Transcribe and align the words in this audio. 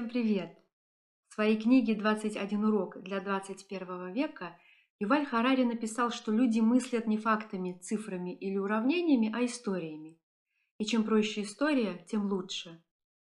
Всем 0.00 0.08
привет! 0.08 0.56
В 1.28 1.34
своей 1.34 1.60
книге 1.60 1.92
«21 1.94 2.64
урок 2.64 3.02
для 3.02 3.20
21 3.20 4.14
века» 4.14 4.58
Юваль 4.98 5.26
Харари 5.26 5.64
написал, 5.64 6.10
что 6.10 6.32
люди 6.32 6.58
мыслят 6.60 7.06
не 7.06 7.18
фактами, 7.18 7.78
цифрами 7.82 8.34
или 8.34 8.56
уравнениями, 8.56 9.30
а 9.30 9.44
историями. 9.44 10.18
И 10.78 10.86
чем 10.86 11.04
проще 11.04 11.42
история, 11.42 12.02
тем 12.08 12.32
лучше. 12.32 12.82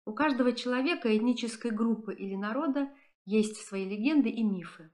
У 0.07 0.15
каждого 0.15 0.55
человека, 0.55 1.15
этнической 1.15 1.73
группы 1.73 2.15
или 2.15 2.37
народа 2.37 2.91
есть 3.27 3.57
свои 3.67 3.87
легенды 3.87 4.31
и 4.31 4.43
мифы. 4.43 4.91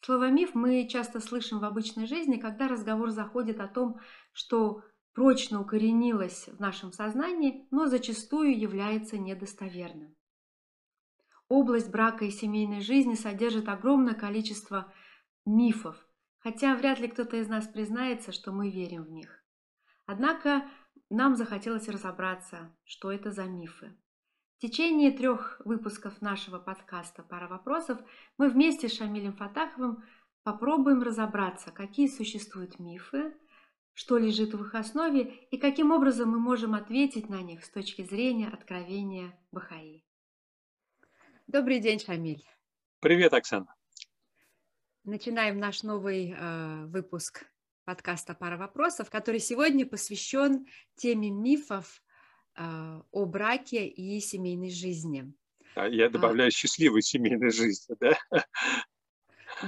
Слово 0.00 0.30
«миф» 0.30 0.54
мы 0.54 0.88
часто 0.88 1.20
слышим 1.20 1.58
в 1.58 1.64
обычной 1.64 2.06
жизни, 2.06 2.36
когда 2.36 2.68
разговор 2.68 3.10
заходит 3.10 3.60
о 3.60 3.68
том, 3.68 4.00
что 4.32 4.82
прочно 5.12 5.60
укоренилось 5.60 6.48
в 6.48 6.58
нашем 6.58 6.90
сознании, 6.92 7.66
но 7.70 7.84
зачастую 7.84 8.58
является 8.58 9.18
недостоверным. 9.18 10.16
Область 11.48 11.90
брака 11.90 12.24
и 12.24 12.30
семейной 12.30 12.80
жизни 12.80 13.14
содержит 13.14 13.68
огромное 13.68 14.14
количество 14.14 14.92
мифов, 15.44 15.96
хотя 16.38 16.74
вряд 16.74 16.98
ли 16.98 17.08
кто-то 17.08 17.36
из 17.36 17.48
нас 17.48 17.68
признается, 17.68 18.32
что 18.32 18.52
мы 18.52 18.70
верим 18.70 19.04
в 19.04 19.10
них. 19.10 19.44
Однако 20.06 20.68
нам 21.10 21.36
захотелось 21.36 21.88
разобраться, 21.88 22.74
что 22.84 23.12
это 23.12 23.30
за 23.30 23.44
мифы. 23.44 23.96
В 24.56 24.60
течение 24.60 25.10
трех 25.12 25.60
выпусков 25.64 26.20
нашего 26.22 26.58
подкаста 26.58 27.22
«Пара 27.22 27.46
вопросов» 27.46 27.98
мы 28.38 28.48
вместе 28.48 28.88
с 28.88 28.96
Шамилем 28.96 29.34
Фатаховым 29.34 30.02
попробуем 30.42 31.02
разобраться, 31.02 31.70
какие 31.70 32.08
существуют 32.08 32.78
мифы, 32.78 33.36
что 33.92 34.16
лежит 34.16 34.54
в 34.54 34.62
их 34.62 34.74
основе 34.74 35.46
и 35.50 35.58
каким 35.58 35.92
образом 35.92 36.30
мы 36.30 36.38
можем 36.38 36.74
ответить 36.74 37.28
на 37.28 37.42
них 37.42 37.64
с 37.64 37.70
точки 37.70 38.02
зрения 38.02 38.48
откровения 38.48 39.38
Бахаи. 39.52 40.05
Добрый 41.46 41.78
день, 41.78 42.00
Шамиль. 42.00 42.44
Привет, 42.98 43.32
Оксана. 43.32 43.72
Начинаем 45.04 45.60
наш 45.60 45.84
новый 45.84 46.34
э, 46.36 46.86
выпуск 46.86 47.44
подкаста 47.84 48.34
«Пара 48.34 48.56
вопросов», 48.56 49.10
который 49.10 49.38
сегодня 49.38 49.86
посвящен 49.86 50.66
теме 50.96 51.30
мифов 51.30 52.02
э, 52.56 53.00
о 53.12 53.26
браке 53.26 53.86
и 53.86 54.18
семейной 54.18 54.70
жизни. 54.70 55.32
Я 55.76 56.10
добавляю 56.10 56.48
а, 56.48 56.50
счастливой 56.50 57.02
семейной 57.02 57.52
жизни, 57.52 57.94
да? 58.00 58.18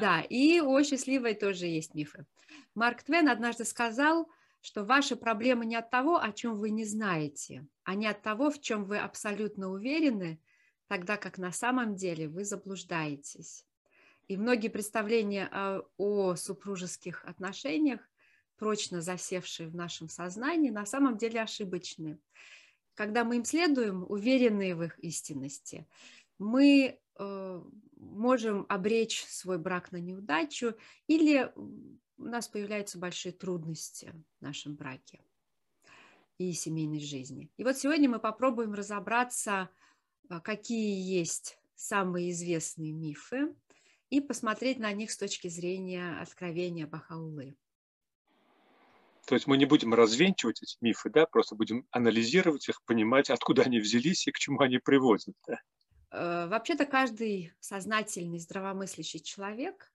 Да, 0.00 0.20
и 0.22 0.60
о 0.60 0.82
счастливой 0.82 1.34
тоже 1.34 1.66
есть 1.66 1.94
мифы. 1.94 2.26
Марк 2.74 3.04
Твен 3.04 3.28
однажды 3.28 3.64
сказал, 3.64 4.28
что 4.62 4.84
ваши 4.84 5.14
проблемы 5.14 5.64
не 5.64 5.76
от 5.76 5.90
того, 5.90 6.20
о 6.20 6.32
чем 6.32 6.56
вы 6.56 6.70
не 6.70 6.84
знаете, 6.84 7.64
а 7.84 7.94
не 7.94 8.08
от 8.08 8.20
того, 8.20 8.50
в 8.50 8.60
чем 8.60 8.84
вы 8.84 8.98
абсолютно 8.98 9.70
уверены, 9.70 10.40
тогда 10.88 11.16
как 11.16 11.38
на 11.38 11.52
самом 11.52 11.94
деле 11.94 12.28
вы 12.28 12.44
заблуждаетесь. 12.44 13.64
И 14.26 14.36
многие 14.36 14.68
представления 14.68 15.46
о, 15.46 15.82
о 15.96 16.34
супружеских 16.34 17.24
отношениях, 17.24 18.00
прочно 18.56 19.00
засевшие 19.00 19.68
в 19.68 19.76
нашем 19.76 20.08
сознании, 20.08 20.70
на 20.70 20.84
самом 20.84 21.16
деле 21.16 21.40
ошибочны. 21.40 22.18
Когда 22.94 23.24
мы 23.24 23.36
им 23.36 23.44
следуем, 23.44 24.04
уверенные 24.08 24.74
в 24.74 24.82
их 24.82 24.98
истинности, 24.98 25.86
мы 26.38 26.98
э, 27.18 27.62
можем 27.96 28.66
обречь 28.68 29.24
свой 29.24 29.58
брак 29.58 29.92
на 29.92 29.98
неудачу 29.98 30.74
или 31.06 31.52
у 31.56 32.24
нас 32.24 32.48
появляются 32.48 32.98
большие 32.98 33.32
трудности 33.32 34.12
в 34.40 34.42
нашем 34.42 34.74
браке 34.74 35.20
и 36.38 36.52
семейной 36.52 37.00
жизни. 37.00 37.50
И 37.56 37.64
вот 37.64 37.76
сегодня 37.76 38.08
мы 38.08 38.18
попробуем 38.18 38.74
разобраться 38.74 39.52
а, 39.52 39.68
какие 40.42 41.00
есть 41.00 41.58
самые 41.74 42.30
известные 42.32 42.92
мифы 42.92 43.54
и 44.10 44.20
посмотреть 44.20 44.78
на 44.78 44.92
них 44.92 45.10
с 45.10 45.16
точки 45.16 45.48
зрения 45.48 46.20
откровения 46.20 46.86
Бахаулы. 46.86 47.56
То 49.26 49.34
есть 49.34 49.46
мы 49.46 49.58
не 49.58 49.66
будем 49.66 49.92
развенчивать 49.92 50.62
эти 50.62 50.76
мифы, 50.80 51.10
да, 51.10 51.26
просто 51.26 51.54
будем 51.54 51.86
анализировать 51.90 52.68
их, 52.68 52.82
понимать, 52.84 53.28
откуда 53.28 53.62
они 53.62 53.78
взялись 53.78 54.26
и 54.26 54.32
к 54.32 54.38
чему 54.38 54.60
они 54.60 54.78
приводят. 54.78 55.36
Да? 55.46 55.60
Э, 56.10 56.48
вообще-то 56.48 56.86
каждый 56.86 57.52
сознательный, 57.60 58.38
здравомыслящий 58.38 59.20
человек 59.20 59.92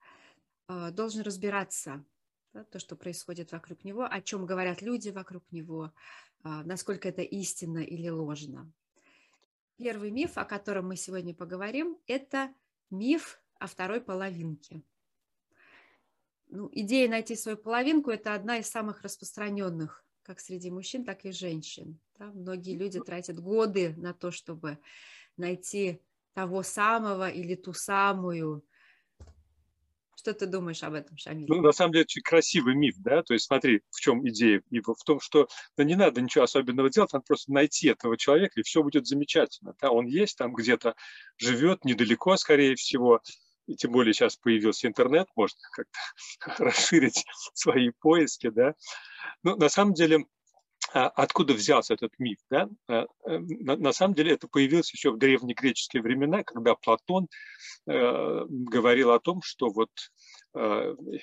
э, 0.67 0.91
должен 0.91 1.23
разбираться 1.23 2.05
да, 2.53 2.63
то, 2.65 2.77
что 2.77 2.95
происходит 2.95 3.51
вокруг 3.51 3.83
него, 3.83 4.05
о 4.05 4.21
чем 4.21 4.45
говорят 4.45 4.83
люди 4.83 5.09
вокруг 5.09 5.43
него, 5.51 5.91
а, 6.43 6.63
насколько 6.63 7.09
это 7.09 7.23
истинно 7.23 7.79
или 7.79 8.09
ложно. 8.09 8.71
Первый 9.77 10.11
миф, 10.11 10.37
о 10.37 10.45
котором 10.45 10.87
мы 10.87 10.95
сегодня 10.95 11.33
поговорим, 11.33 11.97
это 12.07 12.53
миф 12.89 13.41
о 13.59 13.67
второй 13.67 14.01
половинке. 14.01 14.83
Ну, 16.47 16.69
идея 16.71 17.09
найти 17.09 17.35
свою 17.35 17.57
половинку– 17.57 18.09
это 18.11 18.35
одна 18.35 18.59
из 18.59 18.69
самых 18.69 19.01
распространенных 19.01 20.03
как 20.23 20.39
среди 20.39 20.71
мужчин, 20.71 21.03
так 21.03 21.25
и 21.25 21.31
женщин. 21.31 21.99
Да? 22.17 22.27
Многие 22.27 22.77
люди 22.77 22.99
тратят 22.99 23.39
годы 23.39 23.93
на 23.97 24.13
то, 24.13 24.31
чтобы 24.31 24.79
найти 25.37 26.01
того 26.33 26.63
самого 26.63 27.29
или 27.29 27.55
ту 27.55 27.73
самую, 27.73 28.65
что 30.15 30.33
ты 30.33 30.45
думаешь 30.45 30.83
об 30.83 30.93
этом, 30.93 31.17
Шамиль? 31.17 31.45
Ну, 31.47 31.61
на 31.61 31.71
самом 31.71 31.93
деле, 31.93 32.03
очень 32.03 32.21
красивый 32.21 32.75
миф, 32.75 32.95
да, 32.99 33.23
то 33.23 33.33
есть 33.33 33.45
смотри, 33.45 33.81
в 33.91 33.99
чем 33.99 34.27
идея 34.27 34.61
мифа, 34.69 34.93
в 34.93 35.03
том, 35.03 35.19
что 35.19 35.47
да, 35.77 35.83
не 35.83 35.95
надо 35.95 36.21
ничего 36.21 36.43
особенного 36.43 36.89
делать, 36.89 37.13
надо 37.13 37.25
просто 37.25 37.51
найти 37.51 37.89
этого 37.89 38.17
человека, 38.17 38.59
и 38.59 38.63
все 38.63 38.83
будет 38.83 39.07
замечательно, 39.07 39.75
да, 39.81 39.91
он 39.91 40.05
есть 40.05 40.37
там 40.37 40.53
где-то, 40.53 40.95
живет 41.37 41.85
недалеко, 41.85 42.35
скорее 42.37 42.75
всего, 42.75 43.21
и 43.67 43.75
тем 43.75 43.91
более 43.91 44.13
сейчас 44.13 44.35
появился 44.35 44.87
интернет, 44.87 45.27
можно 45.35 45.59
как-то 45.71 45.99
расширить 46.63 47.25
свои 47.53 47.91
поиски, 47.91 48.49
да. 48.49 48.75
Но 49.41 49.55
на 49.55 49.69
самом 49.69 49.93
деле 49.93 50.25
откуда 50.93 51.53
взялся 51.53 51.93
этот 51.93 52.13
миф? 52.19 52.37
Да? 52.49 52.69
Э, 52.87 53.05
э, 53.25 53.39
на, 53.39 53.93
самом 53.93 54.13
деле 54.13 54.33
это 54.33 54.47
появилось 54.47 54.91
еще 54.93 55.11
в 55.11 55.17
древнегреческие 55.17 56.01
времена, 56.01 56.43
когда 56.43 56.75
Платон 56.75 57.27
э, 57.87 58.45
говорил 58.47 59.11
о 59.11 59.19
том, 59.19 59.41
что 59.41 59.69
вот 59.69 59.89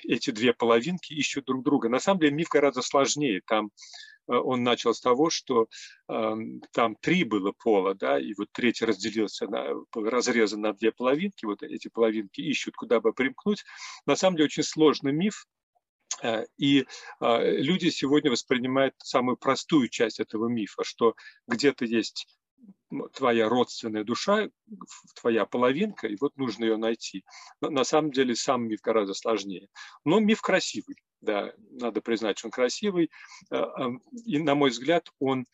эти 0.03 0.31
две 0.31 0.53
половинки 0.53 1.13
ищут 1.13 1.45
друг 1.45 1.63
друга. 1.63 1.87
На 1.87 2.01
самом 2.01 2.19
деле 2.19 2.33
миф 2.33 2.49
гораздо 2.49 2.81
сложнее. 2.81 3.39
Там 3.47 3.69
он 4.27 4.63
начал 4.63 4.93
с 4.93 5.01
того, 5.01 5.29
что 5.29 5.67
э, 6.09 6.33
там 6.71 6.95
три 6.95 7.23
было 7.23 7.51
пола, 7.51 7.95
да, 7.95 8.19
и 8.19 8.33
вот 8.37 8.49
третий 8.51 8.85
разделился 8.85 9.47
на 9.47 9.67
разрезан 9.93 10.61
на 10.61 10.73
две 10.73 10.91
половинки, 10.91 11.45
вот 11.45 11.63
эти 11.63 11.87
половинки 11.87 12.41
ищут, 12.41 12.75
куда 12.75 12.99
бы 12.99 13.13
примкнуть. 13.13 13.63
На 14.05 14.15
самом 14.15 14.37
деле 14.37 14.45
очень 14.45 14.63
сложный 14.63 15.11
миф, 15.11 15.45
и 16.57 16.85
а, 17.19 17.43
люди 17.43 17.89
сегодня 17.89 18.31
воспринимают 18.31 18.95
самую 18.99 19.37
простую 19.37 19.89
часть 19.89 20.19
этого 20.19 20.47
мифа, 20.47 20.83
что 20.83 21.15
где-то 21.47 21.85
есть 21.85 22.27
твоя 23.13 23.47
родственная 23.47 24.03
душа, 24.03 24.49
твоя 25.15 25.45
половинка, 25.45 26.07
и 26.07 26.17
вот 26.19 26.35
нужно 26.37 26.65
ее 26.65 26.77
найти. 26.77 27.23
Но 27.61 27.69
на 27.69 27.83
самом 27.83 28.11
деле 28.11 28.35
сам 28.35 28.67
миф 28.67 28.81
гораздо 28.81 29.13
сложнее. 29.13 29.69
Но 30.03 30.19
миф 30.19 30.41
красивый, 30.41 30.97
да, 31.21 31.53
надо 31.71 32.01
признать, 32.01 32.37
что 32.37 32.47
он 32.47 32.51
красивый. 32.51 33.09
Э, 33.51 33.65
и, 34.25 34.39
на 34.39 34.55
мой 34.55 34.71
взгляд, 34.71 35.09
он 35.19 35.45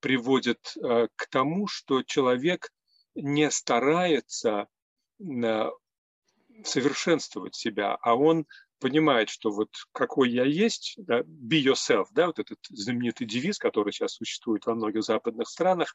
приводит 0.00 0.74
э, 0.76 1.08
к 1.14 1.28
тому, 1.28 1.66
что 1.66 2.02
человек 2.02 2.70
не 3.14 3.50
старается 3.50 4.68
совершенствовать 6.64 7.54
себя, 7.54 7.96
а 8.00 8.14
он 8.14 8.46
понимает, 8.78 9.28
что 9.28 9.50
вот 9.50 9.70
какой 9.92 10.30
я 10.30 10.44
есть, 10.44 10.94
да, 10.98 11.20
be 11.20 11.62
yourself, 11.62 12.06
да, 12.12 12.26
вот 12.26 12.38
этот 12.38 12.58
знаменитый 12.70 13.26
девиз, 13.26 13.58
который 13.58 13.92
сейчас 13.92 14.14
существует 14.14 14.66
во 14.66 14.74
многих 14.74 15.02
западных 15.02 15.48
странах, 15.48 15.94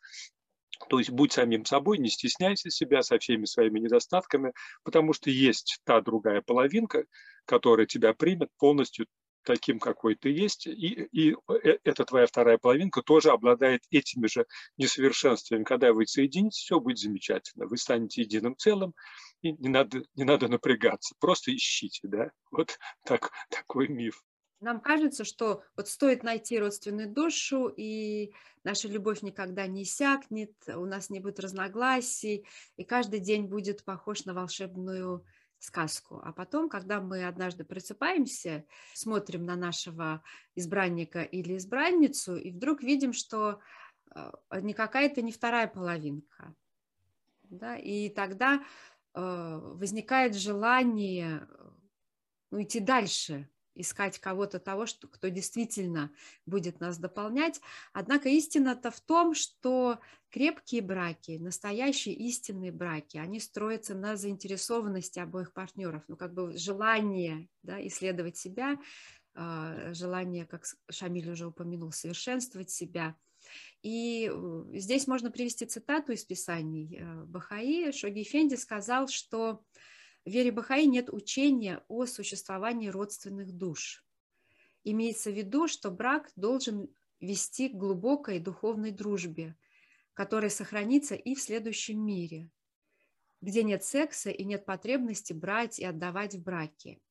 то 0.90 1.00
есть 1.00 1.12
будь 1.12 1.32
самим 1.32 1.66
собой, 1.66 1.98
не 1.98 2.10
стесняйся 2.10 2.70
себя 2.70 3.04
со 3.04 3.20
всеми 3.20 3.46
своими 3.46 3.80
недостатками, 3.80 4.54
потому 4.84 5.14
что 5.14 5.30
есть 5.30 5.80
та 5.84 6.02
другая 6.02 6.42
половинка, 6.42 7.06
которая 7.46 7.86
тебя 7.86 8.14
примет 8.14 8.50
полностью 8.58 9.08
таким, 9.44 9.80
какой 9.80 10.16
ты 10.16 10.30
есть, 10.30 10.68
и, 10.68 11.08
и 11.12 11.34
э, 11.34 11.78
эта 11.84 12.06
твоя 12.06 12.26
вторая 12.26 12.58
половинка 12.58 13.02
тоже 13.02 13.30
обладает 13.30 13.82
этими 13.92 14.28
же 14.28 14.46
несовершенствами. 14.78 15.64
Когда 15.64 15.94
вы 15.94 16.08
соединитесь, 16.08 16.60
все 16.60 16.80
будет 16.80 16.98
замечательно. 16.98 17.68
Вы 17.68 17.78
станете 17.78 18.22
единым 18.22 18.56
целым, 18.58 18.94
и 19.44 19.52
не 19.52 19.70
надо, 19.70 20.02
не 20.16 20.24
надо 20.24 20.48
напрягаться, 20.48 21.16
просто 21.20 21.56
ищите, 21.56 22.08
да, 22.08 22.32
вот 22.50 22.80
так, 23.06 23.32
такой 23.50 23.88
миф. 23.90 24.24
Нам 24.62 24.80
кажется, 24.80 25.26
что 25.26 25.62
вот 25.76 25.90
стоит 25.90 26.24
найти 26.24 26.58
родственную 26.58 27.10
душу, 27.10 27.68
и 27.68 28.34
наша 28.64 28.88
любовь 28.88 29.22
никогда 29.22 29.68
не 29.68 29.84
иссякнет, 29.84 30.54
у 30.68 30.86
нас 30.86 31.10
не 31.10 31.20
будет 31.20 31.42
разногласий, 31.42 32.48
и 32.78 32.86
каждый 32.86 33.20
день 33.20 33.48
будет 33.48 33.84
похож 33.84 34.24
на 34.24 34.34
волшебную 34.34 35.26
сказку. 35.60 36.22
А 36.24 36.32
потом, 36.32 36.70
когда 36.70 37.02
мы 37.02 37.26
однажды 37.26 37.66
просыпаемся, 37.66 38.66
смотрим 38.94 39.44
на 39.44 39.58
нашего 39.58 40.24
избранника 40.56 41.24
или 41.24 41.58
избранницу, 41.58 42.38
и 42.38 42.52
вдруг 42.52 42.84
видим, 42.84 43.12
что 43.12 43.60
э, 44.16 44.32
не 44.62 44.74
какая-то 44.74 45.22
не 45.22 45.34
вторая 45.34 45.68
половинка, 45.68 46.56
Да? 47.50 47.76
И 47.76 48.10
тогда 48.10 48.64
возникает 49.14 50.36
желание 50.36 51.48
ну, 52.52 52.62
идти 52.62 52.80
дальше, 52.80 53.50
искать 53.76 54.20
кого-то 54.20 54.60
того, 54.60 54.86
что, 54.86 55.08
кто 55.08 55.30
действительно 55.30 56.12
будет 56.46 56.80
нас 56.80 56.98
дополнять. 56.98 57.60
Однако 57.92 58.30
истина-то 58.30 58.92
в 58.92 59.02
том, 59.02 59.34
что 59.34 60.00
крепкие 60.30 60.82
браки, 60.82 61.38
настоящие 61.40 62.16
истинные 62.16 62.72
браки, 62.72 63.18
они 63.18 63.40
строятся 63.40 63.96
на 63.96 64.16
заинтересованности 64.16 65.20
обоих 65.20 65.54
партнеров, 65.54 66.04
ну 66.08 66.16
как 66.16 66.34
бы 66.34 66.56
желание 66.58 67.50
да, 67.64 67.86
исследовать 67.88 68.38
себя, 68.38 68.78
а, 69.36 69.94
желание, 69.94 70.46
как 70.46 70.66
Шамиль 70.90 71.32
уже 71.32 71.48
упомянул, 71.48 71.92
совершенствовать 71.92 72.70
себя. 72.70 73.16
И 73.84 74.32
здесь 74.74 75.08
можно 75.08 75.30
привести 75.30 75.66
цитату 75.66 76.14
из 76.14 76.24
Писаний 76.24 76.98
э, 76.98 77.24
Бахаи. 77.26 77.92
Шоги 77.92 78.24
Фенди 78.24 78.56
сказал, 78.56 79.10
что 79.10 79.62
в 80.26 80.30
вере 80.30 80.54
Бахаи 80.54 80.86
нет 80.86 81.10
учения 81.12 81.84
о 81.90 82.06
существовании 82.06 82.88
родственных 82.88 83.52
душ. 83.52 84.06
Имеется 84.86 85.32
в 85.32 85.36
виду, 85.36 85.68
что 85.68 85.92
брак 85.92 86.32
должен 86.38 86.88
вести 87.20 87.68
к 87.68 87.74
глубокой 87.74 88.40
духовной 88.40 88.92
дружбе, 88.92 89.58
которая 90.14 90.50
сохранится 90.50 91.16
и 91.16 91.36
в 91.36 91.42
следующем 91.42 92.06
мире, 92.06 92.50
где 93.42 93.64
нет 93.64 93.84
секса 93.84 94.30
и 94.30 94.46
нет 94.46 94.66
потребности 94.66 95.34
брать 95.34 95.80
и 95.80 95.86
отдавать 95.86 96.36
в 96.36 96.42
браке. 96.42 97.02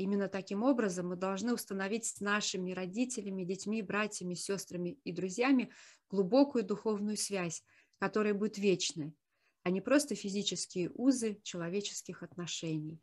Именно 0.00 0.28
таким 0.30 0.62
образом 0.62 1.08
мы 1.08 1.16
должны 1.16 1.52
установить 1.52 2.06
с 2.06 2.20
нашими 2.20 2.72
родителями, 2.72 3.44
детьми, 3.44 3.82
братьями, 3.82 4.32
сестрами 4.32 4.98
и 5.04 5.12
друзьями 5.12 5.70
глубокую 6.08 6.64
духовную 6.64 7.18
связь, 7.18 7.62
которая 7.98 8.32
будет 8.32 8.56
вечной, 8.56 9.14
а 9.62 9.68
не 9.68 9.82
просто 9.82 10.14
физические 10.14 10.90
узы 10.94 11.38
человеческих 11.42 12.22
отношений. 12.22 12.98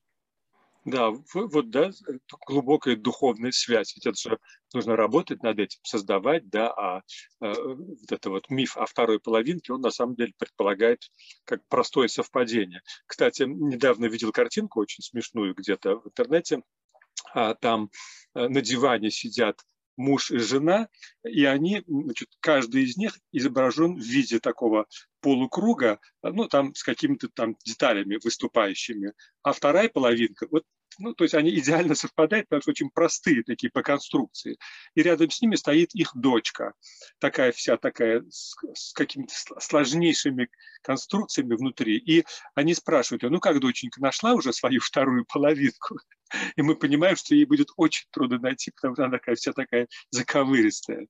Да, 0.86 1.12
вот, 1.36 1.70
да, 1.70 1.92
глубокая 2.48 2.96
духовная 2.96 3.52
связь. 3.52 3.94
Ведь 3.96 4.08
это 4.08 4.18
же 4.18 4.40
нужно 4.74 4.96
работать 4.96 5.44
над 5.44 5.60
этим, 5.60 5.80
создавать, 5.84 6.50
да, 6.50 6.72
а 6.72 7.02
э, 7.42 7.54
вот 7.64 8.12
это 8.12 8.30
вот 8.32 8.50
миф 8.50 8.76
о 8.76 8.88
второй 8.88 9.20
половинке, 9.20 9.74
он 9.74 9.82
на 9.82 9.92
самом 9.92 10.16
деле 10.16 10.34
предполагает 10.36 11.02
как 11.44 11.60
простое 11.68 12.08
совпадение. 12.08 12.82
Кстати, 13.06 13.44
недавно 13.44 14.06
видел 14.06 14.32
картинку 14.32 14.80
очень 14.80 15.04
смешную 15.04 15.54
где-то 15.54 15.98
в 15.98 16.08
интернете, 16.08 16.64
а 17.34 17.54
там 17.56 17.90
э, 18.36 18.48
на 18.48 18.62
диване 18.62 19.12
сидят 19.12 19.62
муж 19.98 20.32
и 20.32 20.38
жена, 20.38 20.90
и 21.24 21.44
они, 21.46 21.84
значит, 21.88 22.30
каждый 22.40 22.84
из 22.84 22.98
них 22.98 23.20
изображен 23.32 23.96
в 23.96 24.04
виде 24.04 24.40
такого 24.40 24.86
полукруга, 25.22 26.00
ну, 26.22 26.48
там 26.48 26.74
с 26.76 26.84
какими-то 26.84 27.30
там 27.30 27.56
деталями 27.66 28.20
выступающими. 28.24 29.14
А 29.44 29.54
вторая 29.54 29.90
половинка, 29.90 30.48
вот 30.52 30.64
ну, 31.00 31.14
то 31.14 31.24
есть 31.24 31.36
они 31.36 31.52
идеально 31.52 31.96
совпадают, 31.96 32.48
потому 32.48 32.62
что 32.62 32.72
очень 32.72 32.90
простые 32.90 33.44
такие 33.44 33.70
по 33.70 33.84
конструкции. 33.84 34.58
И 34.96 35.04
рядом 35.04 35.30
с 35.30 35.42
ними 35.42 35.56
стоит 35.56 35.94
их 35.94 36.12
дочка, 36.16 36.74
такая 37.20 37.52
вся 37.52 37.78
такая 37.78 38.24
с, 38.30 38.56
с 38.74 38.94
какими-то 38.94 39.34
сложнейшими 39.60 40.50
конструкциями 40.82 41.56
внутри. 41.56 41.98
И 41.98 42.26
они 42.56 42.74
спрашивают 42.74 43.24
ее, 43.24 43.30
ну 43.30 43.40
как, 43.40 43.60
доченька, 43.60 44.02
нашла 44.02 44.34
уже 44.34 44.54
свою 44.54 44.80
вторую 44.82 45.26
половинку? 45.26 45.98
И 46.56 46.62
мы 46.62 46.76
понимаем, 46.76 47.16
что 47.16 47.36
ей 47.36 47.46
будет 47.46 47.70
очень 47.78 48.06
трудно 48.12 48.40
найти, 48.40 48.72
потому 48.72 48.96
что 48.96 49.06
она 49.06 49.18
такая 49.18 49.36
вся 49.36 49.54
такая 49.54 49.88
заковыристая. 50.10 51.08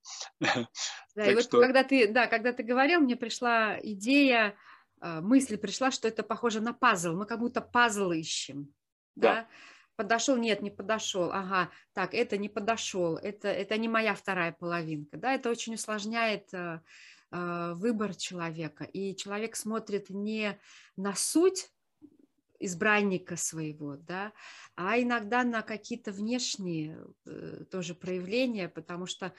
Да, 1.18 1.24
так 1.24 1.32
и 1.32 1.36
вот 1.36 1.44
что... 1.46 1.60
когда 1.60 1.84
ты, 1.84 2.08
да, 2.08 2.28
когда 2.28 2.54
ты 2.54 2.62
говорил, 2.62 3.00
мне 3.00 3.16
пришла 3.16 3.80
идея, 3.82 4.56
а, 5.00 5.20
мысль 5.20 5.58
пришла, 5.58 5.90
что 5.90 6.08
это 6.08 6.22
похоже 6.22 6.62
на 6.62 6.74
пазл. 6.74 7.16
Мы 7.16 7.26
как 7.26 7.40
будто 7.40 7.60
пазл 7.60 8.12
ищем. 8.12 8.72
Да. 9.16 9.34
да? 9.34 9.48
Подошел, 9.96 10.38
нет, 10.38 10.62
не 10.62 10.70
подошел. 10.70 11.32
Ага, 11.32 11.72
так, 11.94 12.14
это 12.14 12.38
не 12.38 12.50
подошел. 12.50 13.16
Это, 13.16 13.48
это 13.48 13.78
не 13.80 13.90
моя 13.90 14.14
вторая 14.14 14.52
половинка. 14.52 15.18
Да, 15.18 15.34
это 15.34 15.50
очень 15.50 15.74
усложняет 15.74 16.54
э, 16.54 16.82
выбор 17.32 18.14
человека. 18.14 18.84
И 18.84 19.16
человек 19.16 19.56
смотрит 19.56 20.12
не 20.12 20.60
на 20.98 21.16
суть 21.16 21.72
избранника 22.60 23.38
своего, 23.38 23.98
да, 23.98 24.34
а 24.76 25.00
иногда 25.00 25.44
на 25.44 25.62
какие-то 25.62 26.12
внешние 26.12 26.98
э, 27.26 27.66
тоже 27.72 27.96
проявления, 27.96 28.70
потому 28.70 29.06
что 29.06 29.34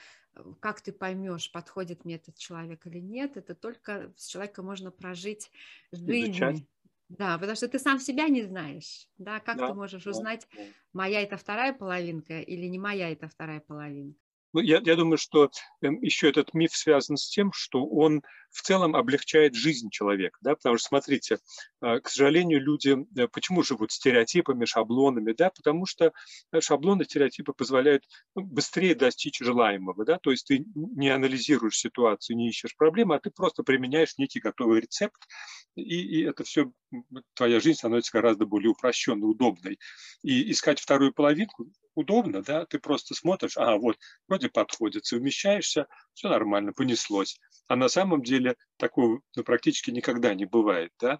как 0.59 0.81
ты 0.81 0.91
поймешь, 0.93 1.51
подходит 1.51 2.05
мне 2.05 2.15
этот 2.15 2.37
человек 2.37 2.85
или 2.87 2.99
нет, 2.99 3.37
это 3.37 3.55
только 3.55 4.13
с 4.17 4.27
человеком 4.27 4.65
можно 4.65 4.91
прожить 4.91 5.51
жизнь. 5.91 6.41
Изучать. 6.41 6.65
Да, 7.09 7.37
потому 7.39 7.55
что 7.55 7.67
ты 7.67 7.79
сам 7.79 7.99
себя 7.99 8.27
не 8.29 8.43
знаешь, 8.43 9.07
да, 9.17 9.39
как 9.39 9.63
да, 9.63 9.67
ты 9.67 9.73
можешь 9.73 10.05
узнать, 10.07 10.47
да. 10.53 10.73
моя 10.93 11.21
это 11.21 11.37
вторая 11.37 11.73
половинка 11.73 12.41
или 12.41 12.67
не 12.67 12.79
моя 12.79 13.11
это 13.11 13.27
вторая 13.27 13.61
половинка. 13.61 14.19
Ну, 14.53 14.61
я, 14.61 14.81
я 14.83 14.95
думаю, 14.95 15.17
что 15.17 15.51
эм, 15.81 16.01
еще 16.01 16.29
этот 16.29 16.53
миф 16.53 16.71
связан 16.73 17.17
с 17.17 17.29
тем, 17.29 17.51
что 17.53 17.85
он 17.85 18.23
в 18.51 18.61
целом 18.61 18.95
облегчает 18.95 19.53
жизнь 19.53 19.89
человека. 19.91 20.37
Да? 20.41 20.55
Потому 20.55 20.77
что, 20.77 20.87
смотрите, 20.87 21.37
а, 21.81 21.99
к 21.99 22.09
сожалению, 22.09 22.61
люди 22.61 22.97
э, 23.15 23.27
почему 23.27 23.63
живут 23.63 23.91
стереотипами, 23.91 24.65
шаблонами? 24.65 25.33
Да? 25.33 25.51
Потому 25.51 25.85
что 25.85 26.13
э, 26.51 26.61
шаблоны, 26.61 27.05
стереотипы 27.05 27.53
позволяют 27.53 28.05
ну, 28.35 28.43
быстрее 28.43 28.95
достичь 28.95 29.39
желаемого. 29.39 30.03
Да? 30.03 30.17
То 30.17 30.31
есть 30.31 30.47
ты 30.47 30.65
не 30.75 31.09
анализируешь 31.09 31.77
ситуацию, 31.77 32.37
не 32.37 32.49
ищешь 32.49 32.75
проблемы, 32.75 33.15
а 33.15 33.19
ты 33.19 33.29
просто 33.29 33.63
применяешь 33.63 34.17
некий 34.17 34.39
готовый 34.39 34.81
рецепт, 34.81 35.27
и, 35.75 35.81
и 36.01 36.23
это 36.23 36.43
все, 36.43 36.71
твоя 37.33 37.59
жизнь 37.59 37.77
становится 37.77 38.11
гораздо 38.13 38.45
более 38.45 38.71
упрощенной, 38.71 39.29
удобной. 39.29 39.79
И 40.23 40.51
искать 40.51 40.79
вторую 40.79 41.13
половинку 41.13 41.71
удобно, 41.95 42.41
да, 42.41 42.65
ты 42.65 42.79
просто 42.79 43.13
смотришь, 43.13 43.57
а 43.57 43.77
вот 43.77 43.97
вроде 44.27 44.49
подходит, 44.49 45.05
совмещаешься, 45.05 45.87
все 46.13 46.29
нормально, 46.29 46.73
понеслось. 46.73 47.39
А 47.67 47.75
на 47.75 47.89
самом 47.89 48.23
деле 48.23 48.55
такого 48.77 49.21
ну, 49.35 49.43
практически 49.43 49.91
никогда 49.91 50.33
не 50.33 50.45
бывает, 50.45 50.91
да. 50.99 51.19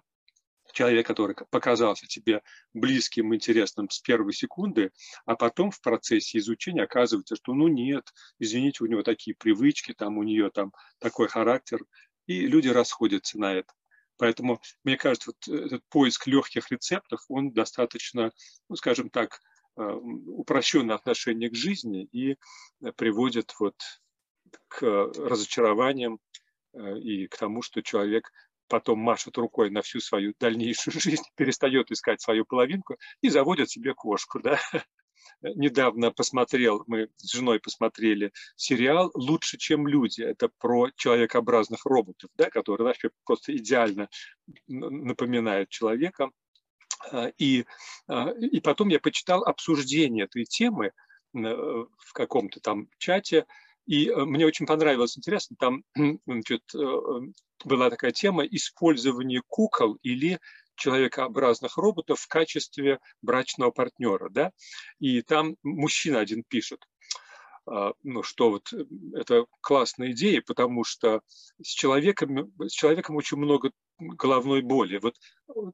Человек, 0.72 1.06
который 1.06 1.34
показался 1.50 2.06
тебе 2.06 2.42
близким, 2.74 3.34
интересным 3.34 3.90
с 3.90 3.98
первой 3.98 4.32
секунды, 4.32 4.92
а 5.26 5.34
потом 5.34 5.72
в 5.72 5.80
процессе 5.80 6.38
изучения 6.38 6.84
оказывается, 6.84 7.34
что 7.34 7.54
ну 7.54 7.66
нет, 7.66 8.12
извините, 8.38 8.84
у 8.84 8.86
него 8.86 9.02
такие 9.02 9.34
привычки, 9.36 9.94
там 9.94 10.16
у 10.16 10.22
нее 10.22 10.48
там 10.50 10.72
такой 11.00 11.26
характер, 11.26 11.80
и 12.26 12.46
люди 12.46 12.68
расходятся 12.68 13.38
на 13.40 13.54
это. 13.54 13.72
Поэтому, 14.20 14.60
мне 14.84 14.96
кажется, 14.96 15.32
вот 15.32 15.48
этот 15.52 15.82
поиск 15.88 16.28
легких 16.28 16.70
рецептов, 16.70 17.20
он 17.28 17.50
достаточно, 17.50 18.30
ну, 18.68 18.76
скажем 18.76 19.10
так, 19.10 19.40
Э, 19.80 19.92
упрощенное 19.92 20.96
отношение 20.96 21.48
к 21.48 21.54
жизни 21.54 22.04
и 22.12 22.32
э, 22.32 22.92
приводит 22.92 23.54
вот 23.60 23.76
к 24.68 24.82
разочарованиям 24.82 26.18
э, 26.74 26.98
и 26.98 27.28
к 27.28 27.36
тому, 27.38 27.62
что 27.62 27.82
человек 27.82 28.30
потом 28.66 28.98
машет 28.98 29.38
рукой 29.38 29.70
на 29.70 29.80
всю 29.82 30.00
свою 30.00 30.34
дальнейшую 30.38 30.94
жизнь, 31.00 31.22
перестает 31.36 31.90
искать 31.90 32.20
свою 32.20 32.44
половинку 32.44 32.96
и 33.22 33.30
заводит 33.30 33.70
себе 33.70 33.94
кошку. 33.94 34.40
Да? 34.40 34.58
Недавно 35.42 36.10
посмотрел, 36.10 36.84
мы 36.86 37.08
с 37.16 37.32
женой 37.32 37.60
посмотрели 37.60 38.32
сериал 38.56 39.10
«Лучше, 39.14 39.56
чем 39.56 39.86
люди». 39.86 40.20
Это 40.20 40.50
про 40.58 40.90
человекообразных 40.96 41.86
роботов, 41.86 42.30
да, 42.36 42.50
которые 42.50 42.86
вообще 42.86 43.10
просто 43.24 43.56
идеально 43.56 44.08
напоминают 44.66 45.70
человека. 45.70 46.30
А, 47.10 47.28
и, 47.38 47.64
а, 48.06 48.30
и 48.32 48.60
потом 48.60 48.88
я 48.88 49.00
почитал 49.00 49.42
обсуждение 49.44 50.24
этой 50.24 50.44
темы 50.44 50.86
э, 50.86 50.90
в 51.32 52.12
каком-то 52.12 52.60
там 52.60 52.88
чате, 52.98 53.46
и 53.86 54.08
э, 54.08 54.24
мне 54.24 54.46
очень 54.46 54.66
понравилось, 54.66 55.16
интересно, 55.16 55.56
там 55.58 55.84
значит, 56.26 56.62
э, 56.74 57.00
была 57.64 57.90
такая 57.90 58.12
тема 58.12 58.44
использования 58.44 59.42
кукол 59.48 59.94
или 60.02 60.38
человекообразных 60.80 61.76
роботов 61.76 62.20
в 62.20 62.26
качестве 62.26 62.98
брачного 63.22 63.70
партнера. 63.70 64.28
Да? 64.30 64.50
И 64.98 65.22
там 65.22 65.56
мужчина 65.62 66.18
один 66.18 66.42
пишет, 66.48 66.84
а, 67.66 67.92
ну, 68.02 68.22
что 68.22 68.50
вот 68.50 68.72
это 69.14 69.46
классная 69.60 70.12
идея, 70.12 70.42
потому 70.44 70.82
что 70.84 71.20
с 71.62 71.68
человеком, 71.68 72.52
с 72.58 72.72
человеком 72.72 73.16
очень 73.16 73.36
много 73.36 73.70
головной 73.98 74.62
боли. 74.62 74.98
Вот, 74.98 75.14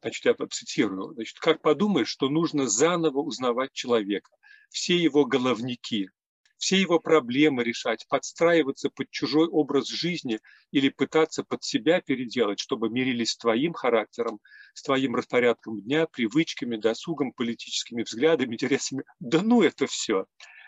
значит, 0.03 0.25
я 0.25 0.35
цитирую. 0.51 1.15
Значит, 1.15 1.39
как 1.39 1.63
подумаешь, 1.63 2.09
что 2.09 2.29
нужно 2.29 2.67
заново 2.67 3.21
узнавать 3.21 3.73
человека, 3.73 4.31
все 4.69 4.97
его 4.97 5.25
головники, 5.25 6.11
все 6.59 6.81
его 6.81 6.99
проблемы 6.99 7.65
решать, 7.65 8.07
подстраиваться 8.09 8.91
под 8.91 9.11
чужой 9.11 9.47
образ 9.49 9.89
жизни 9.89 10.41
или 10.71 10.89
пытаться 10.89 11.45
под 11.45 11.63
себя 11.65 12.01
переделать, 12.01 12.59
чтобы 12.59 12.89
мирились 12.89 13.31
с 13.31 13.37
твоим 13.37 13.73
характером, 13.73 14.41
с 14.75 14.83
твоим 14.83 15.15
распорядком 15.15 15.81
дня, 15.81 16.07
привычками, 16.07 16.77
досугом, 16.77 17.33
политическими 17.33 18.03
взглядами, 18.03 18.55
интересами. 18.55 19.05
Да 19.21 19.43
ну 19.43 19.63
это 19.63 19.87
все. 19.87 20.27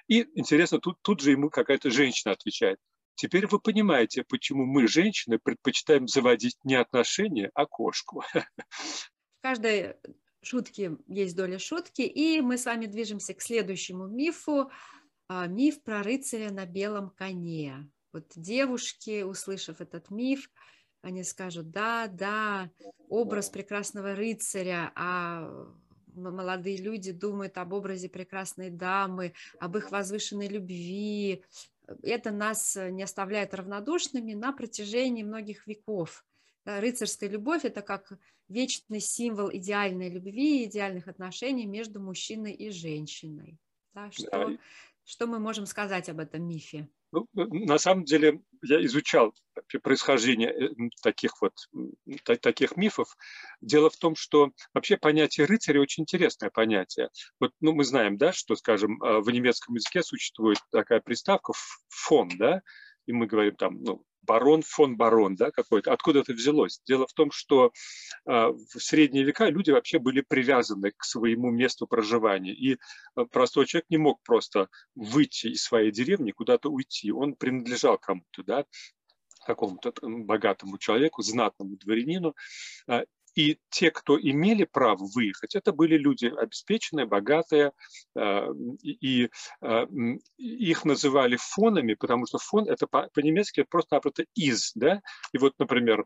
И 0.08 0.26
интересно, 0.34 0.78
тут, 0.78 0.96
тут 1.02 1.20
же 1.20 1.32
ему 1.32 1.50
какая-то 1.50 1.90
женщина 1.90 2.32
отвечает. 2.32 2.78
теперь 3.14 3.46
вы 3.46 3.58
понимаете, 3.58 4.24
почему 4.24 4.64
мы, 4.64 4.86
женщины, 4.86 5.38
предпочитаем 5.38 6.06
заводить 6.08 6.56
не 6.64 6.76
отношения, 6.76 7.50
а 7.54 7.66
кошку. 7.66 8.22
В 8.32 9.42
каждой 9.42 9.96
шутке 10.42 10.96
есть 11.06 11.36
доля 11.36 11.58
шутки, 11.58 12.02
и 12.02 12.40
мы 12.40 12.58
с 12.58 12.64
вами 12.64 12.86
движемся 12.86 13.34
к 13.34 13.42
следующему 13.42 14.06
мифу. 14.06 14.70
А, 15.28 15.46
миф 15.46 15.82
про 15.82 16.02
рыцаря 16.02 16.50
на 16.50 16.64
белом 16.64 17.10
коне. 17.10 17.90
Вот 18.12 18.32
девушки, 18.34 19.22
услышав 19.22 19.82
этот 19.82 20.10
миф, 20.10 20.50
они 21.02 21.22
скажут, 21.22 21.70
да, 21.70 22.08
да, 22.08 22.70
образ 23.08 23.50
прекрасного 23.50 24.14
рыцаря, 24.14 24.90
а 24.94 25.68
молодые 26.14 26.78
люди 26.78 27.12
думают 27.12 27.58
об 27.58 27.74
образе 27.74 28.08
прекрасной 28.08 28.70
дамы, 28.70 29.34
об 29.60 29.76
их 29.76 29.90
возвышенной 29.90 30.48
любви. 30.48 31.44
Это 32.02 32.30
нас 32.30 32.76
не 32.76 33.02
оставляет 33.02 33.54
равнодушными 33.54 34.32
на 34.32 34.52
протяжении 34.52 35.22
многих 35.22 35.66
веков. 35.66 36.24
Рыцарская 36.64 37.28
любовь– 37.28 37.64
это 37.64 37.82
как 37.82 38.18
вечный 38.48 39.00
символ 39.00 39.50
идеальной 39.52 40.10
любви 40.10 40.62
и 40.62 40.64
идеальных 40.66 41.06
отношений 41.06 41.66
между 41.66 42.00
мужчиной 42.00 42.52
и 42.52 42.70
женщиной. 42.70 43.58
Да, 43.94 44.10
что, 44.12 44.56
что 45.08 45.26
мы 45.26 45.38
можем 45.38 45.64
сказать 45.64 46.10
об 46.10 46.20
этом 46.20 46.46
мифе? 46.46 46.86
Ну, 47.12 47.26
на 47.32 47.78
самом 47.78 48.04
деле 48.04 48.42
я 48.62 48.84
изучал 48.84 49.32
происхождение 49.82 50.50
э, 50.50 50.68
таких 51.02 51.40
вот 51.40 51.54
таких 52.42 52.76
мифов. 52.76 53.16
Дело 53.62 53.88
в 53.88 53.96
том, 53.96 54.14
что 54.14 54.50
вообще 54.74 54.98
понятие 54.98 55.46
рыцаря 55.46 55.80
очень 55.80 56.02
интересное 56.02 56.50
понятие. 56.50 57.08
Вот, 57.40 57.52
ну, 57.60 57.72
мы 57.72 57.84
знаем, 57.84 58.18
да, 58.18 58.32
что, 58.32 58.54
скажем, 58.56 59.02
э, 59.02 59.20
в 59.20 59.30
немецком 59.30 59.76
языке 59.76 60.02
существует 60.02 60.58
такая 60.70 61.00
приставка 61.00 61.54
фон, 61.88 62.28
да, 62.36 62.60
и 63.06 63.12
мы 63.12 63.26
говорим 63.26 63.56
там, 63.56 63.82
ну, 63.82 64.04
барон 64.22 64.62
фон 64.62 64.96
барон, 64.96 65.36
да, 65.36 65.50
какой-то. 65.50 65.92
Откуда 65.92 66.20
это 66.20 66.32
взялось? 66.32 66.80
Дело 66.86 67.06
в 67.06 67.12
том, 67.12 67.30
что 67.30 67.72
э, 68.26 68.30
в 68.30 68.78
средние 68.78 69.24
века 69.24 69.48
люди 69.48 69.70
вообще 69.70 69.98
были 69.98 70.20
привязаны 70.20 70.92
к 70.96 71.04
своему 71.04 71.50
месту 71.50 71.86
проживания, 71.86 72.52
и 72.52 72.74
э, 72.74 73.24
простой 73.30 73.66
человек 73.66 73.86
не 73.90 73.98
мог 73.98 74.22
просто 74.22 74.68
выйти 74.94 75.48
из 75.48 75.62
своей 75.62 75.90
деревни, 75.90 76.32
куда-то 76.32 76.70
уйти. 76.70 77.12
Он 77.12 77.34
принадлежал 77.34 77.98
кому-то, 77.98 78.42
да, 78.42 78.64
какому-то 79.46 79.94
богатому 80.02 80.78
человеку, 80.78 81.22
знатному 81.22 81.76
дворянину, 81.76 82.34
а, 82.86 83.04
и 83.38 83.60
те, 83.70 83.92
кто 83.92 84.18
имели 84.20 84.64
право 84.64 85.06
выехать, 85.14 85.54
это 85.54 85.72
были 85.72 85.96
люди 85.96 86.26
обеспеченные, 86.26 87.06
богатые, 87.06 87.70
а, 88.16 88.48
и 88.82 89.30
а, 89.60 89.86
их 90.36 90.84
называли 90.84 91.38
фонами, 91.40 91.94
потому 91.94 92.26
что 92.26 92.38
von 92.38 92.68
это 92.68 92.88
по-немецки 92.88 93.62
просто-напросто 93.62 94.24
из, 94.34 94.72
да, 94.74 95.00
и 95.32 95.38
вот, 95.38 95.54
например, 95.60 96.04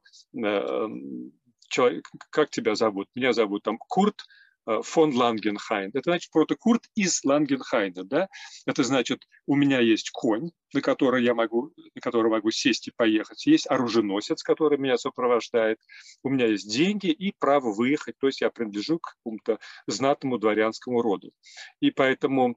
человек, 1.69 2.07
как 2.29 2.51
тебя 2.51 2.75
зовут? 2.75 3.09
Меня 3.15 3.33
зовут 3.33 3.63
там 3.63 3.79
Курт, 3.79 4.27
Э, 4.27 4.52
фон 4.83 5.15
Лангенхайн. 5.15 5.91
Это 5.95 6.11
значит 6.11 6.31
просто 6.31 6.57
Курт 6.57 6.85
из 6.95 7.25
Лангенхайна. 7.25 8.05
Да? 8.05 8.29
Это 8.67 8.83
значит, 8.85 9.27
у 9.47 9.57
меня 9.57 9.81
есть 9.81 10.11
конь, 10.11 10.51
на 10.73 10.81
который 10.81 11.25
я 11.25 11.35
могу, 11.35 11.73
на 11.95 12.01
который 12.01 12.31
могу 12.31 12.51
сесть 12.51 12.89
и 12.89 12.93
поехать. 12.95 13.47
Есть 13.47 13.69
оруженосец, 13.71 14.43
который 14.43 14.79
меня 14.79 14.97
сопровождает. 14.99 15.79
У 16.23 16.29
меня 16.29 16.47
есть 16.47 16.71
деньги 16.71 17.07
и 17.07 17.33
право 17.39 17.73
выехать. 17.73 18.17
То 18.19 18.29
есть 18.29 18.41
я 18.41 18.51
принадлежу 18.51 18.99
к 18.99 19.15
какому-то 19.15 19.59
знатному 19.87 20.39
дворянскому 20.39 21.03
роду. 21.03 21.33
И 21.81 21.91
поэтому 21.91 22.57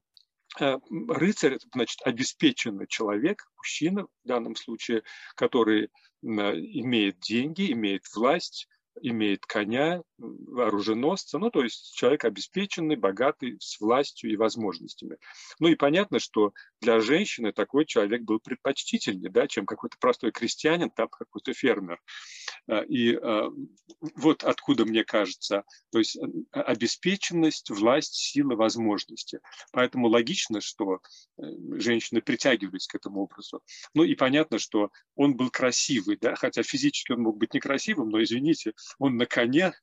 э, 0.59 0.77
рыцарь– 1.09 1.57
значит 1.74 2.01
обеспеченный 2.03 2.88
человек, 2.88 3.45
мужчина 3.57 4.03
в 4.03 4.27
данном 4.27 4.55
случае, 4.55 5.03
который 5.35 5.89
имеет 6.21 7.19
деньги, 7.19 7.71
имеет 7.71 8.03
власть, 8.15 8.67
имеет 9.01 9.45
коня, 9.45 10.01
оруженосца, 10.19 11.38
ну, 11.38 11.50
то 11.50 11.63
есть 11.63 11.93
человек 11.95 12.25
обеспеченный, 12.25 12.95
богатый, 12.95 13.57
с 13.60 13.79
властью 13.79 14.31
и 14.31 14.38
возможностями. 14.38 15.17
Ну 15.60 15.67
и 15.67 15.75
понятно, 15.75 16.19
что 16.19 16.53
для 16.81 17.00
женщины 17.00 17.51
такой 17.51 17.86
человек 17.86 18.22
был 18.22 18.39
предпочтительнее, 18.39 19.29
да, 19.29 19.48
чем 19.48 19.65
какой-то 19.65 19.98
простой 20.00 20.31
крестьянин, 20.31 20.89
там 20.89 21.10
какой-то 21.10 21.53
фермер. 21.53 22.01
А, 22.67 22.81
и 22.81 23.15
а, 23.15 23.50
вот 24.15 24.43
откуда, 24.43 24.86
мне 24.86 25.03
кажется, 25.03 25.63
то 25.91 26.00
есть 26.00 26.17
а, 26.51 26.62
обеспеченность, 26.62 27.69
власть, 27.69 28.15
сила, 28.15 28.55
возможности. 28.55 29.39
Поэтому 29.72 30.07
логично, 30.07 30.62
что 30.62 31.00
э, 31.38 31.43
женщины 31.77 32.22
притягивались 32.22 32.88
к 32.88 32.95
этому 32.95 33.22
образу. 33.22 33.62
Ну 33.93 34.03
и 34.03 34.15
понятно, 34.15 34.60
что 34.60 34.91
он 35.15 35.36
был 35.36 35.50
красивый, 35.50 36.17
да, 36.19 36.36
хотя 36.36 36.63
физически 36.63 37.12
он 37.12 37.22
мог 37.22 37.38
быть 37.38 37.53
некрасивым, 37.53 38.10
но, 38.10 38.24
извините, 38.24 38.74
он 39.00 39.17
на 39.17 39.25
коне 39.25 39.74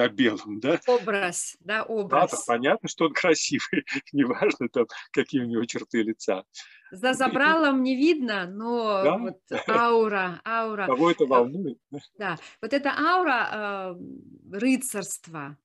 на 0.00 0.08
белом, 0.08 0.60
да? 0.60 0.80
Образ, 0.86 1.56
да, 1.60 1.82
образ. 1.82 2.30
Да, 2.30 2.38
понятно, 2.46 2.88
что 2.88 3.06
он 3.06 3.12
красивый, 3.12 3.84
неважно 4.12 4.68
там, 4.68 4.86
какие 5.12 5.42
у 5.42 5.46
него 5.46 5.64
черты 5.66 6.02
лица. 6.02 6.44
За 6.90 7.12
забралом 7.12 7.82
не 7.82 7.96
видно, 7.96 8.46
но 8.46 9.02
да? 9.04 9.18
вот 9.18 9.38
аура, 9.68 10.40
аура. 10.44 10.86
Кого 10.86 11.10
это 11.10 11.26
волнует? 11.26 11.78
Да, 12.18 12.38
вот 12.62 12.72
эта 12.72 12.90
аура 12.90 13.48
э, 13.52 14.58
рыцарства, 14.58 15.56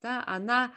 да, 0.00 0.24
она 0.26 0.72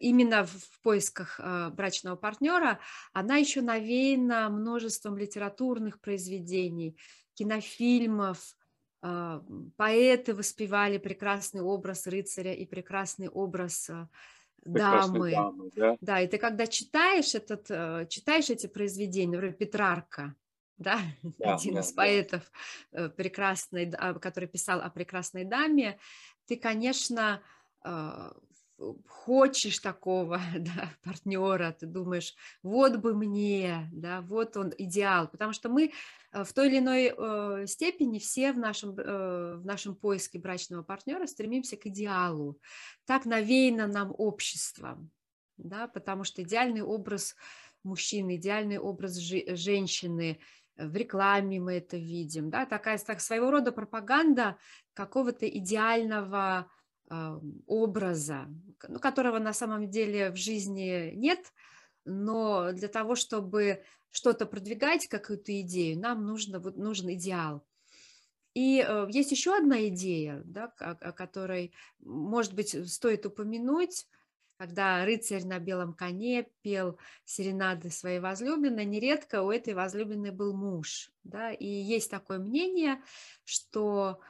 именно 0.00 0.44
в 0.44 0.80
поисках 0.82 1.38
э, 1.38 1.70
брачного 1.70 2.16
партнера, 2.16 2.80
она 3.12 3.36
еще 3.36 3.62
навеяна 3.62 4.50
множеством 4.50 5.16
литературных 5.16 6.00
произведений, 6.00 6.98
кинофильмов, 7.34 8.38
а, 8.38 8.65
поэты 9.76 10.34
воспевали 10.34 10.98
прекрасный 10.98 11.60
образ 11.60 12.06
рыцаря 12.06 12.54
и 12.54 12.64
прекрасный 12.66 13.28
образ 13.28 13.90
а, 13.90 14.08
дамы. 14.64 15.30
дамы 15.30 15.70
да? 15.76 15.96
да, 16.00 16.20
и 16.20 16.26
ты 16.26 16.38
когда 16.38 16.66
читаешь, 16.66 17.34
этот, 17.34 17.66
э, 17.70 18.06
читаешь 18.08 18.50
эти 18.50 18.66
произведения, 18.66 19.32
например, 19.32 19.54
Петрарка, 19.54 20.34
да, 20.78 21.00
да 21.22 21.54
один 21.54 21.74
да, 21.74 21.80
из 21.80 21.92
поэтов 21.92 22.42
да. 22.92 23.06
Э, 23.06 23.08
прекрасной, 23.08 23.90
который 24.20 24.48
писал 24.48 24.80
о 24.80 24.90
прекрасной 24.90 25.44
даме, 25.44 25.98
ты, 26.46 26.56
конечно, 26.56 27.42
а, 27.82 28.32
хочешь 29.06 29.78
такого 29.78 30.40
да, 30.58 30.90
партнера, 31.02 31.72
ты 31.78 31.86
думаешь, 31.86 32.34
вот 32.62 32.96
бы 32.96 33.14
мне, 33.14 33.88
да, 33.92 34.20
вот 34.20 34.56
он 34.56 34.72
идеал, 34.76 35.28
потому 35.28 35.52
что 35.52 35.68
мы 35.68 35.92
э, 36.32 36.44
в 36.44 36.52
той 36.52 36.68
или 36.68 36.78
иной 36.78 37.14
э, 37.16 37.66
степени 37.66 38.18
все 38.18 38.52
в 38.52 38.58
нашем, 38.58 38.98
э, 38.98 39.56
в 39.56 39.64
нашем 39.64 39.94
поиске 39.94 40.38
брачного 40.38 40.82
партнера 40.82 41.26
стремимся 41.26 41.76
к 41.76 41.86
идеалу. 41.86 42.60
Так 43.06 43.24
навеяно 43.24 43.86
нам 43.86 44.14
обществом, 44.16 45.10
да, 45.56 45.88
потому 45.88 46.24
что 46.24 46.42
идеальный 46.42 46.82
образ 46.82 47.34
мужчины, 47.82 48.36
идеальный 48.36 48.78
образ 48.78 49.16
жи- 49.16 49.56
женщины, 49.56 50.40
в 50.76 50.94
рекламе 50.94 51.58
мы 51.58 51.74
это 51.74 51.96
видим, 51.96 52.50
да, 52.50 52.66
такая 52.66 52.98
так, 52.98 53.20
своего 53.20 53.50
рода 53.50 53.72
пропаганда 53.72 54.58
какого-то 54.92 55.48
идеального 55.48 56.70
образа, 57.66 58.48
ну, 58.88 58.98
которого 58.98 59.38
на 59.38 59.52
самом 59.52 59.88
деле 59.88 60.30
в 60.30 60.36
жизни 60.36 61.12
нет, 61.14 61.52
но 62.04 62.72
для 62.72 62.88
того, 62.88 63.14
чтобы 63.14 63.82
что-то 64.10 64.46
продвигать, 64.46 65.08
какую-то 65.08 65.60
идею, 65.60 65.98
нам 65.98 66.24
нужно, 66.24 66.58
вот, 66.58 66.76
нужен 66.76 67.12
идеал. 67.12 67.64
И 68.54 68.82
э, 68.86 69.06
есть 69.10 69.32
еще 69.32 69.54
одна 69.54 69.86
идея, 69.88 70.42
да, 70.46 70.72
о, 70.78 70.92
о 70.92 71.12
которой, 71.12 71.74
может 72.00 72.54
быть, 72.54 72.74
стоит 72.90 73.26
упомянуть, 73.26 74.06
когда 74.56 75.04
рыцарь 75.04 75.44
на 75.44 75.58
белом 75.58 75.92
коне 75.92 76.48
пел 76.62 76.98
серенады 77.24 77.90
своей 77.90 78.20
возлюбленной, 78.20 78.86
нередко 78.86 79.42
у 79.42 79.50
этой 79.50 79.74
возлюбленной 79.74 80.30
был 80.30 80.56
муж. 80.56 81.10
Да, 81.24 81.52
и 81.52 81.66
есть 81.66 82.10
такое 82.10 82.38
мнение, 82.38 83.02
что 83.44 84.20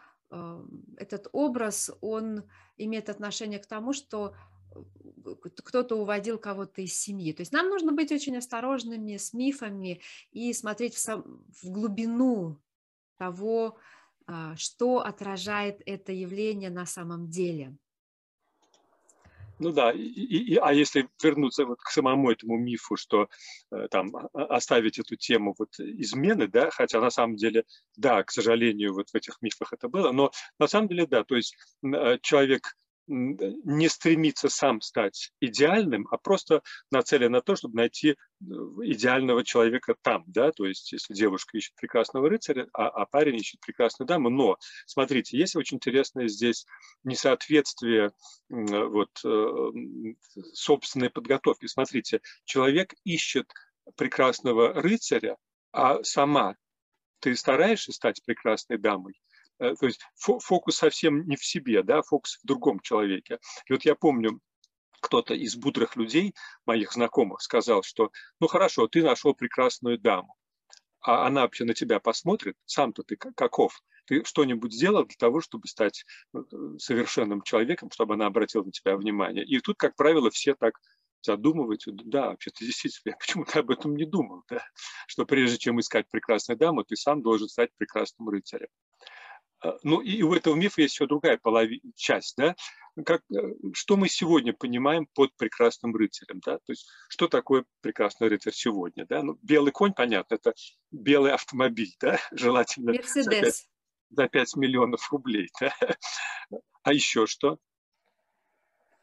этот 0.96 1.28
образ, 1.32 1.90
он 2.00 2.44
имеет 2.76 3.08
отношение 3.08 3.58
к 3.58 3.66
тому, 3.66 3.92
что 3.92 4.34
э, 4.74 5.34
кто-то 5.64 5.96
уводил 5.96 6.38
кого-то 6.38 6.82
из 6.82 6.98
семьи. 6.98 7.32
То 7.32 7.42
есть 7.42 7.52
нам 7.52 7.68
нужно 7.68 7.92
быть 7.92 8.12
очень 8.12 8.36
осторожными 8.36 9.16
с 9.16 9.32
мифами 9.32 10.00
и 10.32 10.52
смотреть 10.52 10.94
в, 10.94 10.98
сам, 10.98 11.44
в 11.62 11.70
глубину 11.70 12.60
того, 13.18 13.78
а, 14.26 14.56
что 14.56 14.98
отражает 14.98 15.80
это 15.86 16.12
явление 16.12 16.70
на 16.70 16.86
самом 16.86 17.30
деле. 17.30 17.76
Ну 19.58 19.72
да, 19.72 19.90
и, 19.90 20.00
и, 20.00 20.56
а 20.56 20.72
если 20.72 21.08
вернуться 21.22 21.64
вот 21.64 21.80
к 21.80 21.88
самому 21.88 22.30
этому 22.30 22.58
мифу, 22.58 22.96
что 22.96 23.28
э, 23.72 23.88
там 23.90 24.12
оставить 24.34 24.98
эту 24.98 25.16
тему 25.16 25.54
вот 25.58 25.78
измены, 25.78 26.46
да, 26.46 26.70
хотя 26.70 27.00
на 27.00 27.08
самом 27.10 27.36
деле, 27.36 27.64
да, 27.96 28.22
к 28.22 28.30
сожалению, 28.30 28.92
вот 28.92 29.08
в 29.08 29.14
этих 29.14 29.40
мифах 29.40 29.72
это 29.72 29.88
было, 29.88 30.12
но 30.12 30.30
на 30.58 30.66
самом 30.66 30.88
деле, 30.88 31.06
да, 31.06 31.24
то 31.24 31.36
есть 31.36 31.56
э, 31.82 32.18
человек 32.20 32.76
не 33.06 33.88
стремиться 33.88 34.48
сам 34.48 34.80
стать 34.80 35.32
идеальным, 35.40 36.08
а 36.10 36.18
просто 36.18 36.62
нацелен 36.90 37.32
на 37.32 37.40
то, 37.40 37.56
чтобы 37.56 37.76
найти 37.76 38.10
э, 38.10 38.14
идеального 38.40 39.44
человека 39.44 39.94
там, 40.02 40.24
да, 40.26 40.52
то 40.52 40.66
есть 40.66 40.92
если 40.92 41.14
девушка 41.14 41.56
ищет 41.56 41.74
прекрасного 41.76 42.28
рыцаря, 42.28 42.68
а, 42.72 42.88
а 42.88 43.06
парень 43.06 43.36
ищет 43.36 43.60
прекрасную 43.60 44.06
даму, 44.06 44.30
но, 44.30 44.56
смотрите, 44.86 45.38
есть 45.38 45.56
очень 45.56 45.76
интересное 45.76 46.28
здесь 46.28 46.66
несоответствие 47.04 48.12
вот 48.48 49.10
собственной 50.52 51.10
подготовки. 51.10 51.66
Смотрите, 51.66 52.20
человек 52.44 52.94
ищет 53.04 53.50
прекрасного 53.96 54.72
рыцаря, 54.72 55.36
а 55.72 56.02
сама 56.02 56.56
ты 57.20 57.34
стараешься 57.34 57.92
стать 57.92 58.22
прекрасной 58.24 58.78
дамой, 58.78 59.14
Э, 59.16 59.25
то 59.58 59.86
есть 59.86 60.00
фокус 60.16 60.76
совсем 60.76 61.26
не 61.26 61.36
в 61.36 61.44
себе, 61.44 61.82
да, 61.82 62.02
фокус 62.02 62.38
в 62.42 62.46
другом 62.46 62.80
человеке. 62.80 63.38
И 63.66 63.72
вот 63.72 63.84
я 63.84 63.94
помню, 63.94 64.40
кто-то 65.00 65.34
из 65.34 65.56
мудрых 65.56 65.96
людей, 65.96 66.34
моих 66.64 66.92
знакомых, 66.92 67.40
сказал, 67.40 67.82
что 67.82 68.10
ну 68.40 68.48
хорошо, 68.48 68.88
ты 68.88 69.02
нашел 69.02 69.34
прекрасную 69.34 69.98
даму, 69.98 70.34
а 71.00 71.26
она 71.26 71.42
вообще 71.42 71.64
на 71.64 71.74
тебя 71.74 72.00
посмотрит, 72.00 72.56
сам-то 72.64 73.02
ты 73.02 73.16
каков, 73.16 73.80
ты 74.06 74.24
что-нибудь 74.24 74.72
сделал 74.72 75.04
для 75.04 75.16
того, 75.16 75.40
чтобы 75.40 75.68
стать 75.68 76.04
ну, 76.32 76.78
совершенным 76.78 77.42
человеком, 77.42 77.90
чтобы 77.90 78.14
она 78.14 78.26
обратила 78.26 78.64
на 78.64 78.72
тебя 78.72 78.96
внимание. 78.96 79.44
И 79.44 79.58
тут, 79.60 79.76
как 79.78 79.96
правило, 79.96 80.30
все 80.30 80.54
так 80.54 80.74
задумываются, 81.22 81.90
да, 81.92 82.28
вообще-то 82.28 82.64
действительно, 82.64 83.12
я 83.12 83.16
почему-то 83.16 83.58
об 83.60 83.70
этом 83.70 83.96
не 83.96 84.04
думал, 84.04 84.44
да, 84.48 84.62
что 85.06 85.26
прежде 85.26 85.58
чем 85.58 85.80
искать 85.80 86.06
прекрасную 86.10 86.58
даму, 86.58 86.84
ты 86.84 86.96
сам 86.96 87.22
должен 87.22 87.48
стать 87.48 87.70
прекрасным 87.76 88.28
рыцарем. 88.28 88.68
А, 89.66 89.78
ну 89.82 90.00
и 90.00 90.22
у 90.22 90.32
этого 90.32 90.54
мифа 90.54 90.82
есть 90.82 90.94
еще 90.94 91.06
другая 91.06 91.38
половина, 91.38 91.80
часть, 91.96 92.36
да, 92.36 92.54
как, 93.04 93.22
э, 93.34 93.38
что 93.72 93.96
мы 93.96 94.08
сегодня 94.08 94.52
понимаем 94.52 95.06
под 95.12 95.34
прекрасным 95.36 95.94
рыцарем, 95.94 96.40
да, 96.44 96.58
то 96.58 96.72
есть 96.72 96.88
что 97.08 97.26
такое 97.26 97.64
прекрасный 97.80 98.28
рыцарь 98.28 98.52
сегодня, 98.52 99.06
да, 99.06 99.22
ну, 99.22 99.38
белый 99.42 99.72
конь, 99.72 99.92
понятно, 99.92 100.36
это 100.36 100.54
белый 100.92 101.32
автомобиль, 101.32 101.94
да, 102.00 102.18
желательно 102.32 102.94
за 103.02 103.28
5, 103.28 103.68
за 104.10 104.28
5 104.28 104.56
миллионов 104.56 105.10
рублей, 105.10 105.48
да? 105.60 105.74
а 106.82 106.92
еще 106.92 107.26
что? 107.26 107.58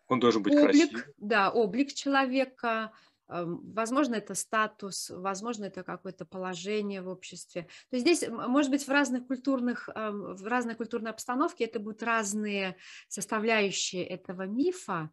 Он 0.07 0.19
должен 0.19 0.43
быть 0.43 0.53
облик, 0.53 0.65
красивый. 0.65 1.03
Да, 1.17 1.51
облик 1.51 1.93
человека, 1.93 2.93
Возможно, 3.27 4.15
это 4.15 4.35
статус, 4.35 5.09
возможно, 5.09 5.65
это 5.65 5.83
какое-то 5.83 6.25
положение 6.25 7.01
в 7.01 7.07
обществе. 7.07 7.67
То 7.89 7.95
есть 7.95 8.05
здесь, 8.05 8.29
может 8.29 8.69
быть, 8.69 8.85
в 8.85 8.89
разных 8.89 9.27
культурных, 9.27 9.87
в 9.87 10.45
разной 10.45 10.75
культурной 10.75 11.11
обстановке 11.11 11.65
это 11.65 11.79
будут 11.79 12.03
разные 12.03 12.75
составляющие 13.07 14.05
этого 14.05 14.43
мифа, 14.45 15.09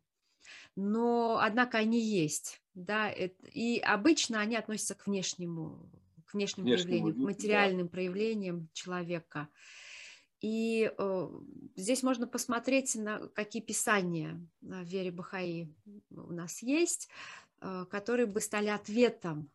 но, 0.76 1.38
однако, 1.40 1.79
они 1.79 2.00
есть. 2.00 2.61
Да, 2.75 3.11
и 3.11 3.79
обычно 3.81 4.40
они 4.40 4.57
относятся 4.57 4.95
к 4.95 5.07
внешнему, 5.07 5.90
к 6.26 6.35
внешним 6.35 6.64
внешнему 6.64 6.87
проявлениям, 6.87 7.14
к 7.14 7.29
материальным 7.29 7.87
да. 7.87 7.90
проявлениям 7.90 8.69
человека. 8.73 9.49
И 10.40 10.90
э, 10.97 11.29
здесь 11.76 12.02
можно 12.02 12.26
посмотреть, 12.26 12.95
на 12.95 13.29
какие 13.29 13.61
писания 13.61 14.40
в 14.62 14.83
вере 14.85 15.11
Бахаи 15.11 15.75
у 16.11 16.33
нас 16.33 16.62
есть. 16.62 17.09
Э, 17.62 17.85
которые 17.90 18.25
бы 18.25 18.40
стали 18.40 18.69
ответом 18.69 19.50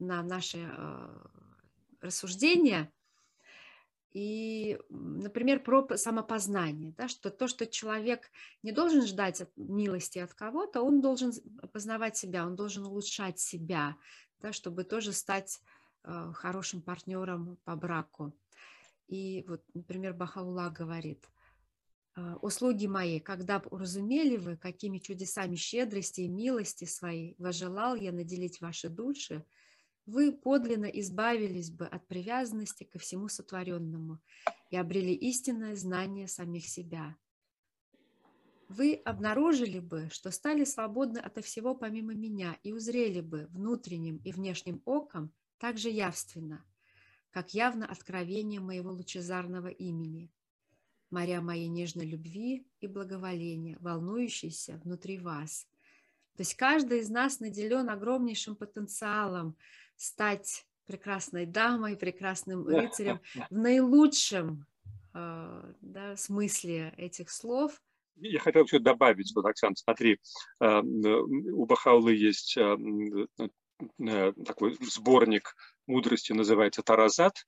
на 0.00 0.22
наши 0.24 0.58
э, 0.58 1.26
рассуждения. 2.00 2.92
И, 4.10 4.78
например, 4.88 5.62
про 5.62 5.96
самопознание, 5.96 6.94
да, 6.96 7.06
что 7.06 7.30
то, 7.30 7.46
что 7.46 7.66
человек 7.66 8.30
не 8.64 8.72
должен 8.72 9.06
ждать 9.06 9.40
от 9.40 9.56
милости 9.56 10.18
от 10.18 10.34
кого-то, 10.34 10.82
он 10.82 11.00
должен 11.00 11.32
познавать 11.72 12.16
себя, 12.16 12.44
он 12.44 12.56
должен 12.56 12.86
улучшать 12.86 13.38
себя, 13.38 13.96
да, 14.40 14.52
чтобы 14.52 14.82
тоже 14.82 15.12
стать 15.12 15.60
э, 16.02 16.32
хорошим 16.34 16.82
партнером 16.82 17.56
по 17.62 17.76
браку. 17.76 18.36
И 19.06 19.44
вот, 19.46 19.62
например, 19.74 20.12
Бахаула 20.12 20.70
говорит, 20.70 21.24
услуги 22.16 22.86
мои, 22.86 23.18
когда 23.18 23.58
б 23.58 23.66
уразумели 23.70 24.36
вы, 24.36 24.56
какими 24.56 24.98
чудесами 24.98 25.56
щедрости 25.56 26.22
и 26.22 26.28
милости 26.28 26.84
своей 26.84 27.34
вожелал 27.38 27.96
я 27.96 28.12
наделить 28.12 28.60
ваши 28.60 28.88
души, 28.88 29.44
вы 30.06 30.32
подлинно 30.32 30.86
избавились 30.86 31.70
бы 31.70 31.86
от 31.86 32.06
привязанности 32.06 32.84
ко 32.84 32.98
всему 32.98 33.28
сотворенному 33.28 34.20
и 34.70 34.76
обрели 34.76 35.14
истинное 35.14 35.74
знание 35.74 36.28
самих 36.28 36.66
себя. 36.66 37.16
Вы 38.68 38.94
обнаружили 38.94 39.78
бы, 39.80 40.08
что 40.10 40.30
стали 40.30 40.64
свободны 40.64 41.18
ото 41.18 41.42
всего 41.42 41.74
помимо 41.74 42.14
меня 42.14 42.56
и 42.62 42.72
узрели 42.72 43.20
бы 43.20 43.46
внутренним 43.50 44.18
и 44.18 44.30
внешним 44.30 44.82
оком 44.84 45.32
так 45.58 45.78
же 45.78 45.90
явственно, 45.90 46.64
как 47.30 47.54
явно 47.54 47.86
откровение 47.86 48.60
моего 48.60 48.92
лучезарного 48.92 49.68
имени– 49.68 50.30
моря 51.10 51.40
моей 51.40 51.68
нежной 51.68 52.06
любви 52.06 52.66
и 52.80 52.86
благоволения, 52.86 53.76
волнующиеся 53.80 54.80
внутри 54.84 55.18
вас. 55.18 55.66
То 56.36 56.40
есть 56.40 56.54
каждый 56.54 57.00
из 57.00 57.10
нас 57.10 57.40
наделен 57.40 57.88
огромнейшим 57.88 58.56
потенциалом 58.56 59.56
стать 59.96 60.66
прекрасной 60.86 61.46
дамой, 61.46 61.96
прекрасным 61.96 62.66
рыцарем 62.66 63.20
в 63.50 63.56
наилучшем 63.56 64.66
э, 65.14 65.72
да, 65.80 66.16
смысле 66.16 66.92
этих 66.96 67.30
слов. 67.30 67.80
Я 68.16 68.38
хотел 68.38 68.64
еще 68.64 68.78
добавить, 68.78 69.32
вот, 69.34 69.44
Оксана, 69.44 69.74
смотри, 69.76 70.20
э, 70.60 70.80
у 70.80 71.66
Бахаулы 71.66 72.14
есть 72.14 72.56
э, 72.56 72.76
такой 74.44 74.76
сборник 74.80 75.54
мудрости, 75.86 76.32
называется 76.32 76.82
«Таразат», 76.82 77.44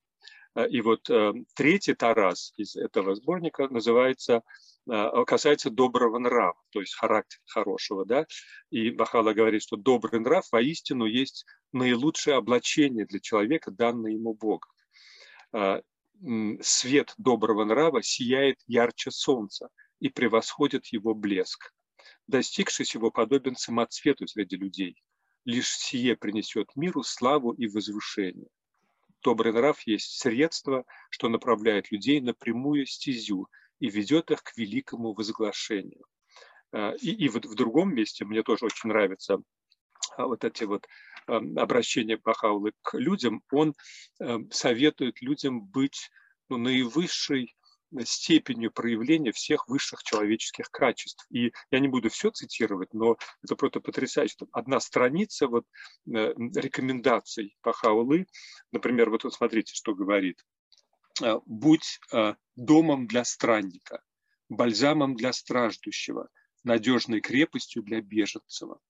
и 0.64 0.80
вот 0.80 1.10
э, 1.10 1.32
третий 1.54 1.94
Тарас 1.94 2.52
из 2.56 2.76
этого 2.76 3.14
сборника 3.14 3.68
называется 3.68 4.42
э, 4.90 5.24
касается 5.26 5.70
доброго 5.70 6.18
нрава, 6.18 6.58
то 6.70 6.80
есть 6.80 6.94
характера 6.94 7.42
хорошего, 7.46 8.06
да. 8.06 8.26
И 8.70 8.90
Бахала 8.90 9.34
говорит, 9.34 9.62
что 9.62 9.76
добрый 9.76 10.20
нрав 10.20 10.50
воистину 10.50 11.04
есть 11.04 11.44
наилучшее 11.72 12.36
облачение 12.36 13.04
для 13.04 13.20
человека, 13.20 13.70
данное 13.70 14.12
ему 14.12 14.34
Богом. 14.34 14.70
Свет 16.62 17.12
доброго 17.18 17.64
нрава 17.64 18.02
сияет 18.02 18.58
ярче 18.66 19.10
солнца 19.10 19.68
и 20.00 20.08
превосходит 20.08 20.86
его 20.86 21.14
блеск. 21.14 21.74
Достигшись 22.26 22.94
его 22.94 23.10
подобен 23.10 23.56
самоцвету 23.56 24.26
среди 24.26 24.56
людей. 24.56 24.96
Лишь 25.44 25.68
сие 25.68 26.16
принесет 26.16 26.74
миру 26.74 27.02
славу 27.02 27.52
и 27.52 27.68
возвышение 27.68 28.48
добрый 29.26 29.52
нрав 29.52 29.80
есть 29.88 30.20
средство, 30.20 30.84
что 31.10 31.28
направляет 31.28 31.90
людей 31.90 32.20
на 32.20 32.32
прямую 32.32 32.86
стезю 32.86 33.48
и 33.80 33.90
ведет 33.90 34.30
их 34.30 34.44
к 34.44 34.56
великому 34.56 35.14
возглашению. 35.14 36.04
А, 36.72 36.92
и, 36.92 37.10
и 37.10 37.28
вот 37.28 37.44
в 37.44 37.56
другом 37.56 37.92
месте 37.92 38.24
мне 38.24 38.44
тоже 38.44 38.66
очень 38.66 38.88
нравятся 38.88 39.38
а, 40.16 40.26
вот 40.26 40.44
эти 40.44 40.62
вот 40.62 40.86
обращения 41.26 42.18
Бахаулы 42.18 42.70
к 42.82 42.96
людям. 42.96 43.42
Он 43.50 43.74
советует 44.52 45.20
людям 45.20 45.60
быть 45.60 46.08
ну, 46.48 46.56
наивысшей 46.56 47.56
степенью 48.04 48.70
проявления 48.70 49.32
всех 49.32 49.68
высших 49.68 50.02
человеческих 50.02 50.70
качеств. 50.70 51.26
И 51.30 51.52
я 51.70 51.80
не 51.80 51.88
буду 51.88 52.10
все 52.10 52.30
цитировать, 52.30 52.92
но 52.92 53.16
это 53.42 53.56
просто 53.56 53.80
потрясающе. 53.80 54.36
Одна 54.52 54.80
страница 54.80 55.46
вот, 55.46 55.64
э, 56.06 56.34
рекомендаций 56.54 57.56
Пахаулы, 57.62 58.26
например, 58.72 59.10
вот, 59.10 59.22
смотрите, 59.32 59.74
что 59.74 59.94
говорит. 59.94 60.44
«Э, 61.22 61.38
«Будь 61.46 61.98
э, 62.12 62.34
домом 62.56 63.06
для 63.06 63.24
странника, 63.24 64.02
бальзамом 64.48 65.16
для 65.16 65.32
страждущего, 65.32 66.28
надежной 66.64 67.20
крепостью 67.20 67.82
для 67.82 68.00
беженцева. 68.00 68.80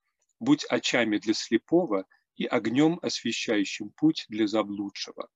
Будь 0.41 0.65
очами 0.65 1.19
для 1.19 1.35
слепого 1.35 2.07
и 2.35 2.47
огнем, 2.47 2.99
освещающим 3.03 3.91
путь 3.91 4.27
для 4.29 4.47
заблудшего. 4.47 5.29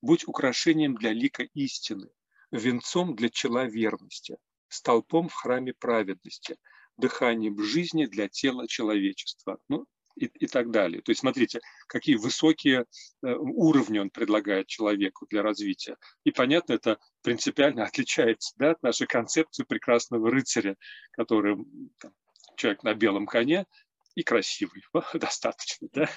Будь 0.00 0.26
украшением 0.26 0.96
для 0.96 1.12
лика 1.12 1.44
истины, 1.54 2.08
венцом 2.54 3.14
для 3.16 3.28
чела 3.28 3.64
верности, 3.64 4.36
столпом 4.68 5.28
в 5.28 5.34
храме 5.34 5.74
праведности, 5.74 6.56
дыханием 6.96 7.60
жизни 7.62 8.06
для 8.06 8.28
тела 8.28 8.68
человечества. 8.68 9.58
Ну, 9.68 9.86
и, 10.16 10.26
и 10.26 10.46
так 10.46 10.70
далее. 10.70 11.02
То 11.02 11.10
есть 11.10 11.20
смотрите, 11.20 11.60
какие 11.88 12.14
высокие 12.14 12.84
э, 13.22 13.34
уровни 13.34 13.98
он 13.98 14.10
предлагает 14.10 14.68
человеку 14.68 15.26
для 15.28 15.42
развития. 15.42 15.96
И 16.22 16.30
понятно, 16.30 16.74
это 16.74 16.98
принципиально 17.22 17.84
отличается 17.84 18.54
да, 18.56 18.72
от 18.72 18.82
нашей 18.82 19.08
концепции 19.08 19.64
прекрасного 19.64 20.30
рыцаря, 20.30 20.76
который 21.10 21.56
там, 21.98 22.12
человек 22.56 22.84
на 22.84 22.94
белом 22.94 23.26
коне 23.26 23.66
и 24.14 24.22
красивый, 24.22 24.84
достаточно. 25.14 25.88
Да? 25.92 26.08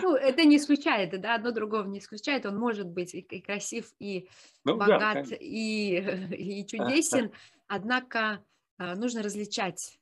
Ну, 0.00 0.14
это 0.14 0.44
не 0.44 0.56
исключает, 0.56 1.20
да, 1.20 1.34
одно 1.34 1.50
другого 1.50 1.86
не 1.86 1.98
исключает. 1.98 2.46
Он 2.46 2.58
может 2.58 2.86
быть 2.86 3.14
и, 3.14 3.20
и 3.20 3.40
красив, 3.40 3.92
и 3.98 4.28
ну, 4.64 4.76
богат, 4.76 5.28
да, 5.28 5.36
и, 5.38 6.30
и 6.36 6.66
чудесен. 6.66 7.32
Однако 7.66 8.44
нужно 8.78 9.22
различать 9.22 9.98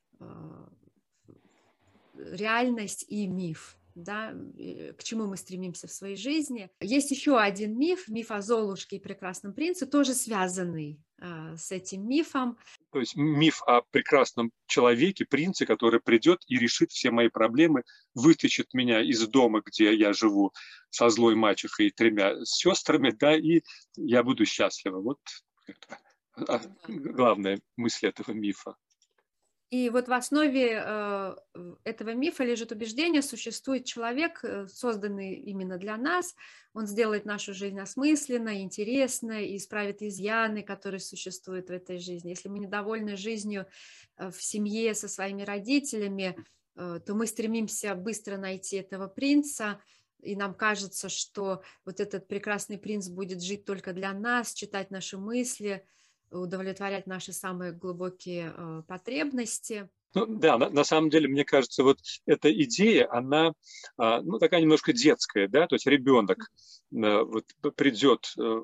реальность 2.17 3.05
и 3.07 3.27
миф 3.27 3.77
да, 3.95 4.33
к 4.97 5.03
чему 5.03 5.27
мы 5.27 5.37
стремимся 5.37 5.87
в 5.87 5.91
своей 5.91 6.15
жизни. 6.15 6.69
Есть 6.79 7.11
еще 7.11 7.37
один 7.37 7.77
миф, 7.77 8.07
миф 8.07 8.31
о 8.31 8.41
Золушке 8.41 8.97
и 8.97 8.99
прекрасном 8.99 9.53
принце, 9.53 9.85
тоже 9.85 10.13
связанный 10.13 10.99
с 11.21 11.71
этим 11.71 12.07
мифом. 12.07 12.57
То 12.91 12.99
есть 12.99 13.15
миф 13.15 13.61
о 13.67 13.81
прекрасном 13.81 14.51
человеке, 14.67 15.25
принце, 15.25 15.65
который 15.65 15.99
придет 15.99 16.43
и 16.47 16.57
решит 16.57 16.91
все 16.91 17.11
мои 17.11 17.29
проблемы, 17.29 17.83
вытащит 18.15 18.73
меня 18.73 19.01
из 19.01 19.27
дома, 19.27 19.61
где 19.65 19.93
я 19.95 20.13
живу 20.13 20.51
со 20.89 21.09
злой 21.09 21.35
мачехой 21.35 21.87
и 21.87 21.91
тремя 21.91 22.43
сестрами, 22.43 23.11
да, 23.11 23.35
и 23.35 23.61
я 23.95 24.23
буду 24.23 24.45
счастлива. 24.45 24.99
Вот 24.99 25.19
это 25.67 25.99
а, 26.47 26.61
главная 26.87 27.61
мысль 27.77 28.07
этого 28.07 28.31
мифа. 28.31 28.75
И 29.71 29.89
вот 29.89 30.09
в 30.09 30.13
основе 30.13 30.83
э, 30.83 31.35
этого 31.85 32.13
мифа 32.13 32.43
лежит 32.43 32.73
убеждение, 32.73 33.21
существует 33.21 33.85
человек, 33.85 34.43
э, 34.43 34.67
созданный 34.67 35.35
именно 35.35 35.77
для 35.77 35.95
нас, 35.95 36.35
он 36.73 36.87
сделает 36.87 37.23
нашу 37.23 37.53
жизнь 37.53 37.79
осмысленной, 37.79 38.63
интересной 38.63 39.47
и 39.47 39.55
исправит 39.55 40.01
изъяны, 40.01 40.61
которые 40.61 40.99
существуют 40.99 41.69
в 41.69 41.71
этой 41.71 41.99
жизни. 41.99 42.31
Если 42.31 42.49
мы 42.49 42.59
недовольны 42.59 43.15
жизнью 43.15 43.65
э, 44.17 44.29
в 44.29 44.43
семье 44.43 44.93
со 44.93 45.07
своими 45.07 45.43
родителями, 45.43 46.37
то 46.73 47.13
мы 47.15 47.27
стремимся 47.27 47.95
быстро 47.95 48.37
найти 48.37 48.77
этого 48.77 49.07
принца, 49.07 49.81
и 50.21 50.37
нам 50.37 50.53
кажется, 50.53 51.09
что 51.09 51.63
вот 51.83 51.99
этот 51.99 52.29
прекрасный 52.29 52.77
принц 52.77 53.09
будет 53.09 53.41
жить 53.41 53.65
только 53.65 53.91
для 53.91 54.13
нас, 54.13 54.53
читать 54.53 54.89
наши 54.89 55.17
мысли– 55.17 55.85
удовлетворять 56.31 57.07
наши 57.07 57.33
самые 57.33 57.71
глубокие 57.71 58.53
э, 58.55 58.83
потребности. 58.87 59.89
Ну, 60.13 60.25
да, 60.25 60.57
на, 60.57 60.69
на 60.69 60.83
самом 60.83 61.09
деле, 61.09 61.27
мне 61.27 61.45
кажется, 61.45 61.83
вот 61.83 61.99
эта 62.25 62.51
идея, 62.63 63.11
она 63.11 63.53
а, 63.97 64.21
ну, 64.21 64.39
такая 64.39 64.61
немножко 64.61 64.91
детская, 64.91 65.47
да, 65.47 65.67
то 65.67 65.75
есть 65.75 65.87
ребенок 65.87 66.51
э, 66.91 67.23
вот, 67.23 67.45
придет, 67.75 68.33
э, 68.37 68.61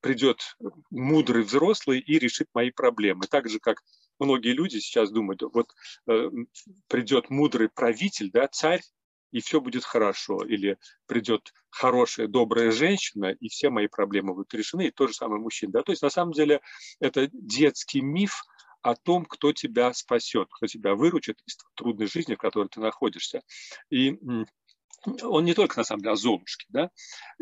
придет 0.00 0.56
мудрый 0.90 1.44
взрослый 1.44 2.00
и 2.00 2.18
решит 2.18 2.48
мои 2.52 2.70
проблемы. 2.70 3.26
Так 3.30 3.48
же, 3.48 3.60
как 3.60 3.82
многие 4.18 4.52
люди 4.52 4.78
сейчас 4.78 5.10
думают, 5.10 5.42
вот 5.42 5.68
придет 6.88 7.30
мудрый 7.30 7.68
правитель, 7.68 8.30
да, 8.32 8.48
царь, 8.48 8.82
и 9.32 9.40
все 9.40 9.60
будет 9.60 9.84
хорошо. 9.84 10.44
Или 10.44 10.78
придет 11.06 11.52
хорошая, 11.70 12.26
добрая 12.26 12.70
женщина, 12.70 13.26
и 13.26 13.48
все 13.48 13.70
мои 13.70 13.86
проблемы 13.86 14.34
будут 14.34 14.54
решены, 14.54 14.86
и 14.86 14.90
то 14.90 15.06
же 15.06 15.14
самое 15.14 15.40
мужчина. 15.40 15.72
Да? 15.72 15.82
То 15.82 15.92
есть 15.92 16.02
на 16.02 16.10
самом 16.10 16.32
деле 16.32 16.60
это 17.00 17.28
детский 17.32 18.00
миф 18.00 18.42
о 18.82 18.94
том, 18.94 19.24
кто 19.24 19.52
тебя 19.52 19.92
спасет, 19.92 20.48
кто 20.50 20.66
тебя 20.66 20.94
выручит 20.94 21.38
из 21.46 21.58
трудной 21.74 22.06
жизни, 22.06 22.34
в 22.34 22.38
которой 22.38 22.68
ты 22.68 22.80
находишься. 22.80 23.42
И 23.90 24.18
он 25.22 25.44
не 25.44 25.54
только 25.54 25.78
на 25.78 25.84
самом 25.84 26.02
деле 26.02 26.12
о 26.12 26.16
Золушке, 26.16 26.66
да, 26.68 26.90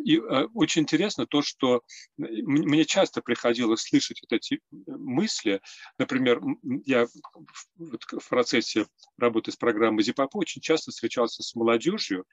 и 0.03 0.17
э, 0.17 0.47
очень 0.55 0.83
интересно 0.83 1.27
то, 1.27 1.43
что 1.43 1.83
мне 2.17 2.85
часто 2.85 3.21
приходилось 3.21 3.83
слышать 3.83 4.21
вот 4.23 4.37
эти 4.37 4.61
мысли, 4.87 5.61
например, 5.99 6.41
я 6.85 7.07
в, 7.07 8.19
в 8.19 8.29
процессе 8.29 8.87
работы 9.17 9.51
с 9.53 9.57
программой 9.57 10.05
ЗИПАП 10.05 10.37
очень 10.37 10.61
часто 10.61 10.91
встречался 10.91 11.43
с 11.43 11.55
молодежью, 11.55 12.25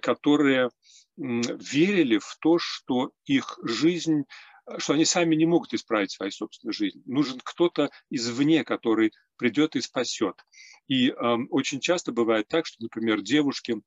которые 0.00 0.70
верили 1.16 2.18
в 2.18 2.36
то, 2.40 2.58
что 2.58 3.12
их 3.24 3.58
жизнь 3.62 4.24
что 4.78 4.92
они 4.94 5.04
сами 5.04 5.34
не 5.34 5.44
могут 5.44 5.74
исправить 5.74 6.12
свою 6.12 6.30
собственную 6.30 6.72
жизнь. 6.72 7.02
Нужен 7.04 7.40
кто-то 7.42 7.90
извне, 8.10 8.62
который 8.62 9.12
придет 9.36 9.74
и 9.74 9.80
спасет. 9.80 10.36
И 10.86 11.08
э, 11.10 11.14
очень 11.50 11.80
часто 11.80 12.12
бывает 12.12 12.46
так, 12.48 12.66
что, 12.66 12.80
например, 12.80 13.22
девушки 13.22 13.80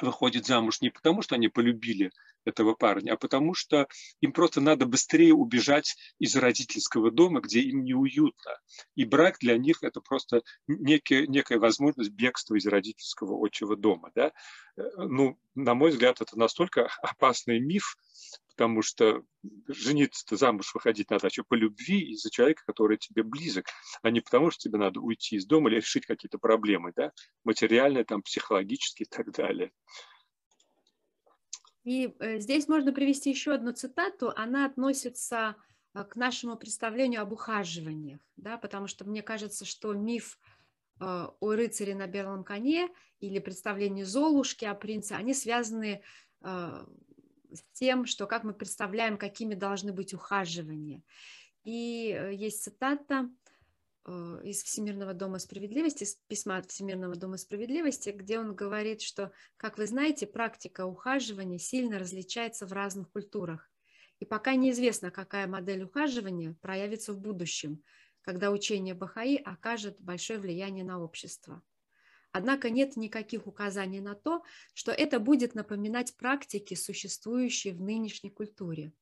выходят 0.00 0.46
замуж 0.46 0.80
не 0.80 0.90
потому, 0.90 1.22
что 1.22 1.34
они 1.34 1.48
полюбили 1.48 2.12
этого 2.44 2.74
парня, 2.74 3.12
а 3.12 3.16
потому 3.16 3.54
что 3.54 3.88
им 4.20 4.32
просто 4.32 4.60
надо 4.60 4.86
быстрее 4.86 5.34
убежать 5.34 5.96
из 6.18 6.36
родительского 6.36 7.10
дома, 7.10 7.40
где 7.40 7.60
им 7.60 7.84
неуютно. 7.84 8.58
И 8.94 9.04
брак 9.04 9.38
для 9.40 9.58
них 9.58 9.82
это 9.82 10.00
просто 10.00 10.42
некая, 10.66 11.26
некая 11.26 11.58
возможность 11.58 12.10
бегства 12.10 12.54
из 12.54 12.66
родительского 12.66 13.44
отчего 13.44 13.76
дома. 13.76 14.10
Да? 14.14 14.32
Э, 14.76 14.82
ну, 14.96 15.38
на 15.54 15.74
мой 15.74 15.90
взгляд, 15.90 16.20
это 16.20 16.38
настолько 16.38 16.88
опасный 17.02 17.60
миф, 17.60 17.96
потому 18.48 18.82
что 18.82 19.22
жениться 19.68 20.36
замуж 20.36 20.74
выходить 20.74 21.10
надо 21.10 21.28
еще 21.28 21.42
по 21.44 21.54
любви 21.54 22.12
из-за 22.12 22.30
человека, 22.30 22.62
который 22.66 22.98
тебе 22.98 23.22
близок, 23.22 23.66
а 24.02 24.10
не 24.10 24.20
потому, 24.20 24.50
что 24.50 24.68
тебе 24.68 24.78
надо 24.78 25.00
уйти 25.00 25.36
из 25.36 25.46
дома 25.46 25.70
или 25.70 25.76
решить 25.76 26.06
какие-то 26.06 26.38
проблемы, 26.38 26.92
да, 26.94 27.12
материальные, 27.44 28.04
там, 28.04 28.22
психологические 28.22 29.06
и 29.06 29.08
так 29.08 29.32
далее. 29.32 29.72
И 31.84 32.14
э, 32.18 32.38
здесь 32.38 32.68
можно 32.68 32.92
привести 32.92 33.30
еще 33.30 33.54
одну 33.54 33.72
цитату, 33.72 34.32
она 34.36 34.66
относится 34.66 35.56
э, 35.94 36.04
к 36.04 36.16
нашему 36.16 36.56
представлению 36.56 37.22
об 37.22 37.32
ухаживаниях, 37.32 38.20
да, 38.36 38.58
потому 38.58 38.86
что 38.86 39.04
мне 39.04 39.22
кажется, 39.22 39.64
что 39.64 39.94
миф 39.94 40.38
э, 41.00 41.04
о 41.04 41.52
рыцаре 41.52 41.94
на 41.94 42.06
белом 42.06 42.44
коне 42.44 42.88
или 43.20 43.38
представление 43.38 44.04
Золушки 44.04 44.64
о 44.64 44.74
принце, 44.74 45.12
они 45.12 45.34
связаны 45.34 46.02
с 46.42 47.62
тем, 47.74 48.06
что 48.06 48.26
как 48.26 48.44
мы 48.44 48.54
представляем, 48.54 49.18
какими 49.18 49.54
должны 49.54 49.92
быть 49.92 50.14
ухаживания. 50.14 51.02
И 51.64 52.18
есть 52.32 52.62
цитата 52.62 53.28
из 54.06 54.62
Всемирного 54.62 55.14
дома 55.14 55.38
справедливости, 55.38 56.04
из 56.04 56.14
письма 56.26 56.56
от 56.56 56.70
Всемирного 56.70 57.16
дома 57.16 57.36
справедливости, 57.36 58.10
где 58.10 58.38
он 58.38 58.54
говорит, 58.54 59.02
что, 59.02 59.32
как 59.56 59.78
вы 59.78 59.86
знаете, 59.86 60.26
практика 60.26 60.86
ухаживания 60.86 61.58
сильно 61.58 61.98
различается 61.98 62.66
в 62.66 62.72
разных 62.72 63.10
культурах. 63.10 63.70
И 64.18 64.24
пока 64.24 64.54
неизвестно, 64.54 65.10
какая 65.10 65.46
модель 65.46 65.84
ухаживания 65.84 66.54
проявится 66.60 67.12
в 67.12 67.20
будущем, 67.20 67.82
когда 68.22 68.50
учение 68.50 68.94
Бахаи 68.94 69.36
окажет 69.36 70.00
большое 70.00 70.38
влияние 70.38 70.84
на 70.84 71.02
общество. 71.02 71.62
Однако 72.32 72.70
нет 72.70 72.96
никаких 72.96 73.46
указаний 73.46 74.00
на 74.00 74.14
то, 74.14 74.42
что 74.72 74.92
это 74.92 75.18
будет 75.18 75.54
напоминать 75.54 76.16
практики, 76.16 76.74
существующие 76.74 77.74
в 77.74 77.80
нынешней 77.80 78.30
культуре– 78.30 78.92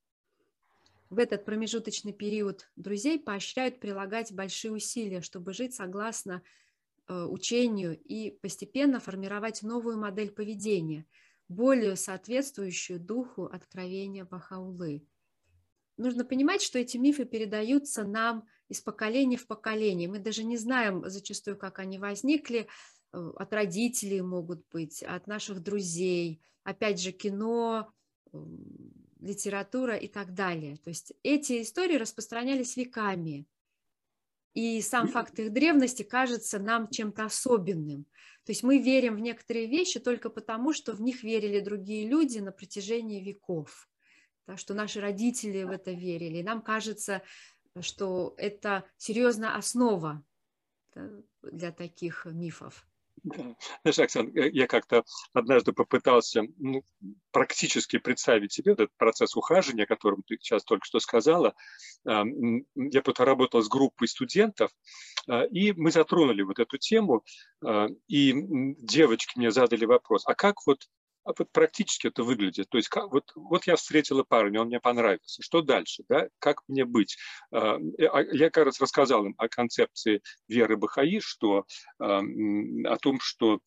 в 1.11 1.19
этот 1.19 1.45
промежуточный 1.45 2.13
период 2.13 2.69
друзей 2.77 3.19
поощряют 3.19 3.81
прилагать 3.81 4.33
большие 4.33 4.73
усилия, 4.73 5.23
чтобы 5.23 5.53
жить 5.55 5.75
согласно 5.75 6.43
э, 7.07 7.25
учению 7.25 7.99
и 7.99 8.31
постепенно 8.31 9.01
формировать 9.01 9.63
новую 9.63 9.99
модель 9.99 10.31
поведения, 10.31 11.07
более 11.49 11.97
соответствующую 11.97 13.01
духу 13.01 13.45
откровения 13.47 14.25
Бахаулы. 14.25 15.07
Нужно 15.97 16.25
понимать, 16.25 16.63
что 16.63 16.79
эти 16.79 16.97
мифы 16.99 17.25
передаются 17.25 18.05
нам 18.05 18.47
из 18.69 18.81
поколения 18.83 19.39
в 19.39 19.47
поколение. 19.47 20.09
Мы 20.09 20.19
даже 20.19 20.45
не 20.45 20.59
знаем 20.59 21.09
зачастую, 21.09 21.57
как 21.57 21.79
они 21.79 21.99
возникли. 21.99 22.69
Э, 23.15 23.33
от 23.37 23.53
родителей 23.55 24.21
могут 24.21 24.63
быть, 24.71 25.03
от 25.03 25.27
наших 25.27 25.63
друзей. 25.63 26.43
Опять 26.65 27.01
же, 27.01 27.13
кино, 27.13 27.91
литература 29.21 29.97
и 29.97 30.09
так 30.09 30.35
далее. 30.35 30.77
То 30.77 30.91
есть 30.91 31.13
эти 31.23 31.63
истории 31.63 31.97
распространялись 31.97 32.77
веками. 32.77 33.47
И 34.55 34.81
сам 34.81 35.09
факт 35.09 35.39
их 35.39 35.53
древности 35.53 36.03
кажется 36.03 36.59
нам 36.59 36.89
чем-то 36.89 37.25
особенным. 37.25 38.05
То 38.45 38.53
есть 38.53 38.63
мы 38.63 38.79
верим 38.79 39.17
в 39.17 39.21
некоторые 39.21 39.67
вещи 39.67 40.01
только 40.01 40.31
потому, 40.31 40.73
что 40.73 40.93
в 40.93 41.01
них 41.01 41.23
верили 41.23 41.61
другие 41.61 42.09
люди 42.09 42.39
на 42.39 42.51
протяжении 42.51 43.23
веков. 43.23 43.89
Да, 44.47 44.57
что 44.57 44.73
наши 44.75 45.01
родители 45.01 45.63
в 45.65 45.71
это 45.71 45.93
верили. 45.93 46.39
И 46.39 46.43
нам 46.43 46.63
кажется, 46.63 47.23
что 47.81 48.35
это 48.39 48.85
серьезная 48.97 49.55
основа 49.55 50.25
для 51.43 51.71
таких 51.71 52.25
мифов. 52.25 52.89
Знаешь, 53.83 53.99
Оксан, 53.99 54.31
я 54.35 54.67
как-то 54.67 55.05
однажды 55.33 55.73
попытался 55.73 56.43
ну, 56.59 56.83
практически 57.31 57.99
представить 57.99 58.53
себе 58.53 58.73
этот 58.73 58.91
процесс 58.97 59.37
ухаживания, 59.37 59.85
о 59.85 59.89
котором 59.89 60.23
ты 60.23 60.37
сейчас 60.41 60.65
только 60.65 60.85
что 60.85 61.01
сказала. 61.01 61.55
Я 62.05 63.03
потом 63.03 63.27
работал 63.27 63.63
с 63.63 63.69
группой 63.69 64.09
студентов, 64.09 64.71
а, 65.29 65.43
и 65.45 65.73
мы 65.73 65.91
затронули 65.91 66.43
вот 66.43 66.59
эту 66.59 66.79
тему, 66.79 67.25
а, 67.65 67.89
и 68.09 68.33
девочки 68.79 69.39
мне 69.39 69.51
задали 69.51 69.85
вопрос, 69.85 70.25
а 70.27 70.35
как 70.35 70.67
вот 70.67 70.87
а 71.29 71.35
вот 71.39 71.53
практически 71.53 72.07
это 72.07 72.23
выглядит. 72.23 72.71
То 72.71 72.79
есть 72.79 72.89
как, 72.89 73.13
вот, 73.13 73.33
вот 73.35 73.67
я 73.67 73.77
встретила 73.77 74.25
парня, 74.25 74.63
он 74.63 74.69
мне 74.69 74.81
понравился. 74.81 75.43
Что 75.43 75.61
дальше? 75.61 76.05
Да? 76.09 76.29
Как 76.39 76.63
мне 76.69 76.87
быть? 76.87 77.19
А, 77.53 77.77
а, 77.77 78.23
я 78.23 78.51
раз 78.55 78.81
рассказал 78.81 79.27
им 79.27 79.35
о 79.37 79.49
концепции 79.49 80.23
веры 80.49 80.79
Бахаи, 80.79 81.21
что, 81.21 81.67
о 81.99 82.97
том, 83.01 83.21
что 83.21 83.61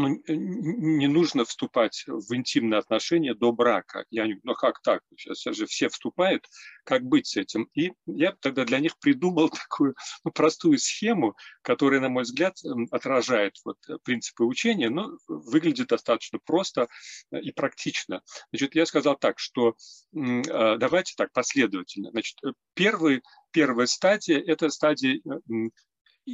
ну, 0.00 0.22
не 0.26 1.06
нужно 1.06 1.44
вступать 1.44 2.04
в 2.06 2.34
интимные 2.34 2.78
отношения 2.78 3.34
до 3.34 3.52
брака. 3.52 4.04
Я 4.10 4.26
не, 4.26 4.40
ну 4.42 4.54
как 4.54 4.80
так? 4.82 5.02
Сейчас 5.16 5.56
же 5.56 5.66
все 5.66 5.88
вступают, 5.88 6.46
как 6.84 7.02
быть 7.02 7.26
с 7.26 7.36
этим? 7.36 7.68
И 7.74 7.92
я 8.06 8.32
тогда 8.40 8.64
для 8.64 8.78
них 8.78 8.98
придумал 8.98 9.48
такую 9.68 9.94
ну, 10.24 10.30
простую 10.30 10.78
схему, 10.78 11.36
которая, 11.62 12.00
на 12.00 12.08
мой 12.08 12.24
взгляд, 12.24 12.56
отражает 12.90 13.56
вот 13.64 13.78
принципы 14.02 14.44
учения, 14.44 14.90
но 14.90 15.10
выглядит 15.28 15.88
достаточно 15.88 16.38
просто 16.44 16.88
э, 17.30 17.40
и 17.40 17.52
практично. 17.52 18.22
Значит, 18.52 18.74
я 18.74 18.86
сказал 18.86 19.16
так, 19.16 19.38
что 19.38 19.74
давайте 20.12 21.14
так 21.16 21.32
последовательно. 21.32 22.10
Значит, 22.10 22.36
э, 22.44 22.52
первый, 22.74 23.22
первая 23.50 23.86
стадия– 23.86 24.42
это 24.46 24.70
стадия 24.70 25.20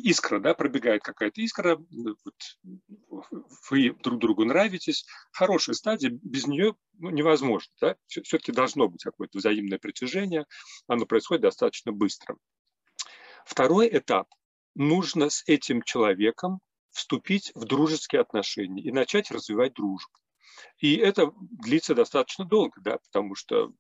искра, 0.03 0.39
да, 0.41 0.55
пробегает 0.55 1.03
какая-то 1.03 1.41
искра, 1.41 1.77
вот, 1.77 3.19
вы 3.71 3.95
друг 4.03 4.21
другу 4.21 4.45
нравитесь, 4.45 5.07
хорошая 5.33 5.75
стадия, 5.75 6.11
без 6.11 6.47
нее 6.47 6.75
ну, 6.99 7.11
невозможно, 7.11 7.73
да, 7.81 7.97
все-таки 8.07 8.53
должно 8.53 8.89
быть 8.89 9.03
какое-то 9.03 9.39
взаимное 9.39 9.79
притяжение, 9.79 10.47
оно 10.87 11.07
происходит 11.07 11.43
достаточно 11.43 11.93
быстро. 11.93 12.37
Второй 13.45 13.89
этап, 13.91 14.29
нужно 14.75 15.31
с 15.31 15.43
этим 15.47 15.83
человеком 15.83 16.61
вступить 16.91 17.53
в 17.55 17.65
дружеские 17.65 18.21
отношения 18.21 18.83
и 18.83 18.91
начать 18.91 19.31
развивать 19.31 19.75
дружбу. 19.75 20.13
И 20.79 20.97
это 20.97 21.33
длится 21.37 21.95
достаточно 21.95 22.45
долго, 22.45 22.81
да, 22.81 22.99
потому 22.99 23.35
что 23.35 23.73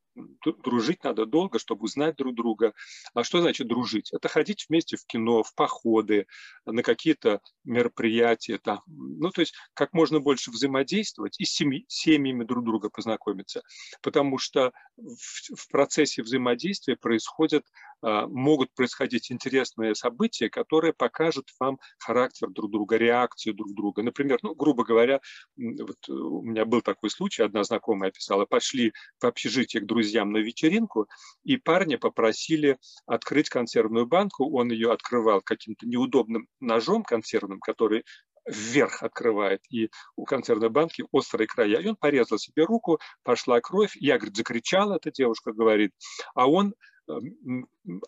дружить 0.64 1.04
надо 1.04 1.26
долго, 1.26 1.58
чтобы 1.58 1.84
узнать 1.84 2.16
друг 2.16 2.34
друга. 2.34 2.72
А 3.14 3.24
что 3.24 3.40
значит 3.40 3.68
дружить? 3.68 4.12
Это 4.12 4.28
ходить 4.28 4.66
вместе 4.68 4.96
в 4.96 5.04
кино, 5.06 5.42
в 5.42 5.54
походы, 5.54 6.26
на 6.64 6.82
какие-то 6.82 7.40
мероприятия. 7.64 8.58
Там. 8.58 8.82
Ну, 8.86 9.30
то 9.30 9.40
есть 9.40 9.54
как 9.74 9.92
можно 9.92 10.20
больше 10.20 10.50
взаимодействовать 10.50 11.38
и 11.40 11.44
с 11.44 11.54
семьями 11.54 12.44
друг 12.44 12.64
друга 12.64 12.90
познакомиться. 12.90 13.62
Потому 14.02 14.38
что 14.38 14.72
в, 14.96 15.56
в 15.56 15.68
процессе 15.70 16.22
взаимодействия 16.22 16.96
происходят, 16.96 17.64
а, 18.02 18.26
могут 18.26 18.72
происходить 18.74 19.30
интересные 19.32 19.94
события, 19.94 20.48
которые 20.48 20.92
покажут 20.92 21.48
вам 21.58 21.78
характер 21.98 22.48
друг 22.50 22.70
друга, 22.70 22.96
реакцию 22.96 23.54
друг 23.54 23.74
друга. 23.74 24.02
Например, 24.02 24.38
ну, 24.42 24.54
грубо 24.54 24.84
говоря, 24.84 25.20
вот 25.56 26.08
у 26.08 26.42
меня 26.42 26.64
был 26.64 26.82
такой 26.82 27.10
случай, 27.10 27.42
одна 27.42 27.64
знакомая 27.64 28.10
писала, 28.10 28.44
пошли 28.44 28.92
в 29.20 29.26
общежитие 29.26 29.82
к 29.82 29.86
друзьям 29.86 30.05
на 30.12 30.38
вечеринку, 30.38 31.08
и 31.44 31.56
парня 31.56 31.98
попросили 31.98 32.78
открыть 33.06 33.48
консервную 33.48 34.06
банку, 34.06 34.50
он 34.50 34.70
ее 34.70 34.92
открывал 34.92 35.40
каким-то 35.40 35.86
неудобным 35.86 36.48
ножом 36.60 37.02
консервным, 37.02 37.60
который 37.60 38.04
вверх 38.46 39.02
открывает, 39.02 39.60
и 39.70 39.90
у 40.14 40.24
консервной 40.24 40.70
банки 40.70 41.04
острые 41.10 41.48
края. 41.48 41.80
И 41.80 41.88
он 41.88 41.96
порезал 41.96 42.38
себе 42.38 42.64
руку, 42.64 43.00
пошла 43.24 43.60
кровь. 43.60 43.96
Я, 43.96 44.18
говорит, 44.18 44.36
закричала, 44.36 44.96
эта 44.96 45.10
девушка 45.10 45.52
говорит, 45.52 45.92
а 46.34 46.48
он 46.48 46.74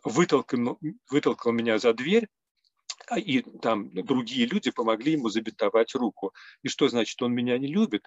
вытолкнул, 0.04 0.78
вытолкнул 1.10 1.52
меня 1.52 1.78
за 1.78 1.92
дверь, 1.92 2.28
и 3.16 3.42
там 3.42 3.90
другие 3.92 4.46
люди 4.46 4.70
помогли 4.70 5.12
ему 5.12 5.28
забинтовать 5.28 5.94
руку. 5.94 6.32
И 6.62 6.68
что 6.68 6.88
значит, 6.88 7.20
он 7.22 7.32
меня 7.32 7.58
не 7.58 7.68
любит? 7.68 8.02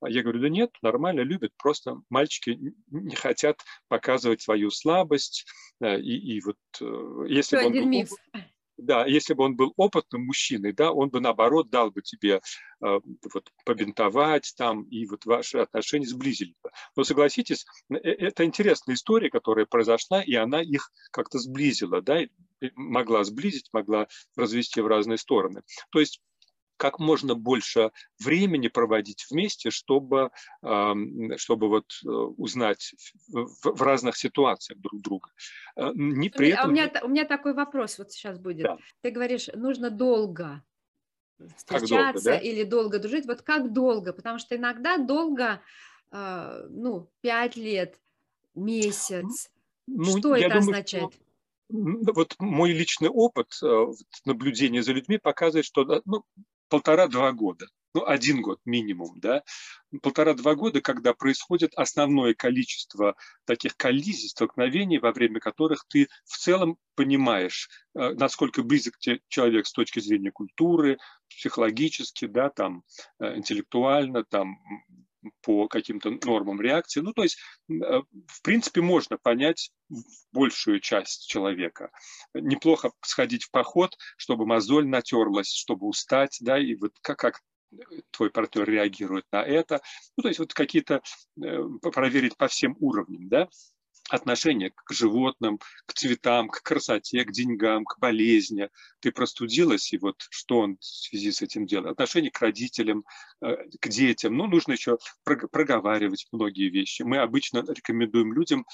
А 0.00 0.08
я 0.08 0.22
говорю, 0.22 0.40
да 0.40 0.48
нет, 0.48 0.70
нормально 0.82 1.20
любит, 1.20 1.52
просто 1.56 2.00
мальчики 2.10 2.58
не 2.90 3.16
хотят 3.16 3.60
показывать 3.88 4.42
свою 4.42 4.70
слабость. 4.70 5.46
Э, 5.80 5.98
и, 5.98 6.36
и 6.36 6.40
вот 6.40 6.56
э, 6.80 7.26
если 7.28 7.56
бы 7.56 7.66
он 7.66 7.90
был... 7.90 8.16
Да, 8.76 9.06
если 9.06 9.34
бы 9.34 9.44
он 9.44 9.54
был 9.54 9.72
опытным 9.76 10.26
мужчиной, 10.26 10.72
да, 10.72 10.90
он 10.90 11.08
бы 11.08 11.20
наоборот 11.20 11.70
дал 11.70 11.92
бы 11.92 12.02
тебе 12.02 12.34
э, 12.34 12.40
вот, 12.80 13.52
побинтовать 13.64 14.52
там, 14.56 14.82
и 14.84 15.06
вот 15.06 15.24
ваши 15.26 15.58
отношения 15.58 16.08
сблизили 16.08 16.56
бы. 16.60 16.70
Но 16.96 17.04
согласитесь, 17.04 17.66
это 17.88 18.44
интересная 18.44 18.96
история, 18.96 19.30
которая 19.30 19.66
произошла, 19.66 20.24
и 20.24 20.34
она 20.34 20.60
их 20.60 20.90
как-то 21.12 21.38
сблизила, 21.38 22.02
да, 22.02 22.18
могла 22.74 23.24
сблизить, 23.24 23.68
могла 23.72 24.08
развести 24.36 24.80
в 24.80 24.86
разные 24.86 25.18
стороны. 25.18 25.62
То 25.90 26.00
есть 26.00 26.20
как 26.76 26.98
можно 26.98 27.34
больше 27.34 27.92
времени 28.18 28.68
проводить 28.68 29.26
вместе, 29.30 29.70
чтобы, 29.70 30.30
чтобы 30.60 31.68
вот 31.68 31.86
э, 32.04 32.08
узнать 32.08 32.94
в 33.28 33.82
разных 33.82 34.16
ситуациях 34.16 34.80
друг 34.80 35.00
друга. 35.00 35.30
Э, 35.76 35.90
не 35.94 36.30
при 36.30 36.48
этом... 36.48 36.64
А 36.64 36.68
у 36.68 36.72
меня, 36.72 36.92
у 37.02 37.08
меня 37.08 37.24
такой 37.24 37.54
вопрос 37.54 37.98
вот 37.98 38.12
сейчас 38.12 38.38
будет. 38.38 38.64
Да. 38.64 38.78
Ты 39.02 39.10
говоришь, 39.10 39.48
нужно 39.54 39.90
долго 39.90 40.62
встречаться 41.56 41.96
долго, 41.96 42.22
да? 42.24 42.38
или 42.38 42.64
долго 42.64 42.98
дружить. 42.98 43.26
Вот 43.26 43.42
как 43.42 43.72
долго? 43.72 44.12
Потому 44.12 44.38
что 44.38 44.56
иногда 44.56 44.98
долго, 44.98 45.60
э, 46.10 46.66
ну, 46.70 47.08
пять 47.20 47.56
лет, 47.56 47.98
месяц. 48.54 49.50
Ну, 49.86 50.04
что 50.04 50.34
это 50.34 50.48
думаю, 50.48 50.58
означает? 50.58 51.12
Что 51.12 51.23
вот 51.68 52.36
мой 52.38 52.72
личный 52.72 53.08
опыт 53.08 53.58
наблюдения 54.24 54.82
за 54.82 54.92
людьми 54.92 55.18
показывает, 55.18 55.66
что 55.66 56.02
ну, 56.04 56.24
полтора-два 56.68 57.32
года, 57.32 57.66
ну, 57.94 58.04
один 58.04 58.42
год 58.42 58.58
минимум, 58.64 59.20
да, 59.20 59.44
полтора-два 60.02 60.56
года, 60.56 60.80
когда 60.80 61.14
происходит 61.14 61.72
основное 61.74 62.34
количество 62.34 63.14
таких 63.44 63.76
коллизий, 63.76 64.28
столкновений, 64.28 64.98
во 64.98 65.12
время 65.12 65.38
которых 65.38 65.84
ты 65.88 66.08
в 66.24 66.36
целом 66.36 66.76
понимаешь, 66.96 67.68
э, 67.94 68.10
насколько 68.14 68.62
близок 68.64 68.98
тебе 68.98 69.20
человек 69.28 69.66
с 69.66 69.72
точки 69.72 70.00
зрения 70.00 70.32
культуры, 70.32 70.98
психологически, 71.28 72.26
да, 72.26 72.50
там, 72.50 72.82
э, 73.20 73.36
интеллектуально, 73.36 74.24
там, 74.24 74.58
по 75.42 75.68
каким-то 75.68 76.10
нормам 76.24 76.60
реакции. 76.60 77.00
Ну, 77.00 77.12
то 77.12 77.22
есть, 77.22 77.38
э, 77.70 77.72
в 77.72 78.42
принципе, 78.42 78.80
можно 78.80 79.18
понять 79.18 79.70
большую 80.32 80.80
часть 80.80 81.28
человека. 81.28 81.90
Неплохо 82.34 82.92
сходить 83.02 83.44
в 83.44 83.50
поход, 83.50 83.96
чтобы 84.16 84.46
мозоль 84.46 84.86
натерлась, 84.86 85.52
чтобы 85.52 85.86
устать, 85.86 86.38
да, 86.40 86.58
и 86.58 86.74
вот 86.74 86.92
как, 87.00 87.18
как 87.18 87.40
твой 88.10 88.30
партнер 88.30 88.68
реагирует 88.68 89.24
на 89.32 89.42
это. 89.42 89.80
Ну, 90.16 90.22
то 90.22 90.28
есть 90.28 90.38
вот 90.38 90.54
какие-то 90.54 91.02
э, 91.42 91.58
проверить 91.92 92.36
по 92.36 92.48
всем 92.48 92.76
уровням, 92.80 93.28
да 93.28 93.48
отношение 94.10 94.70
к 94.70 94.92
животным, 94.92 95.58
к 95.86 95.94
цветам, 95.94 96.48
к 96.48 96.62
красоте, 96.62 97.24
к 97.24 97.32
деньгам, 97.32 97.84
к 97.84 97.98
болезни. 97.98 98.68
Ты 99.00 99.12
простудилась, 99.12 99.92
и 99.92 99.98
вот 99.98 100.16
что 100.30 100.60
он 100.60 100.76
в 100.78 100.84
связи 100.84 101.32
с 101.32 101.42
этим 101.42 101.66
делает? 101.66 101.92
Отношение 101.92 102.30
к 102.30 102.40
родителям, 102.40 103.04
э, 103.40 103.56
к 103.80 103.88
детям. 103.88 104.36
Ну, 104.36 104.46
нужно 104.46 104.72
еще 104.72 104.98
проговаривать 105.24 106.26
многие 106.32 106.68
вещи. 106.68 107.02
Мы 107.02 107.18
обычно 107.18 107.64
рекомендуем 107.66 108.32
людям 108.32 108.66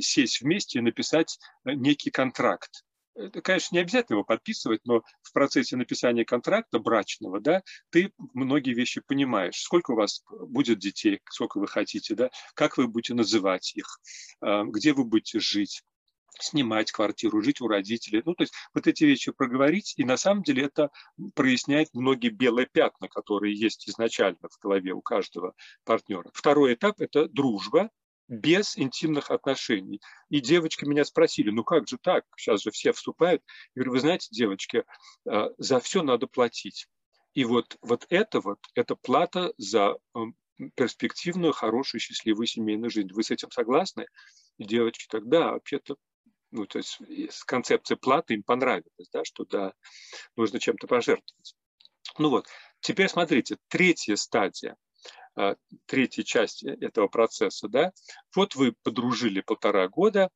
сесть 0.00 0.40
вместе 0.40 0.78
и 0.78 0.82
написать 0.82 1.38
э, 1.64 1.72
некий 1.74 2.10
контракт 2.10 2.84
это, 3.14 3.40
конечно, 3.40 3.76
не 3.76 3.80
обязательно 3.80 4.16
его 4.16 4.24
подписывать, 4.24 4.80
но 4.84 5.02
в 5.22 5.32
процессе 5.32 5.76
написания 5.76 6.24
контракта 6.24 6.78
брачного, 6.78 7.40
да, 7.40 7.62
ты 7.90 8.12
многие 8.32 8.74
вещи 8.74 9.00
понимаешь. 9.06 9.60
Сколько 9.60 9.92
у 9.92 9.96
вас 9.96 10.22
будет 10.28 10.78
детей, 10.78 11.20
сколько 11.30 11.58
вы 11.58 11.66
хотите, 11.66 12.14
да, 12.14 12.30
как 12.54 12.76
вы 12.76 12.88
будете 12.88 13.14
называть 13.14 13.74
их, 13.76 14.00
а, 14.40 14.64
где 14.64 14.92
вы 14.92 15.04
будете 15.04 15.40
жить 15.40 15.82
снимать 16.40 16.90
квартиру, 16.90 17.42
жить 17.42 17.60
у 17.60 17.68
родителей. 17.68 18.22
Ну, 18.24 18.34
то 18.34 18.42
есть 18.42 18.54
вот 18.74 18.86
эти 18.86 19.04
вещи 19.04 19.30
проговорить, 19.30 19.94
и 19.96 20.04
на 20.04 20.16
самом 20.16 20.42
деле 20.42 20.64
это 20.64 20.90
проясняет 21.34 21.90
многие 21.92 22.30
белые 22.30 22.66
пятна, 22.66 23.08
которые 23.08 23.54
есть 23.54 23.88
изначально 23.88 24.48
в 24.50 24.58
голове 24.60 24.92
у 24.92 25.00
каждого 25.00 25.54
партнера. 25.84 26.30
Второй 26.34 26.74
этап– 26.74 26.96
это 27.00 27.28
дружба, 27.28 27.90
без 28.28 28.76
интимных 28.78 29.30
отношений. 29.30 30.00
И 30.30 30.40
девочки 30.40 30.84
меня 30.84 31.04
спросили, 31.04 31.50
ну 31.50 31.64
как 31.64 31.88
же 31.88 31.98
так, 32.00 32.24
сейчас 32.36 32.62
же 32.62 32.70
все 32.70 32.92
вступают. 32.92 33.42
Я 33.74 33.80
говорю, 33.80 33.92
вы 33.92 34.00
знаете, 34.00 34.28
девочки, 34.30 34.84
э, 35.30 35.48
за 35.58 35.80
все 35.80 36.02
надо 36.02 36.26
платить. 36.26 36.86
И 37.34 37.44
вот, 37.44 37.76
вот 37.82 38.06
это 38.08 38.40
вот, 38.40 38.58
это 38.74 38.94
плата 38.94 39.52
за 39.58 39.96
перспективную, 40.76 41.52
хорошую, 41.52 42.00
счастливую 42.00 42.46
семейную 42.46 42.90
жизнь. 42.90 43.12
Вы 43.12 43.24
с 43.24 43.30
этим 43.30 43.50
согласны? 43.50 44.06
И 44.56 44.64
девочки 44.64 45.06
тогда 45.08 45.52
вообще-то 45.52 45.96
ну, 46.54 46.66
то 46.66 46.78
есть 46.78 47.00
концепция 47.46 47.96
платы 47.96 48.34
им 48.34 48.44
понравилась, 48.44 49.08
да, 49.12 49.24
что 49.24 49.44
да, 49.44 49.72
нужно 50.36 50.60
чем-то 50.60 50.86
пожертвовать. 50.86 51.56
Ну 52.16 52.30
вот, 52.30 52.46
теперь 52.80 53.08
смотрите, 53.08 53.58
третья 53.66 54.14
стадия. 54.14 54.76
А, 55.36 55.56
третьей 55.86 56.24
части 56.24 56.66
этого 56.66 57.08
процесса, 57.08 57.68
да, 57.68 57.92
вот 58.34 58.54
вы 58.54 58.72
подружили 58.82 59.40
полтора 59.40 59.88
года, 59.88 60.30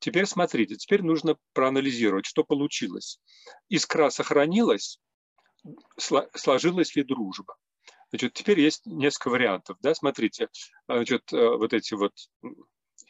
теперь 0.00 0.26
смотрите, 0.26 0.74
теперь 0.76 1.02
нужно 1.02 1.36
проанализировать, 1.52 2.26
что 2.26 2.42
получилось. 2.42 3.20
Искра 3.68 4.10
сохранилась, 4.10 4.98
сложилась 5.96 6.96
ли 6.96 7.04
дружба. 7.04 7.56
Значит, 8.10 8.34
теперь 8.34 8.60
есть 8.60 8.84
несколько 8.84 9.30
вариантов, 9.30 9.78
да, 9.80 9.94
смотрите, 9.94 10.48
значит, 10.88 11.32
э, 11.32 11.36
вот 11.36 11.72
эти 11.72 11.94
вот 11.94 12.12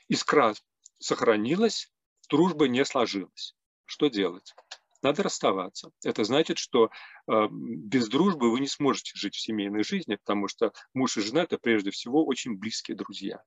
искра 0.08 0.54
сохранилась, 0.98 1.90
дружба 2.28 2.68
не 2.68 2.84
сложилась. 2.84 3.56
Что 3.86 4.08
делать? 4.08 4.54
Надо 5.02 5.22
расставаться. 5.22 5.90
Это 6.04 6.24
значит, 6.24 6.58
что 6.58 6.90
э, 7.28 7.48
без 7.50 8.08
дружбы 8.08 8.50
вы 8.50 8.60
не 8.60 8.68
сможете 8.68 9.12
жить 9.14 9.34
в 9.34 9.40
семейной 9.40 9.84
жизни, 9.84 10.16
потому 10.16 10.48
что 10.48 10.72
муж 10.94 11.16
и 11.16 11.20
жена– 11.20 11.42
это 11.44 11.58
прежде 11.58 11.90
всего 11.90 12.24
очень 12.24 12.56
близкие 12.56 12.96
друзья. 12.96 13.42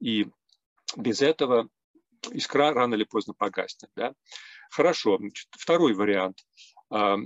И 0.00 0.26
без 0.96 1.22
этого 1.22 1.68
искра 2.32 2.72
рано 2.72 2.94
или 2.94 3.04
поздно 3.04 3.34
погаснет. 3.34 3.90
Да? 3.96 4.14
Хорошо. 4.70 5.18
Значит, 5.18 5.48
второй 5.52 5.94
вариант. 5.94 6.44
Э, 6.90 7.16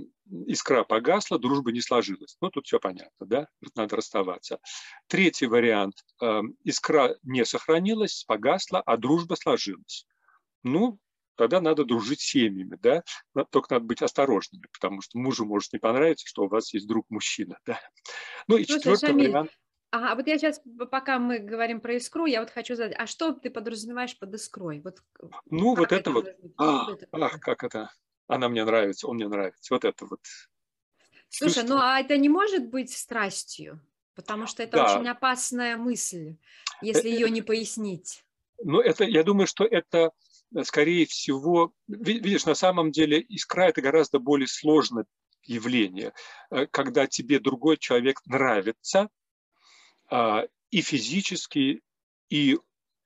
искра 0.47 0.83
погасла, 0.83 1.39
дружба 1.39 1.71
не 1.71 1.81
сложилась. 1.81 2.37
Ну, 2.41 2.49
тут 2.49 2.65
все 2.65 2.79
понятно, 2.79 3.25
да? 3.25 3.47
Надо 3.75 3.95
расставаться. 3.95 4.59
Третий 5.07 5.47
вариант. 5.47 6.03
Э, 6.21 6.41
искра 6.63 7.15
не 7.23 7.45
сохранилась, 7.45 8.23
погасла, 8.25 8.81
а 8.81 8.97
дружба 8.97 9.35
сложилась. 9.35 10.05
Ну, 10.63 10.99
тогда 11.39 11.61
надо 11.61 11.85
дружить 11.85 12.19
с 12.19 12.25
семьями, 12.25 12.77
да, 12.81 13.01
только 13.49 13.75
надо 13.75 13.85
быть 13.85 14.01
осторожными, 14.01 14.65
потому 14.73 14.99
что 14.99 15.17
мужу 15.17 15.45
может 15.45 15.71
не 15.71 15.79
понравиться, 15.79 16.27
что 16.27 16.43
у 16.43 16.49
вас 16.49 16.73
есть 16.73 16.85
друг-мужчина, 16.85 17.57
да. 17.65 17.79
Ну 18.49 18.57
и 18.57 18.65
Слушай, 18.65 18.79
четвертый 18.79 19.07
Шамиль, 19.07 19.29
вариант. 19.29 19.51
А 19.91 20.15
вот 20.15 20.27
я 20.27 20.37
сейчас, 20.37 20.61
пока 20.91 21.17
мы 21.17 21.39
говорим 21.39 21.79
про 21.79 21.93
искру, 21.93 22.25
я 22.25 22.41
вот 22.41 22.49
хочу 22.49 22.75
задать, 22.75 22.93
а 22.99 23.07
что 23.07 23.31
ты 23.31 23.49
подразумеваешь 23.49 24.19
под 24.19 24.33
искрой? 24.33 24.81
Вот, 24.81 25.01
ну, 25.49 25.75
вот 25.75 25.93
это, 25.93 25.95
это 25.95 26.11
вот, 26.11 26.27
а, 26.57 26.91
это 26.91 27.07
ах, 27.13 27.39
как 27.39 27.63
это, 27.63 27.89
она 28.27 28.49
мне 28.49 28.65
нравится, 28.65 29.07
он 29.07 29.15
мне 29.15 29.29
нравится, 29.29 29.73
вот 29.73 29.85
это 29.85 30.05
вот. 30.07 30.19
Слушай, 31.29 31.61
чувство. 31.61 31.75
ну 31.75 31.81
а 31.81 32.01
это 32.01 32.17
не 32.17 32.27
может 32.27 32.67
быть 32.67 32.91
страстью, 32.91 33.79
потому 34.13 34.45
что 34.45 34.61
это 34.61 34.75
да. 34.75 34.97
очень 34.97 35.07
опасная 35.07 35.77
мысль, 35.77 36.35
если 36.81 37.07
ее 37.07 37.29
не 37.29 37.41
пояснить. 37.41 38.25
Ну, 38.61 38.81
это, 38.81 39.05
я 39.05 39.23
думаю, 39.23 39.47
что 39.47 39.63
это 39.63 40.11
скорее 40.63 41.05
всего, 41.05 41.73
видишь, 41.87 42.45
на 42.45 42.55
самом 42.55 42.91
деле 42.91 43.19
искра– 43.19 43.63
это 43.69 43.81
гораздо 43.81 44.19
более 44.19 44.47
сложное 44.47 45.05
явление, 45.43 46.13
э, 46.51 46.67
когда 46.67 47.07
тебе 47.07 47.39
другой 47.39 47.77
человек 47.77 48.19
нравится 48.25 49.09
а, 50.09 50.45
и 50.71 50.81
физически, 50.81 51.81
и 52.29 52.57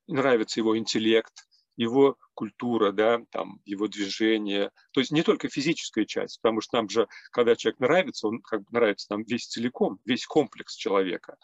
нравится 0.08 0.60
его 0.60 0.78
интеллект, 0.78 1.34
его 1.76 2.18
культура, 2.34 2.92
да, 2.92 3.20
там, 3.32 3.60
его 3.66 3.88
движение. 3.88 4.72
То 4.92 5.00
есть 5.00 5.12
не 5.12 5.24
только 5.24 5.50
физическая 5.50 6.06
часть, 6.06 6.40
потому 6.42 6.62
что 6.62 6.78
нам 6.78 6.90
же, 6.90 7.08
когда 7.32 7.56
человек 7.56 7.80
нравится, 7.80 8.28
он 8.28 8.42
как 8.42 8.62
бы 8.62 8.68
нравится 8.72 9.08
нам 9.10 9.24
весь 9.24 9.48
целиком, 9.48 10.00
весь 10.06 10.26
комплекс 10.26 10.76
человека. 10.76 11.38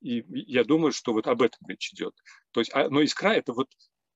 И 0.00 0.24
я 0.28 0.64
думаю, 0.64 0.92
что 0.92 1.12
вот 1.12 1.26
об 1.26 1.42
этом 1.42 1.66
речь 1.68 1.92
идет. 1.92 2.14
То 2.52 2.60
есть, 2.60 2.72
а, 2.74 2.88
но 2.88 3.02
искра– 3.02 3.28
это 3.34 3.52
вот 3.52 3.68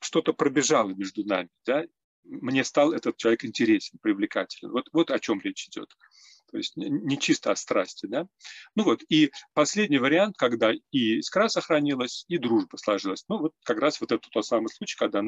что-то 0.03 0.33
пробежало 0.33 0.91
между 0.91 1.25
нами, 1.25 1.49
да, 1.65 1.85
мне 2.25 2.65
стал 2.65 2.93
этот 2.93 3.17
человек 3.17 3.45
интересен, 3.45 3.99
привлекателен. 4.01 4.71
Вот, 4.71 4.89
вот 4.93 5.11
о 5.11 5.19
чем 5.19 5.41
речь 5.41 5.67
идет. 5.69 5.89
То 6.51 6.59
есть 6.59 6.77
не 6.77 7.19
чисто 7.19 7.51
о 7.51 7.57
страсти. 7.57 8.07
Да? 8.07 8.27
Ну 8.75 8.85
вот, 8.85 9.03
и 9.09 9.33
последний 9.55 9.99
вариант, 9.99 10.37
когда 10.37 10.73
и 10.73 11.19
искра 11.19 11.49
сохранилась, 11.49 12.27
и 12.29 12.37
дружба 12.37 12.77
сложилась. 12.77 13.25
Ну 13.29 13.39
вот 13.39 13.55
как 13.65 13.79
раз 13.79 14.01
вот 14.03 14.13
это 14.13 14.29
тот 14.31 14.45
самый 14.45 14.69
случай, 14.69 14.97
когда, 14.99 15.23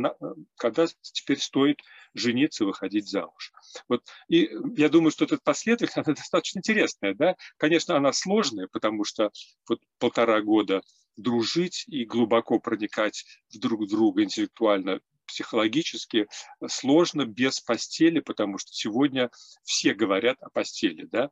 когда 0.57 0.87
теперь 1.01 1.39
стоит 1.39 1.81
жениться, 2.13 2.67
выходить 2.67 3.09
замуж. 3.09 3.53
Вот, 3.89 4.05
и 4.29 4.51
я 4.77 4.91
думаю, 4.91 5.13
что 5.13 5.25
эта 5.25 5.39
последовательность, 5.43 5.97
она 6.07 6.15
достаточно 6.15 6.59
интересная. 6.59 7.15
Да? 7.15 7.37
Конечно, 7.57 7.97
она 7.97 8.13
сложная, 8.13 8.69
потому 8.71 9.05
что 9.05 9.31
вот 9.67 9.81
полтора 9.99 10.43
года 10.43 10.83
дружить 11.17 11.85
и 11.87 12.05
глубоко 12.05 12.59
проникать 12.59 13.25
в 13.53 13.59
друг 13.59 13.89
друга 13.89 14.23
интеллектуально, 14.23 15.01
психологически 15.27 16.27
сложно 16.67 17.25
без 17.25 17.61
постели, 17.61 18.21
потому 18.21 18.59
что 18.59 18.73
сегодня 18.73 19.31
все 19.63 19.95
говорят 19.95 20.37
о 20.43 20.51
постели, 20.51 21.07
да. 21.11 21.31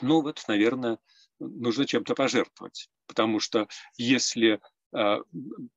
Ну 0.00 0.20
вот, 0.20 0.42
наверное, 0.48 0.98
нужно 1.38 1.86
чем-то 1.86 2.14
пожертвовать, 2.14 2.88
потому 3.06 3.40
что 3.40 3.68
если 3.96 4.60
э, 4.96 5.16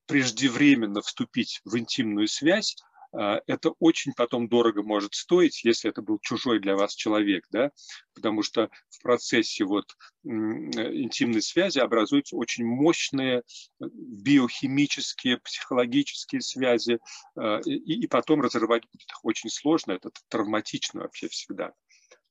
преждевременно 0.07 1.01
вступить 1.01 1.61
в 1.63 1.77
интимную 1.77 2.27
связь, 2.27 2.75
это 3.17 3.71
очень 3.79 4.13
потом 4.13 4.47
дорого 4.47 4.83
может 4.83 5.13
стоить, 5.15 5.63
если 5.63 5.89
это 5.89 6.01
был 6.01 6.19
чужой 6.19 6.59
для 6.59 6.75
вас 6.75 6.93
человек, 6.93 7.45
да, 7.51 7.71
потому 8.13 8.43
что 8.43 8.69
в 8.89 9.01
процессе 9.01 9.63
вот 9.63 9.85
интимной 10.23 11.41
связи 11.41 11.79
образуются 11.79 12.35
очень 12.35 12.65
мощные 12.65 13.39
э, 13.39 13.41
биохимические, 13.79 15.37
психологические 15.37 16.41
связи, 16.41 16.99
а, 17.35 17.59
и, 17.65 18.03
и 18.03 18.07
потом 18.07 18.41
разрывать 18.41 18.83
будет 18.91 19.07
очень 19.23 19.49
сложно, 19.49 19.93
это 19.93 20.09
травматично 20.29 21.01
вообще 21.01 21.27
всегда. 21.29 21.73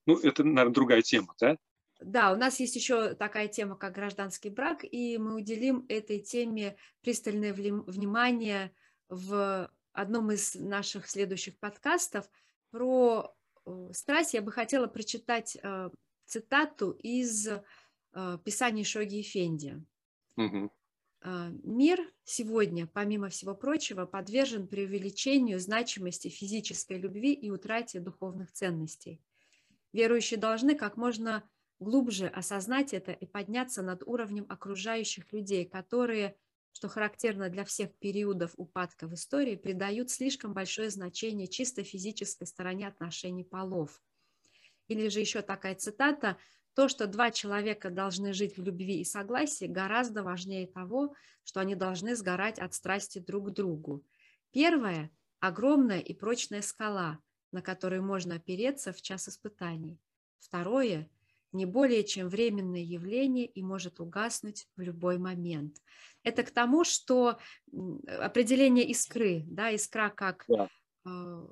Ну, 0.07 0.19
это, 0.19 0.45
наверное, 0.45 0.75
другая 0.75 1.03
тема, 1.03 1.35
да? 1.41 1.57
Да, 2.01 2.33
у 2.33 2.37
нас 2.37 2.61
есть 2.61 2.77
еще 2.77 3.15
такая 3.15 3.49
тема, 3.49 3.77
как 3.77 3.95
гражданский 3.95 4.51
брак, 4.51 4.85
и 4.85 5.17
мы 5.17 5.35
уделим 5.35 5.87
этой 5.89 6.21
теме 6.21 6.77
пристальное 7.01 7.55
внимание 7.55 8.73
в 9.09 9.71
одном 9.97 10.31
из 10.31 10.55
наших 10.55 11.09
следующих 11.09 11.59
подкастов 11.59 12.29
про 12.71 13.35
э, 13.65 13.89
страсть 13.93 14.35
я 14.35 14.43
бы 14.43 14.53
хотела 14.53 14.87
прочитать 14.87 15.57
э, 15.63 15.91
цитату 16.27 16.91
из 16.91 17.49
э, 17.49 18.39
писания 18.45 18.85
Шоги 18.85 19.23
Фенди. 19.23 19.83
Угу. 20.37 20.71
Мир 21.65 21.99
сегодня, 22.23 22.87
помимо 22.87 23.31
всего 23.31 23.55
прочего, 23.55 24.07
подвержен 24.07 24.69
преувеличению 24.69 25.59
значимости 25.59 26.29
физической 26.29 26.99
любви 26.99 27.33
и 27.33 27.51
утрате 27.51 27.99
духовных 27.99 28.53
ценностей. 28.53 29.21
Верующие 29.93 30.39
должны 30.39 30.77
как 30.77 30.97
можно 30.97 31.43
глубже 31.81 32.29
осознать 32.29 32.93
это 32.95 33.13
и 33.13 33.27
подняться 33.27 33.83
над 33.83 34.03
уровнем 34.05 34.47
окружающих 34.49 35.33
людей, 35.33 35.65
которые 35.65 36.37
что 36.77 36.89
характерно 36.89 37.49
для 37.49 37.65
всех 37.65 37.95
периодов 37.95 38.53
упадка 38.59 39.07
в 39.07 39.15
истории, 39.15 39.57
придают 39.57 40.11
слишком 40.11 40.53
большое 40.53 40.91
значение 40.91 41.49
чисто 41.49 41.83
физической 41.83 42.47
стороне 42.47 42.87
отношений 42.87 43.45
полов. 43.45 44.03
Или 44.87 45.09
же 45.09 45.21
еще 45.21 45.41
такая 45.41 45.75
цитата 45.75 46.37
«То, 46.75 46.89
что 46.89 47.07
два 47.07 47.31
человека 47.31 47.89
должны 47.89 48.35
жить 48.35 48.59
в 48.59 48.63
любви 48.63 49.01
и 49.01 49.05
согласии, 49.05 49.65
гораздо 49.65 50.23
важнее 50.23 50.67
того, 50.67 51.15
что 51.45 51.61
они 51.61 51.75
должны 51.75 52.15
сгорать 52.15 52.59
от 52.59 52.75
страсти 52.75 53.21
друг 53.21 53.49
к 53.49 53.53
другу. 53.55 54.05
Первое– 54.51 55.11
огромная 55.41 56.01
и 56.01 56.13
прочная 56.13 56.61
скала, 56.61 57.21
на 57.53 57.63
которую 57.63 58.03
можно 58.03 58.35
опереться 58.35 58.93
в 58.93 59.01
час 59.01 59.31
испытаний. 59.31 59.99
Второе 60.41 61.09
не 61.57 61.67
более 61.67 62.05
чем 62.05 62.29
временное 62.29 62.81
явление 62.81 63.47
и 63.47 63.63
может 63.63 64.01
угаснуть 64.01 64.69
в 64.77 64.81
любой 64.81 65.19
момент. 65.19 65.77
Это 66.23 66.43
к 66.43 66.51
тому, 66.51 66.85
что 66.85 67.39
определение 68.07 68.85
искры, 68.85 69.45
да, 69.47 69.71
искра 69.71 70.11
как 70.11 70.45
да. 70.49 70.69
э, 71.05 71.47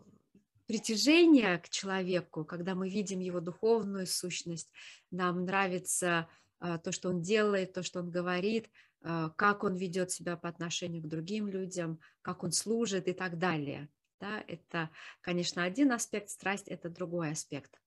притяжение 0.67 1.59
к 1.59 1.69
человеку, 1.69 2.45
когда 2.45 2.75
мы 2.75 2.89
видим 2.89 3.21
его 3.21 3.41
духовную 3.41 4.07
сущность, 4.07 4.73
нам 5.11 5.45
нравится 5.45 6.29
э, 6.61 6.79
то, 6.83 6.93
что 6.93 7.11
он 7.11 7.21
делает, 7.21 7.73
то, 7.73 7.83
что 7.83 8.01
он 8.01 8.11
говорит, 8.11 8.69
э, 9.03 9.31
как 9.37 9.65
он 9.65 9.77
ведет 9.77 10.11
себя 10.11 10.37
по 10.37 10.49
отношению 10.49 11.03
к 11.03 11.09
другим 11.09 11.47
людям, 11.47 12.01
как 12.23 12.43
он 12.43 12.53
служит 12.53 13.09
и 13.09 13.13
так 13.13 13.39
далее. 13.39 13.89
Да, 14.21 14.43
это, 14.49 14.91
конечно, 15.21 15.65
один 15.65 15.93
аспект, 15.93 16.31
страсть– 16.31 16.67
это 16.69 16.89
другой 16.89 17.33
аспект. 17.33 17.81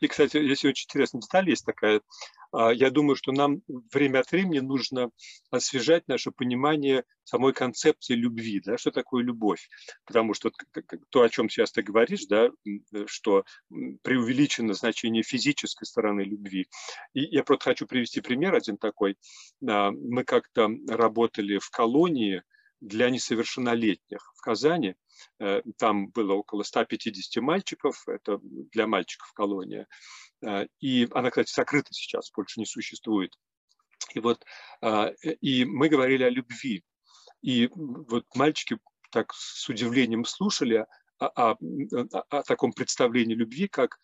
И, 0.00 0.06
кстати, 0.06 0.42
здесь 0.42 0.64
очень 0.64 0.86
интересная 0.86 1.20
деталь 1.20 1.48
есть 1.48 1.64
такая. 1.64 2.00
А, 2.52 2.72
я 2.72 2.90
думаю, 2.90 3.16
что 3.16 3.32
нам 3.32 3.62
время 3.92 4.20
от 4.20 4.30
времени 4.30 4.60
нужно 4.60 5.10
освежать 5.50 6.06
наше 6.06 6.30
понимание 6.30 7.04
самой 7.24 7.52
концепции 7.52 8.14
любви, 8.14 8.60
да, 8.64 8.78
что 8.78 8.90
такое 8.92 9.24
любовь. 9.24 9.68
Потому 10.04 10.34
что 10.34 10.52
то, 11.10 11.22
о 11.22 11.28
чем 11.28 11.48
сейчас 11.48 11.72
ты 11.72 11.82
говоришь, 11.82 12.26
да, 12.26 12.50
что 13.06 13.44
преувеличено 14.02 14.74
значение 14.74 15.22
физической 15.22 15.84
стороны 15.84 16.20
любви. 16.20 16.68
И 17.14 17.22
я 17.22 17.42
просто 17.42 17.70
хочу 17.70 17.86
привести 17.86 18.20
пример 18.20 18.54
один 18.54 18.76
такой. 18.76 19.16
А, 19.68 19.90
мы 19.90 20.24
как-то 20.24 20.68
работали 20.88 21.58
в 21.58 21.70
колонии 21.70 22.42
для 22.80 23.10
несовершеннолетних 23.10 24.32
в 24.36 24.40
Казани, 24.42 24.94
Э, 24.94 25.03
там 25.78 26.08
было 26.08 26.34
около 26.34 26.62
150 26.62 27.42
мальчиков, 27.42 28.02
это 28.08 28.38
для 28.42 28.86
мальчиков 28.86 29.32
колония. 29.32 29.86
Э, 30.44 30.66
и 30.80 31.08
она, 31.12 31.30
кстати, 31.30 31.52
закрыта 31.52 31.92
сейчас, 31.92 32.30
больше 32.32 32.60
не 32.60 32.66
существует. 32.66 33.32
И 34.14 34.20
вот 34.20 34.44
э, 34.82 35.14
и 35.40 35.64
мы 35.64 35.88
говорили 35.88 36.24
о 36.24 36.30
любви. 36.30 36.84
И 37.42 37.68
вот 37.74 38.24
мальчики 38.34 38.78
так 39.10 39.32
с 39.34 39.68
удивлением 39.68 40.24
слушали 40.24 40.86
о, 41.18 41.26
о, 41.26 41.56
о 42.30 42.42
таком 42.42 42.72
представлении 42.72 43.34
любви, 43.34 43.68
как 43.68 44.00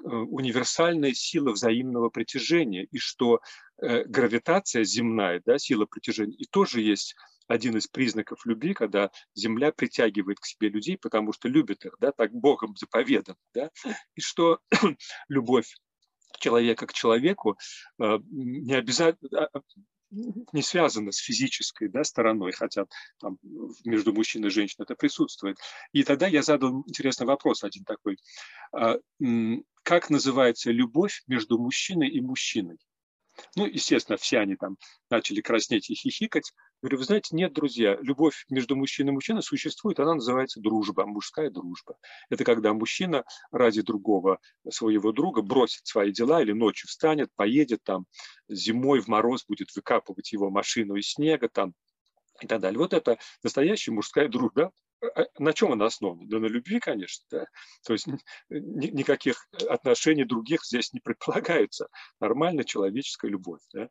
универсальная 0.00 1.12
сила 1.12 1.50
взаимного 1.50 2.08
притяжения, 2.08 2.84
и 2.84 2.98
что 2.98 3.40
гравитация 3.76 4.84
земная, 4.84 5.42
да, 5.44 5.58
сила 5.58 5.84
притяжения, 5.84 6.36
и 6.36 6.46
тоже 6.46 6.80
есть 6.80 7.14
один 7.48 7.76
из 7.76 7.86
признаков 7.88 8.46
любви, 8.46 8.74
когда 8.74 9.10
земля 9.34 9.72
притягивает 9.72 10.38
к 10.38 10.46
себе 10.46 10.68
людей, 10.68 10.96
потому 10.96 11.32
что 11.32 11.48
любит 11.48 11.84
их, 11.84 11.96
да, 11.98 12.12
так 12.12 12.32
Богом 12.32 12.76
заповедано, 12.76 13.38
да, 13.54 13.70
и 14.14 14.20
что 14.20 14.60
любовь 15.28 15.74
человека 16.38 16.86
к 16.86 16.92
человеку 16.92 17.58
э, 18.00 18.18
не 18.30 18.74
обязательно 18.74 19.46
а, 19.46 19.48
а, 19.52 19.60
не 20.10 20.62
связано 20.62 21.12
с 21.12 21.18
физической 21.18 21.88
да, 21.88 22.04
стороной, 22.04 22.52
хотя 22.52 22.86
там 23.18 23.38
между 23.84 24.12
мужчиной 24.12 24.48
и 24.48 24.52
женщиной 24.52 24.84
это 24.84 24.94
присутствует. 24.94 25.58
И 25.92 26.02
тогда 26.02 26.26
я 26.26 26.42
задал 26.42 26.82
интересный 26.86 27.26
вопрос 27.26 27.64
один 27.64 27.84
такой. 27.84 28.18
А, 28.72 28.96
как 29.82 30.10
называется 30.10 30.70
любовь 30.70 31.22
между 31.26 31.58
мужчиной 31.58 32.08
и 32.08 32.20
мужчиной? 32.20 32.78
Ну, 33.54 33.66
естественно, 33.66 34.16
все 34.16 34.38
они 34.38 34.56
там 34.56 34.76
начали 35.10 35.40
краснеть 35.40 35.90
и 35.90 35.94
хихикать. 35.94 36.52
Говорю, 36.80 36.98
вы 36.98 37.04
знаете, 37.04 37.34
нет, 37.34 37.52
друзья, 37.52 37.98
любовь 38.00 38.44
между 38.50 38.76
мужчиной 38.76 39.10
и 39.10 39.14
мужчиной 39.14 39.42
существует, 39.42 39.98
она 39.98 40.14
называется 40.14 40.60
дружба, 40.60 41.06
мужская 41.06 41.50
дружба. 41.50 41.96
Это 42.30 42.44
когда 42.44 42.72
мужчина 42.72 43.24
ради 43.50 43.82
другого 43.82 44.38
своего 44.68 45.10
друга 45.10 45.42
бросит 45.42 45.86
свои 45.86 46.12
дела 46.12 46.40
или 46.40 46.52
ночью 46.52 46.88
встанет, 46.88 47.34
поедет 47.34 47.82
там, 47.82 48.06
зимой 48.48 49.00
в 49.00 49.08
мороз 49.08 49.44
будет 49.44 49.74
выкапывать 49.74 50.32
его 50.32 50.50
машину 50.50 50.94
из 50.94 51.10
снега 51.10 51.48
там 51.48 51.74
и 52.40 52.46
так 52.46 52.60
далее. 52.60 52.78
Вот 52.78 52.92
это 52.92 53.18
настоящая 53.42 53.90
мужская 53.90 54.28
дружба. 54.28 54.70
А, 55.00 55.24
на 55.38 55.52
чем 55.52 55.72
она 55.72 55.86
основана? 55.86 56.28
Да 56.28 56.38
на 56.38 56.46
любви, 56.46 56.78
конечно. 56.78 57.24
Да? 57.30 57.46
То 57.84 57.92
есть 57.92 58.06
никаких 58.50 59.48
отношений 59.68 60.24
других 60.24 60.64
здесь 60.64 60.92
не 60.92 61.00
предполагается. 61.00 61.88
Нормальная 62.20 62.64
человеческая 62.64 63.30
любовь. 63.30 63.60
Да? 63.72 63.88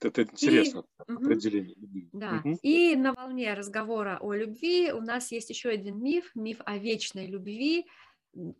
Это 0.00 0.22
интересно 0.22 0.84
и, 1.08 1.12
определение 1.12 1.74
любви. 1.76 2.08
Да. 2.12 2.42
Угу. 2.44 2.58
И 2.62 2.96
на 2.96 3.12
волне 3.14 3.54
разговора 3.54 4.18
о 4.20 4.34
любви 4.34 4.92
у 4.92 5.00
нас 5.00 5.32
есть 5.32 5.50
еще 5.50 5.70
один 5.70 6.02
миф, 6.02 6.30
миф 6.34 6.60
о 6.64 6.76
вечной 6.76 7.26
любви, 7.26 7.86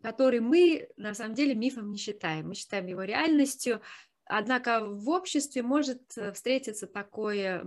который 0.01 0.39
мы 0.39 0.87
на 0.97 1.13
самом 1.13 1.35
деле 1.35 1.55
мифом 1.55 1.91
не 1.91 1.97
считаем. 1.97 2.47
Мы 2.47 2.55
считаем 2.55 2.87
его 2.87 3.03
реальностью. 3.03 3.81
Однако 4.25 4.85
в 4.85 5.09
обществе 5.09 5.61
может 5.61 6.01
э, 6.17 6.31
встретиться 6.31 6.87
такое 6.87 7.63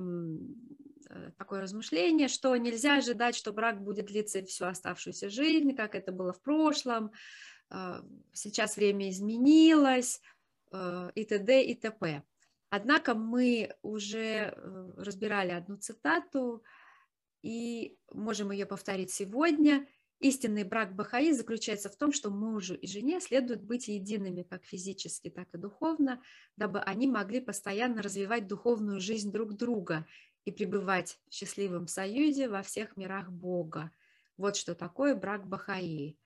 Э, 1.10 1.30
такое 1.38 1.62
размышление, 1.62 2.28
что 2.28 2.54
нельзя 2.56 2.96
ожидать, 2.96 3.34
что 3.34 3.52
брак 3.52 3.82
будет 3.82 4.06
длиться 4.06 4.44
всю 4.44 4.66
оставшуюся 4.66 5.30
жизнь, 5.30 5.74
как 5.74 5.94
это 5.94 6.12
было 6.12 6.32
в 6.32 6.42
прошлом, 6.42 7.12
э, 7.70 8.02
сейчас 8.32 8.76
время 8.76 9.08
изменилось 9.10 10.20
и 11.14 11.24
т.д. 11.24 11.64
и 11.64 11.74
т.п. 11.74 12.22
Однако 12.70 13.14
мы 13.14 13.74
уже 13.82 14.54
разбирали 14.96 15.52
одну 15.52 15.76
цитату 15.76 16.62
и 17.42 17.98
можем 18.12 18.50
ее 18.50 18.66
повторить 18.66 19.10
сегодня. 19.10 19.86
Истинный 20.20 20.64
брак 20.64 20.96
Бахаи 20.96 21.30
заключается 21.30 21.88
в 21.88 21.96
том, 21.96 22.12
что 22.12 22.30
мужу 22.30 22.74
и 22.74 22.86
жене 22.88 23.20
следует 23.20 23.62
быть 23.62 23.86
едиными 23.86 24.42
как 24.42 24.64
физически, 24.64 25.30
так 25.30 25.46
и 25.54 25.58
духовно, 25.58 26.20
дабы 26.56 26.80
они 26.80 27.06
могли 27.06 27.40
постоянно 27.40 28.02
развивать 28.02 28.48
духовную 28.48 29.00
жизнь 29.00 29.30
друг 29.30 29.54
друга 29.54 30.06
и 30.44 30.50
пребывать 30.50 31.20
в 31.28 31.34
счастливом 31.34 31.86
союзе 31.86 32.48
во 32.48 32.62
всех 32.62 32.96
мирах 32.96 33.30
Бога. 33.30 33.92
Вот 34.36 34.56
что 34.56 34.74
такое 34.74 35.14
брак 35.14 35.46
Бахаи. 35.46 36.18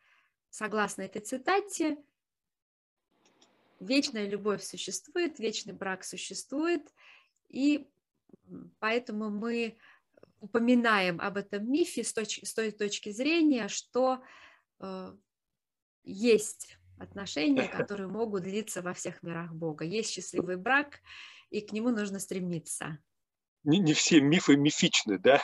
Согласно 0.49 1.03
этой 1.03 1.21
цитате, 1.21 1.99
вечная 3.85 4.29
любовь 4.29 4.63
существует, 4.63 5.39
вечный 5.39 5.73
брак 5.73 6.05
существует, 6.05 6.93
и 7.49 7.89
поэтому 8.79 9.31
мы 9.31 9.77
упоминаем 10.41 11.21
об 11.21 11.37
этом 11.37 11.71
мифе 11.71 12.03
с, 12.03 12.15
точ- 12.17 12.45
с 12.45 12.55
той 12.55 12.73
точки 12.73 13.11
зрения, 13.11 13.69
что 13.69 14.23
э, 14.81 15.17
есть 16.05 16.79
отношения, 16.99 17.69
которые 17.69 18.09
могут 18.09 18.43
длиться 18.43 18.83
во 18.83 18.93
всех 18.93 19.23
мирах 19.23 19.53
Бога. 19.53 19.85
Есть 19.85 20.11
счастливый 20.11 20.57
брак, 20.57 21.01
и 21.51 21.61
к 21.61 21.73
нему 21.73 21.91
нужно 21.91 22.19
стремиться 22.19 22.99
не, 23.65 23.79
не 23.79 23.93
все 23.95 24.21
мифы 24.21 24.57
мифичны, 24.57 25.19
да. 25.19 25.41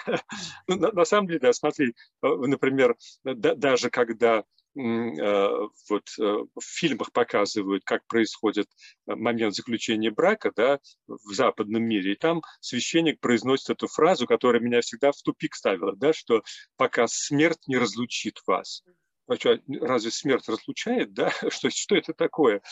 Ну, 0.66 0.76
на, 0.76 0.92
на 0.92 1.04
самом 1.04 1.28
деле, 1.28 1.40
да, 1.40 1.52
смотри, 1.52 1.94
э, 2.22 2.26
например, 2.26 2.96
да, 3.24 3.54
даже 3.54 3.90
когда 3.90 4.44
вот 4.78 6.08
э, 6.20 6.22
в 6.22 6.62
фильмах 6.62 7.12
показывают, 7.12 7.82
как 7.84 8.06
происходит 8.06 8.68
момент 9.06 9.54
заключения 9.54 10.10
брака, 10.10 10.52
да, 10.54 10.78
в 11.08 11.34
западном 11.34 11.82
мире, 11.82 12.12
и 12.12 12.16
там 12.16 12.42
священник 12.60 13.18
произносит 13.18 13.70
эту 13.70 13.88
фразу, 13.88 14.26
которая 14.26 14.62
меня 14.62 14.80
всегда 14.80 15.10
в 15.10 15.20
тупик 15.22 15.56
ставила, 15.56 15.96
да, 15.96 16.12
что 16.12 16.42
пока 16.76 17.08
смерть 17.08 17.66
не 17.66 17.76
разлучит 17.76 18.40
вас. 18.46 18.84
А 19.28 19.36
что, 19.36 19.58
разве 19.80 20.10
смерть 20.10 20.48
разлучает, 20.48 21.12
да? 21.12 21.30
Что, 21.50 21.68
что 21.70 21.96
это 21.96 22.14
такое? 22.14 22.62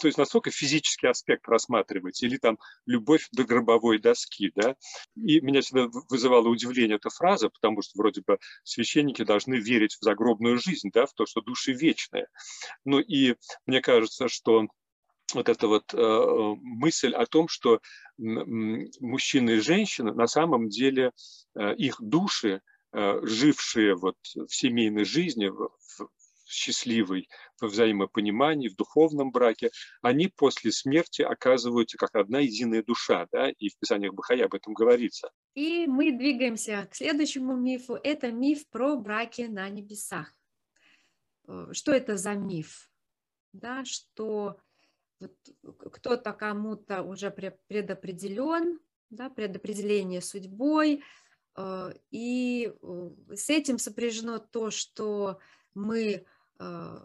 То 0.00 0.08
есть 0.08 0.16
насколько 0.16 0.50
физический 0.50 1.06
аспект 1.06 1.46
рассматривать, 1.46 2.22
или 2.22 2.38
там 2.38 2.58
любовь 2.86 3.28
до 3.32 3.44
гробовой 3.44 3.98
доски, 3.98 4.50
да? 4.54 4.74
И 5.16 5.40
меня 5.40 5.60
всегда 5.60 5.88
вызывало 6.08 6.48
удивление 6.48 6.96
эта 6.96 7.10
фраза, 7.10 7.50
потому 7.50 7.82
что 7.82 7.98
вроде 7.98 8.22
бы 8.26 8.38
священники 8.64 9.22
должны 9.22 9.56
верить 9.56 9.96
в 10.00 10.02
загробную 10.02 10.58
жизнь, 10.58 10.90
да, 10.94 11.04
в 11.04 11.12
то, 11.12 11.26
что 11.26 11.42
души 11.42 11.72
вечные. 11.72 12.26
Ну 12.86 13.00
и 13.00 13.34
мне 13.66 13.82
кажется, 13.82 14.28
что 14.28 14.66
вот 15.34 15.48
эта 15.50 15.68
вот 15.68 15.92
э, 15.92 16.54
мысль 16.62 17.12
о 17.12 17.26
том, 17.26 17.48
что 17.48 17.74
э, 17.74 17.80
мужчины 18.16 19.50
и 19.50 19.60
женщины 19.60 20.14
на 20.14 20.26
самом 20.26 20.70
деле 20.70 21.12
э, 21.54 21.74
их 21.74 21.96
души 22.00 22.62
Э, 22.62 22.77
жившие 22.92 23.94
вот 23.94 24.16
в 24.34 24.48
семейной 24.48 25.04
жизни, 25.04 25.48
в 25.48 25.70
счастливой, 26.48 27.28
во 27.60 27.68
взаимопонимании, 27.68 28.68
в 28.68 28.76
духовном 28.76 29.30
браке, 29.30 29.70
они 30.02 30.28
после 30.28 30.72
смерти 30.72 31.22
оказываются 31.22 31.98
как 31.98 32.14
одна 32.14 32.40
единая 32.40 32.82
душа, 32.82 33.28
да, 33.30 33.50
и 33.50 33.68
в 33.68 33.78
Писаниях 33.78 34.14
Бахая 34.14 34.46
об 34.46 34.54
этом 34.54 34.72
говорится. 34.72 35.30
И 35.54 35.86
мы 35.86 36.12
двигаемся 36.12 36.88
к 36.90 36.94
следующему 36.94 37.56
мифу. 37.56 37.98
Это 38.02 38.32
миф 38.32 38.68
про 38.68 38.96
браки 38.96 39.42
на 39.42 39.68
небесах. 39.68 40.32
Э, 41.46 41.68
что 41.72 41.92
это 41.92 42.16
за 42.16 42.34
миф? 42.34 42.90
Да, 43.52 43.84
что 43.84 44.58
вот 45.20 45.34
кто-то 45.92 46.32
кому-то 46.32 47.02
уже 47.02 47.30
предопределен, 47.30 48.78
да, 49.10 49.30
предопределение 49.30 50.20
судьбой, 50.20 51.02
Э, 51.02 51.27
и 52.10 52.72
э, 52.82 53.10
с 53.34 53.50
этим 53.50 53.78
сопряжено 53.78 54.38
то, 54.38 54.70
что 54.70 55.38
мы 55.74 56.24
э, 56.58 56.98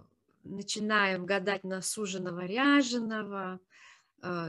начинаем 0.44 1.26
гадать 1.26 1.64
на 1.64 1.82
суженого 1.82 2.46
ряженого, 2.46 3.60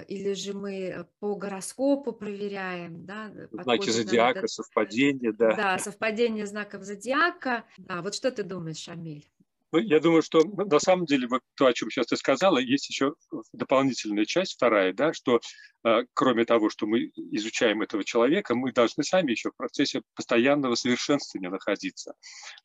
или 0.06 0.34
же 0.34 0.52
мы 0.52 1.04
по 1.18 1.34
гороскопу 1.34 2.12
проверяем, 2.12 3.04
да, 3.04 3.32
знаки 3.50 3.90
зодиака, 3.90 4.38
этот, 4.38 4.50
совпадение, 4.52 5.32
да. 5.32 5.56
Да, 5.56 5.78
совпадение 5.80 6.46
знаков 6.46 6.84
зодиака. 6.84 7.64
Да, 7.78 8.00
вот 8.00 8.14
что 8.14 8.30
ты 8.30 8.44
думаешь, 8.44 8.76
Шамиль? 8.76 9.28
Ну, 9.74 9.80
я 9.80 9.98
думаю, 9.98 10.22
что 10.22 10.44
на 10.44 10.78
самом 10.78 11.04
деле 11.04 11.26
вот 11.26 11.42
то, 11.56 11.66
о 11.66 11.72
чем 11.72 11.90
сейчас 11.90 12.06
ты 12.06 12.16
сказала, 12.16 12.58
есть 12.58 12.88
еще 12.88 13.14
дополнительная 13.52 14.24
часть, 14.24 14.54
вторая, 14.54 14.92
да, 14.92 15.12
что 15.12 15.40
э, 15.84 16.02
кроме 16.14 16.44
того, 16.44 16.70
что 16.70 16.86
мы 16.86 17.10
изучаем 17.32 17.82
этого 17.82 18.04
человека, 18.04 18.54
мы 18.54 18.70
должны 18.72 19.02
сами 19.02 19.32
еще 19.32 19.50
в 19.50 19.56
процессе 19.56 20.02
постоянного 20.14 20.76
совершенствования 20.76 21.50
находиться 21.50 22.14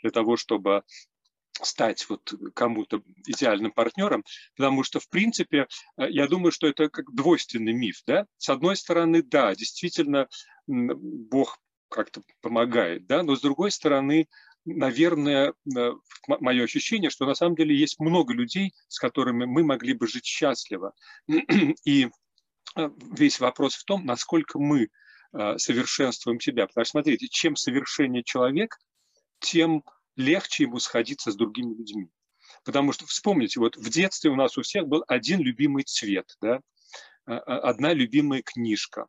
для 0.03 0.11
того, 0.11 0.37
чтобы 0.37 0.83
стать 1.59 2.07
вот 2.09 2.31
кому-то 2.53 3.01
идеальным 3.25 3.71
партнером, 3.71 4.23
потому 4.55 4.83
что, 4.83 4.99
в 4.99 5.09
принципе, 5.09 5.65
э, 5.97 6.11
я 6.11 6.27
думаю, 6.27 6.51
что 6.51 6.67
это 6.67 6.89
как 6.89 7.11
двойственный 7.11 7.73
миф, 7.73 8.03
да. 8.05 8.27
С 8.37 8.49
одной 8.49 8.75
стороны, 8.75 9.23
да, 9.23 9.55
действительно, 9.55 10.27
Бог 10.67 11.57
как-то 11.89 12.21
помогает, 12.41 13.07
да, 13.07 13.23
но 13.23 13.35
с 13.35 13.41
другой 13.41 13.71
стороны, 13.71 14.27
наверное, 14.65 15.53
э, 15.75 15.91
мое 16.27 16.63
ощущение, 16.63 17.09
что 17.09 17.25
на 17.25 17.35
самом 17.35 17.55
деле 17.55 17.75
есть 17.75 17.99
много 17.99 18.33
людей, 18.33 18.73
с 18.87 18.99
которыми 18.99 19.45
мы 19.45 19.63
могли 19.63 19.93
бы 19.93 20.07
жить 20.07 20.25
счастливо. 20.25 20.93
И 21.85 22.09
э, 22.75 22.89
весь 23.11 23.39
вопрос 23.39 23.75
в 23.75 23.83
том, 23.85 24.05
насколько 24.05 24.59
мы 24.59 24.89
э, 25.33 25.57
совершенствуем 25.57 26.39
себя. 26.39 26.67
Потому 26.67 26.85
что, 26.85 26.91
смотрите, 26.91 27.27
чем 27.27 27.55
совершеннее 27.55 28.23
человек, 28.23 28.77
тем 29.39 29.83
легче 30.15 30.63
ему 30.63 30.79
сходиться 30.79 31.31
с 31.31 31.35
другими 31.35 31.75
людьми. 31.75 32.09
Потому 32.65 32.91
что, 32.91 33.05
вспомните, 33.05 33.59
вот 33.59 33.77
в 33.77 33.89
детстве 33.89 34.29
у 34.29 34.35
нас 34.35 34.57
у 34.57 34.61
всех 34.61 34.87
был 34.87 35.03
один 35.07 35.39
любимый 35.39 35.83
цвет, 35.83 36.35
да? 36.41 36.59
одна 37.25 37.93
любимая 37.93 38.41
книжка, 38.41 39.05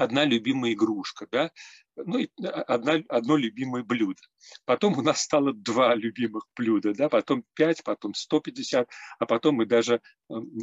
одна 0.00 0.24
любимая 0.24 0.72
игрушка, 0.72 1.26
да? 1.30 1.50
ну, 1.96 2.18
и 2.18 2.30
одна, 2.42 3.02
одно 3.08 3.36
любимое 3.36 3.82
блюдо. 3.82 4.20
Потом 4.64 4.98
у 4.98 5.02
нас 5.02 5.20
стало 5.20 5.52
два 5.52 5.94
любимых 5.94 6.46
блюда, 6.56 6.94
да, 6.94 7.08
потом 7.08 7.44
пять, 7.54 7.84
потом 7.84 8.14
150, 8.14 8.88
а 9.18 9.26
потом 9.26 9.56
мы 9.56 9.66
даже 9.66 10.00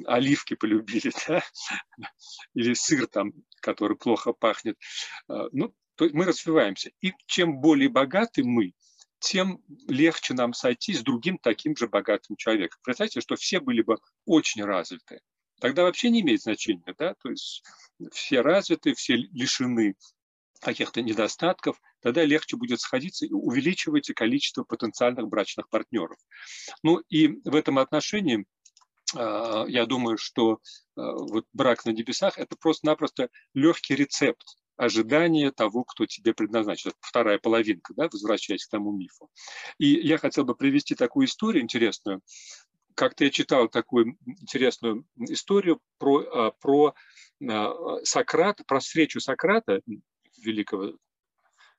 оливки 0.05 0.55
полюбили, 0.55 1.11
да? 1.27 1.43
или 2.53 2.73
сыр 2.73 3.07
там, 3.07 3.33
который 3.61 3.95
плохо 3.95 4.33
пахнет. 4.33 4.77
А, 5.27 5.47
ну, 5.51 5.73
то 5.95 6.09
мы 6.13 6.25
развиваемся. 6.25 6.91
И 7.01 7.13
чем 7.27 7.59
более 7.59 7.89
богаты 7.89 8.43
мы, 8.43 8.73
тем 9.19 9.61
легче 9.87 10.33
нам 10.33 10.53
сойти 10.53 10.93
с 10.93 11.01
другим 11.01 11.37
таким 11.37 11.75
же 11.75 11.87
богатым 11.87 12.35
человеком. 12.35 12.79
Представьте, 12.83 13.21
что 13.21 13.35
все 13.35 13.59
были 13.59 13.81
бы 13.81 13.97
очень 14.25 14.63
развиты. 14.63 15.21
Тогда 15.59 15.83
вообще 15.83 16.09
не 16.09 16.21
имеет 16.21 16.41
значения, 16.41 16.93
да, 16.97 17.15
то 17.21 17.29
есть 17.29 17.63
все 18.11 18.41
развиты, 18.41 18.93
все 18.93 19.15
лишены 19.15 19.95
каких-то 20.61 21.01
недостатков, 21.01 21.79
тогда 22.01 22.23
легче 22.23 22.57
будет 22.57 22.79
сходиться 22.79 23.25
и 23.25 23.31
увеличиваете 23.31 24.13
количество 24.13 24.63
потенциальных 24.63 25.27
брачных 25.27 25.69
партнеров. 25.69 26.17
Ну 26.83 27.01
и 27.09 27.39
в 27.43 27.55
этом 27.55 27.79
отношении 27.79 28.45
а, 29.15 29.65
я 29.67 29.85
думаю, 29.85 30.17
что 30.17 30.59
а, 30.95 31.13
вот 31.13 31.45
брак 31.53 31.85
на 31.85 31.91
небесах– 31.91 32.37
это 32.39 32.55
просто-напросто 32.59 33.29
легкий 33.53 33.95
рецепт 33.95 34.45
ожидания 34.75 35.51
того, 35.51 35.83
кто 35.83 36.05
тебе 36.05 36.33
предназначен. 36.33 36.91
Вторая 36.99 37.39
половинка, 37.39 37.93
да, 37.95 38.09
возвращаясь 38.11 38.65
к 38.65 38.69
тому 38.69 38.91
мифу. 38.91 39.29
И 39.79 39.87
я 39.87 40.17
хотел 40.17 40.45
бы 40.45 40.55
привести 40.55 40.95
такую 40.95 41.27
историю 41.27 41.63
интересную. 41.63 42.21
Как-то 42.97 43.25
я 43.25 43.29
читал 43.29 43.67
такую 43.69 44.17
интересную 44.25 45.05
историю 45.29 45.79
про, 45.99 46.19
а, 46.19 46.51
про 46.51 46.95
Сократа, 48.03 48.63
про 48.65 48.79
встречу 48.79 49.19
Сократа, 49.19 49.81
великого 50.39 50.97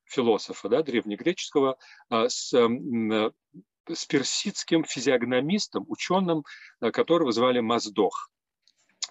философа 0.05 0.69
да, 0.69 0.83
древнегреческого, 0.83 1.77
с 2.09 2.55
с 3.91 4.05
персидским 4.07 4.85
физиогномистом, 4.85 5.87
ученым, 5.89 6.45
которого 6.93 7.33
звали 7.33 7.61
Маздох. 7.61 8.31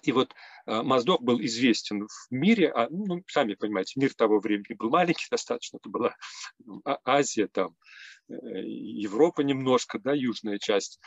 И 0.02 0.12
вот 0.12 0.32
Маздох 0.66 1.22
был 1.22 1.40
известен 1.40 2.06
в 2.06 2.30
мире, 2.30 2.70
а, 2.70 2.88
ну, 2.90 3.22
сами 3.26 3.54
понимаете, 3.54 3.98
мир 3.98 4.14
того 4.14 4.38
времени 4.38 4.74
был 4.74 4.90
маленький 4.90 5.26
достаточно, 5.30 5.78
это 5.78 5.88
была 5.88 6.14
а, 6.84 6.98
Азия, 7.04 7.48
там, 7.48 7.74
Европа 8.28 9.42
немножко, 9.42 9.98
да, 9.98 10.12
южная 10.12 10.58
часть. 10.58 11.00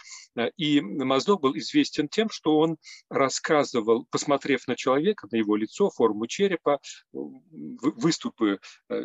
И 0.58 0.82
Маздох 0.82 1.42
был 1.42 1.58
известен 1.58 2.08
тем, 2.08 2.30
что 2.30 2.58
он 2.58 2.78
рассказывал, 3.10 4.08
посмотрев 4.10 4.68
на 4.68 4.76
человека, 4.76 5.28
на 5.32 5.38
его 5.38 5.56
лицо, 5.56 5.90
форму 5.90 6.28
черепа, 6.28 6.80
выступы 7.12 8.60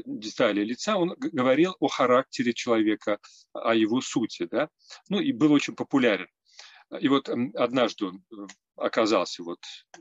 детали 0.05 0.65
лица, 0.65 0.97
он 0.97 1.15
говорил 1.19 1.77
о 1.81 1.89
характере 1.89 2.55
человека, 2.55 3.19
о 3.53 3.75
его 3.75 4.01
сути, 4.01 4.47
да, 4.51 4.69
ну 5.09 5.21
и 5.21 5.33
был 5.33 5.53
очень 5.53 5.75
популярен. 5.75 6.29
И 7.01 7.09
вот 7.09 7.29
однажды 7.29 8.07
он 8.07 8.25
э, 8.33 8.47
оказался 8.77 9.43
вот 9.43 9.59
э, 9.99 10.01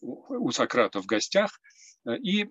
у 0.00 0.50
Сократа 0.50 1.00
в 1.00 1.06
гостях 1.06 1.58
э, 2.06 2.16
и 2.18 2.46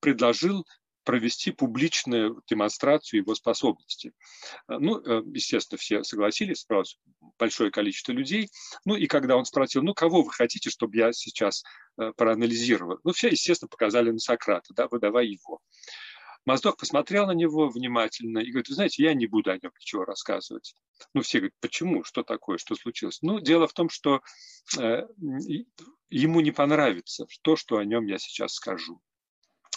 предложил 0.00 0.66
провести 1.04 1.50
публичную 1.50 2.42
демонстрацию 2.48 3.20
его 3.20 3.34
способностей. 3.34 4.12
Ну, 4.68 5.00
естественно, 5.32 5.78
все 5.78 6.04
согласились, 6.04 6.62
сразу 6.62 6.96
большое 7.38 7.70
количество 7.70 8.12
людей. 8.12 8.48
Ну, 8.84 8.96
и 8.96 9.06
когда 9.06 9.36
он 9.36 9.44
спросил, 9.44 9.82
ну, 9.82 9.94
кого 9.94 10.22
вы 10.22 10.30
хотите, 10.30 10.70
чтобы 10.70 10.96
я 10.96 11.12
сейчас 11.12 11.64
проанализировал? 12.16 12.98
Ну, 13.04 13.12
все, 13.12 13.28
естественно, 13.28 13.68
показали 13.68 14.10
на 14.10 14.18
Сократа, 14.18 14.72
да, 14.74 14.88
выдавай 14.88 15.26
его. 15.28 15.60
Моздок 16.44 16.76
посмотрел 16.76 17.26
на 17.26 17.32
него 17.32 17.68
внимательно 17.68 18.40
и 18.40 18.50
говорит, 18.50 18.66
знаете, 18.66 19.04
я 19.04 19.14
не 19.14 19.26
буду 19.26 19.52
о 19.52 19.58
нем 19.62 19.70
ничего 19.78 20.04
рассказывать. 20.04 20.74
Ну, 21.14 21.22
все 21.22 21.38
говорят, 21.38 21.54
почему, 21.60 22.02
что 22.02 22.24
такое, 22.24 22.58
что 22.58 22.74
случилось? 22.74 23.18
Ну, 23.22 23.38
дело 23.38 23.68
в 23.68 23.72
том, 23.72 23.88
что 23.88 24.22
э, 24.76 25.06
ему 26.10 26.40
не 26.40 26.50
понравится 26.50 27.26
то, 27.42 27.54
что 27.54 27.78
о 27.78 27.84
нем 27.84 28.06
я 28.06 28.18
сейчас 28.18 28.54
скажу. 28.54 29.00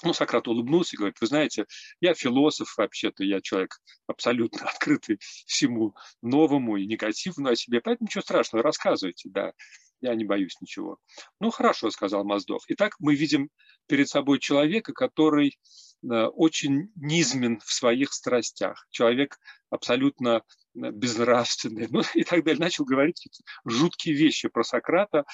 Ну, 0.03 0.13
Сократ 0.13 0.47
улыбнулся 0.47 0.95
и 0.95 0.97
говорит, 0.97 1.19
вы 1.21 1.27
знаете, 1.27 1.65
я 1.99 2.13
философ 2.13 2.75
вообще-то, 2.77 3.23
я 3.23 3.41
человек 3.41 3.77
абсолютно 4.07 4.67
открытый 4.69 5.19
всему 5.45 5.95
новому 6.21 6.77
и 6.77 6.85
негативному 6.85 7.49
о 7.49 7.55
себе, 7.55 7.81
поэтому 7.81 8.07
ничего 8.07 8.21
страшного, 8.21 8.63
рассказывайте, 8.63 9.29
да, 9.29 9.53
я 10.01 10.13
не 10.13 10.25
боюсь 10.25 10.59
ничего. 10.61 10.97
Ну, 11.39 11.49
хорошо, 11.49 11.89
сказал 11.89 12.25
Моздов. 12.25 12.63
Итак, 12.67 12.95
мы 12.99 13.15
видим 13.15 13.49
перед 13.87 14.09
собой 14.09 14.39
человека, 14.39 14.93
который 14.93 15.57
Э, 16.03 16.25
очень 16.27 16.91
низмен 16.95 17.59
в 17.59 17.71
своих 17.71 18.13
страстях, 18.13 18.87
человек 18.91 19.37
абсолютно 19.69 20.37
э, 20.75 20.91
безнравственный, 20.91 21.87
ну 21.91 22.01
и 22.13 22.23
так 22.23 22.43
далее. 22.43 22.59
Начал 22.59 22.85
говорить 22.85 23.27
жуткие 23.65 24.15
вещи 24.15 24.47
про 24.49 24.63
Сократа, 24.63 25.25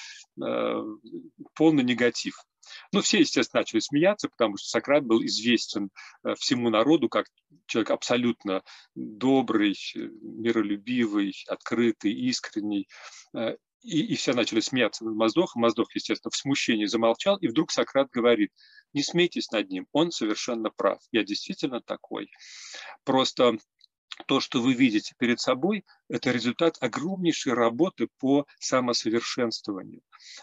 э, 0.42 0.82
полный 1.54 1.84
негатив. 1.84 2.34
Ну, 2.92 3.00
все, 3.00 3.20
естественно, 3.20 3.60
начали 3.60 3.80
смеяться, 3.80 4.28
потому 4.28 4.56
что 4.56 4.68
Сократ 4.68 5.04
был 5.04 5.24
известен 5.24 5.90
всему 6.38 6.70
народу 6.70 7.08
как 7.08 7.26
человек 7.66 7.90
абсолютно 7.90 8.62
добрый, 8.94 9.76
миролюбивый, 9.94 11.34
открытый, 11.48 12.12
искренний. 12.12 12.88
И, 13.82 14.00
и 14.00 14.14
все 14.14 14.32
начали 14.32 14.60
смеяться 14.60 15.04
над 15.04 15.16
Моздохом. 15.16 15.62
Моздох, 15.62 15.92
естественно, 15.94 16.30
в 16.30 16.36
смущении 16.36 16.86
замолчал, 16.86 17.36
и 17.38 17.48
вдруг 17.48 17.72
Сократ 17.72 18.08
говорит, 18.10 18.50
не 18.92 19.02
смейтесь 19.02 19.50
над 19.50 19.70
ним, 19.70 19.86
он 19.92 20.12
совершенно 20.12 20.70
прав, 20.70 21.00
я 21.10 21.24
действительно 21.24 21.80
такой. 21.80 22.30
Просто 23.04 23.56
то, 24.26 24.40
что 24.40 24.60
вы 24.60 24.74
видите 24.74 25.14
перед 25.18 25.40
собой, 25.40 25.84
это 26.08 26.30
результат 26.30 26.76
огромнейшей 26.80 27.54
работы 27.54 28.08
по 28.18 28.46
самосовершенствованию. 28.58 30.02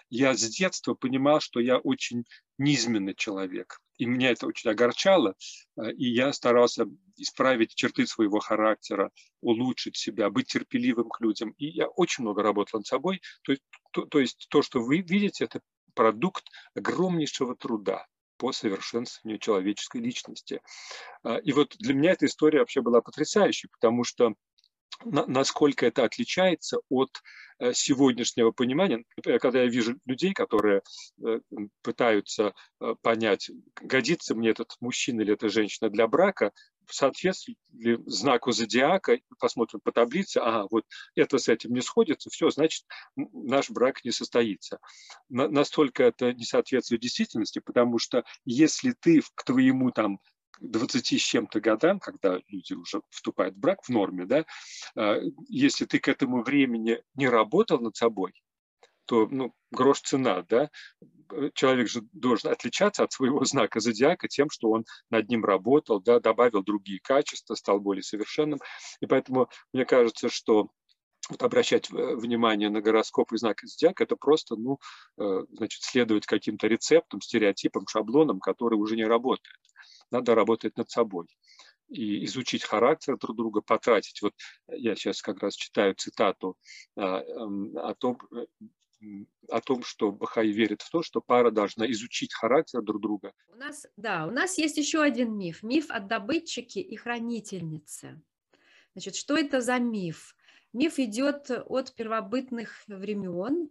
Я 0.10 0.36
с 0.36 0.42
детства 0.42 0.94
понимал, 0.94 1.40
что 1.40 1.60
я 1.60 1.78
очень 1.78 2.26
низменный 2.58 3.16
человек. 3.16 3.80
И 3.98 4.06
меня 4.06 4.32
это 4.32 4.48
очень 4.48 4.70
огорчало, 4.70 5.36
э, 5.78 5.92
и 5.94 6.10
я 6.10 6.32
старался 6.34 6.86
исправить 7.18 7.76
черты 7.76 8.08
своего 8.08 8.40
характера, 8.40 9.12
улучшить 9.42 9.98
себя, 9.98 10.30
быть 10.30 10.48
терпеливым 10.48 11.10
к 11.10 11.20
людям. 11.22 11.54
И 11.58 11.68
я 11.68 11.88
очень 11.88 12.24
много 12.24 12.42
работал 12.42 12.80
над 12.80 12.88
собой. 12.88 13.22
То 13.44 13.52
есть 13.52 13.64
то, 13.92 14.06
то, 14.06 14.20
есть 14.20 14.48
то 14.50 14.62
что 14.62 14.80
вы 14.80 15.00
видите, 15.02 15.46
это 15.46 15.62
продукт 15.94 16.46
огромнейшего 16.76 17.56
труда 17.56 18.06
по 18.40 18.52
совершенствованию 18.54 19.38
человеческой 19.38 20.02
личности. 20.02 20.62
А, 21.24 21.36
и 21.38 21.52
вот 21.52 21.76
для 21.78 21.94
меня 21.94 22.14
эта 22.14 22.26
история 22.26 22.60
вообще 22.60 22.82
была 22.82 23.02
потрясающей, 23.02 23.70
потому 23.70 24.04
что 24.04 24.34
насколько 25.06 25.86
это 25.86 26.04
отличается 26.04 26.80
от 26.90 27.10
э, 27.60 27.74
сегодняшнего 27.74 28.52
понимания. 28.52 29.04
Когда 29.40 29.62
я 29.62 29.70
вижу 29.70 29.98
людей, 30.06 30.34
которые 30.34 30.82
э, 31.26 31.40
пытаются 31.82 32.54
э, 32.82 32.96
понять, 33.02 33.50
годится 33.82 34.36
мне 34.36 34.50
этот 34.50 34.76
мужчина 34.82 35.22
или 35.22 35.34
эта 35.34 35.48
женщина 35.48 35.90
для 35.90 36.08
брака, 36.08 36.52
соответствует 36.90 37.58
ли 37.74 37.98
знаку 38.06 38.52
зодиака, 38.52 39.20
посмотрим 39.40 39.80
по 39.82 39.92
таблице, 39.92 40.38
а 40.38 40.66
вот 40.70 40.86
это 41.16 41.38
с 41.38 41.48
этим 41.48 41.74
не 41.74 41.82
сходится, 41.82 42.30
все, 42.30 42.50
значит, 42.50 42.86
наш 43.16 43.70
брак 43.70 44.04
не 44.04 44.12
состоится. 44.12 44.80
настолько 45.30 46.04
это 46.04 46.34
не 46.34 46.44
соответствует 46.44 47.02
действительности, 47.02 47.60
потому 47.60 48.00
что 48.00 48.24
если 48.46 48.94
ты 49.00 49.22
к 49.36 49.44
твоему 49.44 49.92
там 49.92 50.20
20 50.62 51.20
с 51.20 51.24
чем-то 51.24 51.62
годам, 51.62 52.00
когда 52.00 52.40
люди 52.48 52.74
уже 52.74 53.02
вступают 53.10 53.56
в 53.56 53.60
брак 53.60 53.84
в 53.84 53.90
норме, 53.90 54.26
да, 54.26 54.46
а, 54.96 55.20
если 55.48 55.86
ты 55.86 56.00
к 56.00 56.08
этому 56.08 56.44
времени 56.44 57.02
не 57.16 57.28
работал 57.28 57.80
над 57.80 57.96
собой, 57.96 58.34
то 59.10 59.28
ну, 59.32 59.56
грош 59.72 60.02
цена, 60.02 60.46
да, 60.48 60.70
человек 61.56 61.90
же 61.90 62.02
должен 62.14 62.52
отличаться 62.52 63.04
от 63.04 63.12
своего 63.12 63.44
знака 63.44 63.80
зодиака 63.80 64.28
тем, 64.28 64.52
что 64.52 64.70
он 64.70 64.86
над 65.10 65.28
ним 65.30 65.44
работал, 65.44 66.00
да, 66.00 66.20
добавил 66.20 66.62
другие 66.62 67.00
качества, 67.02 67.56
стал 67.56 67.80
более 67.80 68.04
совершенным. 68.04 68.60
И 69.02 69.08
поэтому 69.08 69.50
мне 69.74 69.86
кажется, 69.86 70.30
что 70.30 70.70
вот 71.28 71.42
обращать 71.42 71.92
э, 71.92 72.16
внимание 72.18 72.70
на 72.70 72.82
гороскоп 72.82 73.34
и 73.34 73.38
знак 73.38 73.62
зодиака, 73.64 74.04
это 74.04 74.16
просто, 74.16 74.56
ну, 74.56 74.78
э, 75.18 75.46
значит, 75.54 75.82
следовать 75.82 76.28
каким-то 76.28 76.68
рецептам, 76.68 77.20
стереотипам, 77.20 77.88
шаблонам, 77.88 78.40
которые 78.40 78.80
уже 78.80 78.96
не 78.96 79.06
работают 79.06 79.58
надо 80.12 80.36
работать 80.36 80.78
над 80.78 80.90
собой 80.90 81.28
и 81.90 82.24
изучить 82.26 82.64
характер 82.64 83.18
друг 83.18 83.36
друга, 83.36 83.62
потратить. 83.62 84.22
Вот 84.22 84.34
я 84.68 84.96
сейчас 84.96 85.22
как 85.22 85.42
раз 85.42 85.56
читаю 85.56 85.96
цитату 85.96 86.56
а, 86.96 87.20
о 87.20 87.96
том, 87.96 88.20
э, 88.32 88.46
о 89.50 89.62
том, 89.62 89.84
что 89.84 90.12
Бахай 90.12 90.50
верит 90.50 90.82
в 90.82 90.90
то, 90.90 91.02
что 91.02 91.22
пара 91.22 91.52
должна 91.52 91.90
изучить 91.92 92.34
характер 92.34 92.82
друг 92.82 93.02
друга. 93.02 93.34
У 93.48 93.56
нас, 93.56 93.88
да, 93.98 94.28
у 94.28 94.32
нас 94.32 94.58
есть 94.58 94.78
еще 94.78 95.02
один 95.02 95.38
миф. 95.38 95.64
Миф 95.64 95.86
о 95.90 96.00
добытчике 96.00 96.82
и 96.82 96.96
хранительнице. 96.96 98.22
Значит, 98.94 99.16
что 99.16 99.38
это 99.38 99.62
за 99.62 99.80
миф? 99.80 100.36
Миф 100.74 101.00
идет 101.00 101.50
от 101.50 101.94
первобытных 101.96 102.84
времен, 102.88 103.70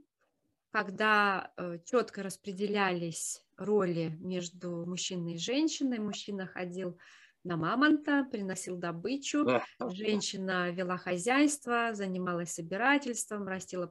когда 0.70 1.52
э, 1.56 1.78
четко 1.84 2.22
распределялись 2.22 3.42
роли 3.56 4.16
между 4.20 4.84
мужчиной 4.86 5.34
и 5.34 5.38
женщиной. 5.38 5.98
Мужчина 5.98 6.46
ходил 6.46 6.98
на 7.44 7.56
мамонта, 7.56 8.26
приносил 8.30 8.76
добычу, 8.76 9.46
женщина 9.80 10.70
вела 10.70 10.96
хозяйство, 10.98 11.90
занималась 11.92 12.52
собирательством, 12.52 13.46
растила 13.46 13.86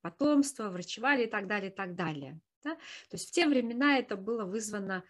потомство, 0.00 0.70
врачевали 0.70 1.24
и 1.24 1.30
так 1.30 1.46
далее, 1.46 1.70
и 1.70 1.74
так 1.74 1.94
далее. 1.94 2.38
Да? 2.62 2.74
То 2.74 3.12
есть 3.12 3.28
в 3.28 3.30
те 3.32 3.46
времена 3.46 3.98
это 3.98 4.16
было 4.16 4.44
вызвано 4.44 5.04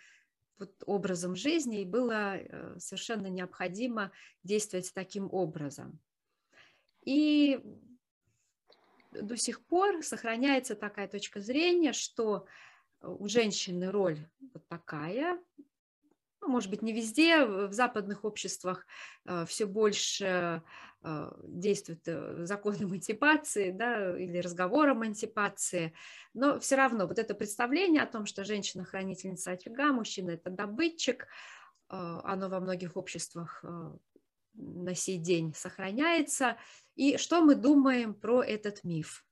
вот 0.59 0.72
образом 0.86 1.34
жизни, 1.34 1.80
и 1.80 1.86
было 1.86 2.36
э, 2.36 2.78
совершенно 2.78 3.28
необходимо 3.28 4.12
действовать 4.45 4.93
таким 4.95 5.28
образом. 5.32 5.99
И 7.03 7.61
до 9.11 9.36
сих 9.36 9.64
пор 9.64 10.03
сохраняется 10.03 10.76
такая 10.76 11.09
точка 11.09 11.41
зрения, 11.41 11.93
что 11.93 12.47
у 13.03 13.26
женщины 13.26 13.91
роль 13.91 14.28
вот 14.53 14.66
такая, 14.68 15.43
ну, 16.41 16.49
может 16.49 16.70
быть, 16.70 16.82
не 16.82 16.93
везде, 16.93 17.45
в 17.45 17.72
западных 17.72 18.24
обществах 18.24 18.86
э, 19.24 19.45
все 19.47 19.66
больше 19.66 20.62
действует 21.03 22.07
э, 22.07 22.45
закон 22.45 22.77
эмансипации 22.79 23.71
да, 23.71 24.19
или 24.19 24.39
разговор 24.39 24.91
эмансипации, 24.91 25.95
но 26.35 26.61
все 26.61 26.77
равно 26.77 27.07
вот 27.07 27.19
это 27.19 27.35
представление 27.35 28.03
о 28.03 28.07
том, 28.07 28.27
что 28.27 28.45
женщина 28.45 28.85
хранительница 28.85 29.53
очага, 29.53 29.93
мужчина 29.93 30.33
это 30.33 30.51
добытчик, 30.51 31.27
оно 31.89 32.49
во 32.49 32.61
многих 32.61 32.97
обществах 32.97 33.65
на 34.53 34.95
сей 34.95 35.19
день 35.19 35.55
сохраняется. 35.55 36.57
И 36.95 37.17
что 37.17 37.41
мы 37.41 37.55
думаем 37.55 38.15
про 38.15 38.43
этот 38.43 38.85
миф? 38.85 39.25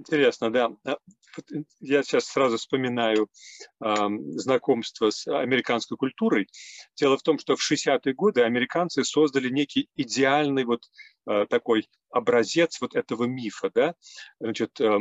Интересно, 0.00 0.50
да. 0.50 0.70
А, 0.86 0.96
я 1.80 2.02
сейчас 2.02 2.24
сразу 2.24 2.56
вспоминаю 2.56 3.28
э, 3.84 3.94
знакомство 4.36 5.10
с 5.10 5.26
американской 5.28 5.98
культурой. 5.98 6.48
Дело 6.96 7.18
в 7.18 7.22
том, 7.22 7.38
что 7.38 7.54
в 7.54 7.60
60-е 7.60 8.14
годы 8.14 8.42
американцы 8.42 9.04
создали 9.04 9.50
некий 9.50 9.90
идеальный 9.96 10.64
вот 10.64 10.84
э, 11.28 11.44
такой 11.50 11.86
образец 12.10 12.80
вот 12.80 12.94
этого 12.96 13.24
мифа, 13.24 13.70
да. 13.74 13.94
Значит, 14.40 14.80
э, 14.80 14.98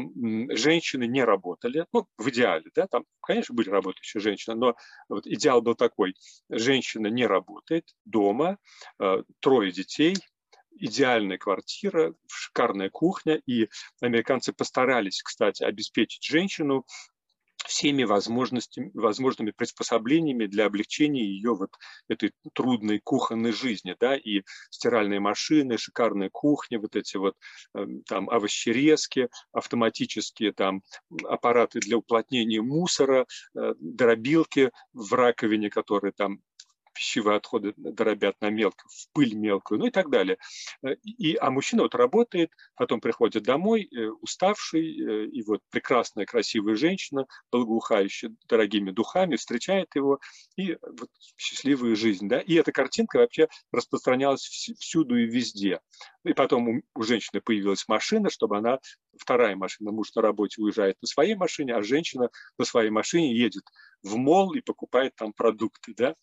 женщины 0.50 1.08
не 1.08 1.24
работали, 1.24 1.86
ну, 1.94 2.06
в 2.18 2.30
идеале, 2.30 2.70
да, 2.76 2.86
там, 2.88 3.06
конечно, 3.22 3.56
были 3.56 3.70
работающие 3.70 4.20
женщины, 4.20 4.58
но 4.58 4.76
вот 5.08 5.26
идеал 5.28 5.62
был 5.62 5.76
такой. 5.76 6.14
Женщина 6.50 7.08
не 7.08 7.26
работает 7.26 7.86
дома, 8.04 8.58
э, 9.00 9.24
трое 9.40 9.72
детей, 9.72 10.16
идеальная 10.80 11.38
квартира, 11.38 12.14
шикарная 12.28 12.90
кухня, 12.90 13.42
и 13.46 13.70
американцы 14.02 14.54
постарались, 14.54 15.22
кстати, 15.22 15.64
обеспечить 15.64 16.24
женщину 16.24 16.86
всеми 17.68 18.04
возможностями, 18.04 18.92
возможными 18.94 19.52
приспособлениями 19.52 20.46
для 20.46 20.66
облегчения 20.66 21.24
ее 21.24 21.56
вот 21.56 21.72
этой 22.08 22.34
трудной 22.54 23.00
кухонной 23.00 23.52
жизни, 23.52 23.96
да, 24.00 24.16
и 24.16 24.42
стиральные 24.72 25.20
машины, 25.20 25.78
шикарная 25.78 26.30
кухня, 26.32 26.80
вот 26.80 26.96
эти 26.96 27.18
вот 27.18 27.36
эм, 27.76 28.02
там 28.04 28.30
овощерезки, 28.30 29.30
автоматические 29.52 30.54
там 30.54 30.82
аппараты 31.26 31.80
для 31.80 31.98
уплотнения 31.98 32.62
мусора, 32.62 33.28
э, 33.56 33.74
дробилки 33.80 34.72
в 34.94 35.14
раковине, 35.14 35.70
которые 35.70 36.14
там 36.14 36.40
пищевые 37.00 37.38
отходы 37.38 37.74
дробят 37.78 38.36
на 38.42 38.50
мелко, 38.50 38.86
в 38.90 39.14
пыль 39.14 39.34
мелкую, 39.34 39.80
ну 39.80 39.88
и 39.88 39.90
так 39.90 40.10
далее. 40.10 40.38
Э, 40.84 40.96
и, 41.04 41.36
а 41.38 41.50
мужчина 41.50 41.84
вот 41.84 41.96
работает, 41.96 42.52
потом 42.76 43.00
приходит 43.00 43.44
домой, 43.44 43.84
э, 43.90 44.10
уставший, 44.22 45.00
э, 45.00 45.26
и 45.28 45.42
вот 45.44 45.62
прекрасная, 45.72 46.26
красивая 46.26 46.76
женщина, 46.76 47.26
благоухающая 47.52 48.36
дорогими 48.50 48.92
духами, 48.92 49.38
встречает 49.38 49.96
его, 49.96 50.20
и 50.58 50.78
вот 50.82 51.10
счастливая 51.38 51.96
жизнь. 51.96 52.28
Да? 52.28 52.42
И 52.42 52.56
эта 52.56 52.74
картинка 52.74 53.20
вообще 53.20 53.48
распространялась 53.72 54.42
всюду 54.42 55.16
и 55.16 55.26
везде. 55.26 55.80
И 56.26 56.34
потом 56.34 56.68
у, 56.68 56.82
у 56.96 57.04
женщины 57.04 57.40
появилась 57.40 57.88
машина, 57.88 58.30
чтобы 58.30 58.58
она, 58.58 58.80
вторая 59.18 59.56
машина, 59.56 59.92
муж 59.92 60.14
на 60.16 60.22
работе 60.22 60.62
уезжает 60.62 60.98
на 61.02 61.08
своей 61.08 61.36
машине, 61.36 61.76
а 61.76 61.82
женщина 61.82 62.30
на 62.58 62.66
своей 62.66 62.90
машине 62.90 63.34
едет 63.34 63.64
в 64.04 64.18
мол 64.18 64.54
и 64.54 64.60
покупает 64.60 65.16
там 65.16 65.32
продукты. 65.32 65.94
Да? 65.96 66.16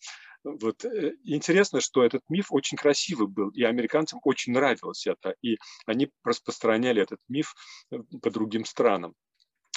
Вот. 0.46 0.84
Э, 0.84 1.14
интересно, 1.24 1.80
что 1.80 2.04
этот 2.04 2.22
миф 2.28 2.46
очень 2.50 2.78
красивый 2.78 3.26
был, 3.26 3.50
и 3.50 3.64
американцам 3.64 4.20
очень 4.22 4.52
нравилось 4.52 5.06
это, 5.06 5.34
и 5.42 5.58
они 5.86 6.10
распространяли 6.22 7.02
этот 7.02 7.18
миф 7.28 7.54
э, 7.90 7.98
по 8.22 8.30
другим 8.30 8.64
странам. 8.64 9.14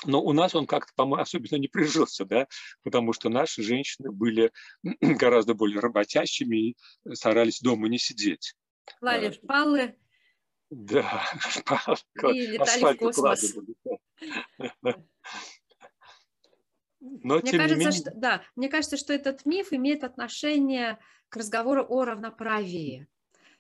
Но 0.06 0.22
у 0.22 0.32
нас 0.32 0.54
он 0.54 0.68
как-то, 0.68 0.94
по-моему, 0.96 1.24
особенно 1.24 1.58
не 1.58 1.68
прижился, 1.68 2.24
да, 2.24 2.48
потому 2.84 3.14
что 3.14 3.30
наши 3.30 3.64
женщины 3.64 4.12
были 4.12 4.52
гораздо 5.02 5.56
более 5.56 5.80
работящими 5.80 6.70
и 6.70 6.78
старались 7.14 7.62
дома 7.62 7.90
не 7.90 7.98
сидеть. 7.98 8.54
Клали 9.00 9.32
шпалы. 9.32 9.96
Да, 10.70 11.24
шпалы. 11.50 11.98
И 12.36 12.46
летали 12.46 12.94
в 12.94 12.98
космос. 13.00 13.56
Но, 17.00 17.40
мне 17.40 17.52
кажется, 17.52 17.76
менее... 17.76 17.92
что, 17.92 18.12
да, 18.16 18.42
мне 18.56 18.70
кажется, 18.70 18.98
что 18.98 19.14
этот 19.14 19.46
миф 19.46 19.72
имеет 19.72 20.04
отношение 20.04 21.00
к 21.30 21.38
разговору 21.38 21.86
о 21.88 22.04
равноправии 22.04 23.08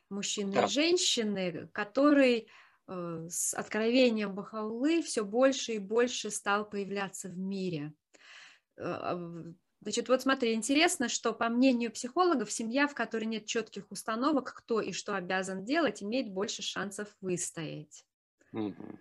мужчины 0.10 0.54
да. 0.54 0.66
и 0.66 0.68
женщины, 0.68 1.70
который 1.72 2.50
э, 2.88 3.28
с 3.30 3.54
откровением 3.54 4.34
Бахаулы 4.34 5.02
все 5.02 5.24
больше 5.24 5.74
и 5.74 5.80
больше 5.80 6.32
стал 6.32 6.70
появляться 6.70 7.30
в 7.30 7.38
мире. 7.38 7.94
А, 8.78 9.18
значит, 9.82 10.10
вот 10.10 10.22
смотри, 10.22 10.54
интересно, 10.54 11.10
что 11.10 11.34
по 11.34 11.50
мнению 11.50 11.92
психологов, 11.92 12.52
семья, 12.52 12.88
в 12.88 12.96
которой 12.96 13.26
нет 13.26 13.46
четких 13.46 13.92
установок, 13.92 14.54
кто 14.54 14.82
и 14.82 14.92
что 14.92 15.16
обязан 15.16 15.64
делать, 15.64 16.04
имеет 16.04 16.32
больше 16.32 16.62
шансов 16.62 17.16
выстоять. 17.22 18.06
Угу. 18.52 19.00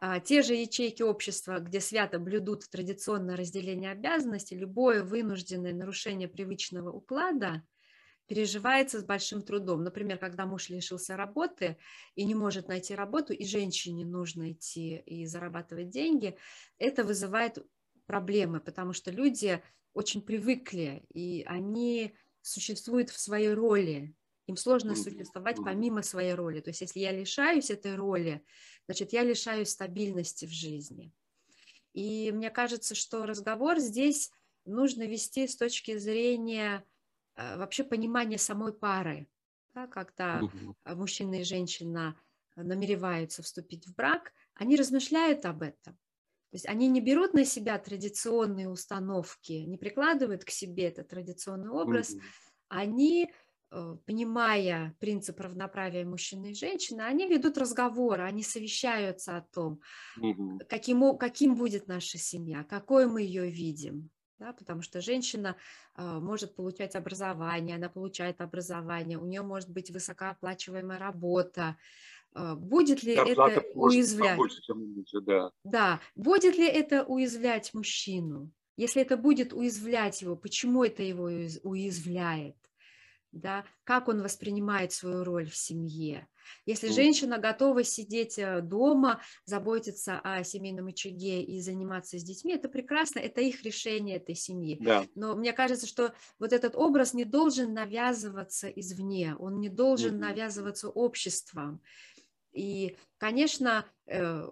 А, 0.00 0.20
те 0.20 0.42
же 0.42 0.54
ячейки 0.54 1.02
общества, 1.02 1.58
где 1.58 1.80
свято 1.80 2.20
блюдут 2.20 2.68
традиционное 2.70 3.36
разделение 3.36 3.90
обязанностей, 3.90 4.56
любое 4.56 5.02
вынужденное 5.02 5.74
нарушение 5.74 6.28
привычного 6.28 6.90
уклада 6.92 7.64
переживается 8.28 9.00
с 9.00 9.04
большим 9.04 9.42
трудом. 9.42 9.82
Например, 9.82 10.18
когда 10.18 10.46
муж 10.46 10.68
лишился 10.68 11.16
работы 11.16 11.78
и 12.14 12.24
не 12.24 12.34
может 12.34 12.68
найти 12.68 12.94
работу, 12.94 13.32
и 13.32 13.44
женщине 13.44 14.04
нужно 14.04 14.52
идти 14.52 14.98
и 14.98 15.26
зарабатывать 15.26 15.88
деньги, 15.88 16.36
это 16.78 17.02
вызывает 17.02 17.58
проблемы, 18.06 18.60
потому 18.60 18.92
что 18.92 19.10
люди 19.10 19.62
очень 19.94 20.22
привыкли, 20.22 21.04
и 21.12 21.42
они 21.46 22.14
существуют 22.40 23.10
в 23.10 23.18
своей 23.18 23.52
роли, 23.52 24.14
им 24.48 24.56
сложно 24.56 24.96
существовать 24.96 25.56
помимо 25.62 26.02
своей 26.02 26.34
роли. 26.34 26.60
То 26.60 26.70
есть 26.70 26.80
если 26.80 27.00
я 27.00 27.12
лишаюсь 27.12 27.70
этой 27.70 27.94
роли, 27.94 28.42
значит, 28.86 29.12
я 29.12 29.22
лишаюсь 29.22 29.68
стабильности 29.68 30.46
в 30.46 30.50
жизни. 30.50 31.12
И 31.92 32.32
мне 32.32 32.50
кажется, 32.50 32.94
что 32.94 33.26
разговор 33.26 33.78
здесь 33.78 34.30
нужно 34.64 35.02
вести 35.02 35.46
с 35.46 35.56
точки 35.56 35.98
зрения 35.98 36.84
э, 37.36 37.58
вообще 37.58 37.84
понимания 37.84 38.38
самой 38.38 38.72
пары. 38.72 39.28
Да, 39.74 39.86
когда 39.86 40.40
мужчина 40.86 41.40
и 41.40 41.44
женщина 41.44 42.18
намереваются 42.56 43.42
вступить 43.42 43.86
в 43.86 43.94
брак, 43.94 44.32
они 44.54 44.76
размышляют 44.76 45.44
об 45.44 45.62
этом. 45.62 45.94
То 46.50 46.54
есть 46.54 46.66
они 46.66 46.88
не 46.88 47.02
берут 47.02 47.34
на 47.34 47.44
себя 47.44 47.78
традиционные 47.78 48.70
установки, 48.70 49.52
не 49.52 49.76
прикладывают 49.76 50.44
к 50.44 50.50
себе 50.50 50.84
этот 50.84 51.08
традиционный 51.08 51.68
образ, 51.68 52.16
они 52.68 53.30
понимая 54.06 54.96
принцип 54.98 55.40
равноправия 55.40 56.04
мужчины 56.04 56.52
и 56.52 56.54
женщины, 56.54 57.02
они 57.02 57.26
ведут 57.26 57.58
разговоры, 57.58 58.22
они 58.22 58.42
совещаются 58.42 59.36
о 59.36 59.42
том, 59.42 59.80
угу. 60.20 60.60
каким, 60.68 61.18
каким 61.18 61.54
будет 61.54 61.86
наша 61.86 62.18
семья, 62.18 62.64
какой 62.64 63.06
мы 63.06 63.22
ее 63.22 63.50
видим. 63.50 64.10
Да, 64.38 64.52
потому 64.52 64.82
что 64.82 65.00
женщина 65.00 65.56
э, 65.96 66.18
может 66.20 66.54
получать 66.54 66.94
образование, 66.94 67.74
она 67.74 67.88
получает 67.88 68.40
образование, 68.40 69.18
у 69.18 69.26
нее 69.26 69.42
может 69.42 69.68
быть 69.68 69.90
высокооплачиваемая 69.90 70.96
работа. 70.96 71.76
Э, 72.36 72.54
будет 72.54 73.02
ли 73.02 73.16
Зарплата 73.16 73.60
это 73.60 73.68
уязвлять? 73.74 74.36
Побольше, 74.36 75.20
да. 75.22 75.50
да, 75.64 76.00
будет 76.14 76.56
ли 76.56 76.68
это 76.68 77.02
уязвлять 77.02 77.74
мужчину? 77.74 78.52
Если 78.76 79.02
это 79.02 79.16
будет 79.16 79.52
уязвлять 79.52 80.22
его, 80.22 80.36
почему 80.36 80.84
это 80.84 81.02
его 81.02 81.24
уязвляет? 81.24 82.54
Да, 83.32 83.64
как 83.84 84.08
он 84.08 84.22
воспринимает 84.22 84.92
свою 84.92 85.24
роль 85.24 85.48
в 85.48 85.56
семье. 85.56 86.28
Если 86.64 86.90
женщина 86.90 87.38
готова 87.38 87.84
сидеть 87.84 88.38
э, 88.38 88.60
дома, 88.62 89.20
заботиться 89.44 90.18
о 90.22 90.42
семейном 90.44 90.86
очаге 90.86 91.42
и 91.42 91.60
заниматься 91.60 92.18
с 92.18 92.22
детьми, 92.22 92.54
это 92.54 92.68
прекрасно, 92.68 93.18
это 93.18 93.40
их 93.40 93.62
решение 93.62 94.16
этой 94.16 94.34
семьи. 94.34 94.78
Да. 94.80 95.06
Но 95.14 95.36
мне 95.36 95.52
кажется, 95.52 95.86
что 95.86 96.14
вот 96.38 96.52
этот 96.52 96.74
образ 96.74 97.14
не 97.14 97.24
должен 97.24 97.74
навязываться 97.74 98.68
извне, 98.68 99.36
он 99.38 99.60
не 99.60 99.68
должен 99.68 100.14
mm-hmm. 100.14 100.18
навязываться 100.18 100.88
обществом. 100.88 101.82
И, 102.52 102.96
конечно, 103.18 103.84
э, 104.06 104.48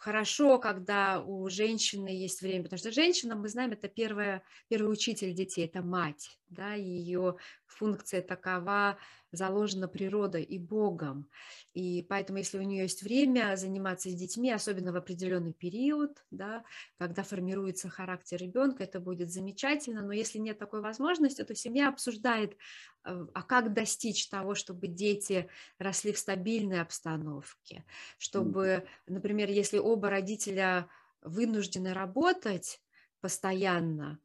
хорошо, 0.00 0.58
когда 0.58 1.22
у 1.22 1.48
женщины 1.50 2.08
есть 2.08 2.40
время, 2.40 2.64
потому 2.64 2.78
что 2.78 2.90
женщина, 2.90 3.36
мы 3.36 3.48
знаем, 3.48 3.72
это 3.72 3.86
первая, 3.86 4.42
первый 4.68 4.90
учитель 4.92 5.34
детей, 5.34 5.66
это 5.66 5.82
мать, 5.82 6.38
да, 6.48 6.72
ее 6.72 7.36
функция 7.70 8.22
такова 8.22 8.98
заложена 9.32 9.88
природой 9.88 10.42
и 10.42 10.58
Богом. 10.58 11.28
И 11.72 12.04
поэтому, 12.08 12.38
если 12.38 12.58
у 12.58 12.62
нее 12.62 12.82
есть 12.82 13.02
время 13.02 13.56
заниматься 13.56 14.10
с 14.10 14.14
детьми, 14.14 14.50
особенно 14.50 14.92
в 14.92 14.96
определенный 14.96 15.52
период, 15.52 16.24
да, 16.30 16.64
когда 16.98 17.22
формируется 17.22 17.88
характер 17.88 18.38
ребенка, 18.38 18.84
это 18.84 19.00
будет 19.00 19.30
замечательно. 19.30 20.02
Но 20.02 20.12
если 20.12 20.38
нет 20.38 20.58
такой 20.58 20.80
возможности, 20.80 21.44
то 21.44 21.54
семья 21.54 21.88
обсуждает, 21.88 22.56
э, 23.04 23.26
а 23.32 23.42
как 23.42 23.72
достичь 23.72 24.28
того, 24.28 24.54
чтобы 24.54 24.88
дети 24.88 25.48
росли 25.78 26.12
в 26.12 26.18
стабильной 26.18 26.80
обстановке, 26.80 27.84
чтобы, 28.18 28.86
например, 29.06 29.48
если 29.48 29.78
оба 29.78 30.10
родителя 30.10 30.88
вынуждены 31.22 31.92
работать 31.92 32.80
постоянно, 33.20 34.18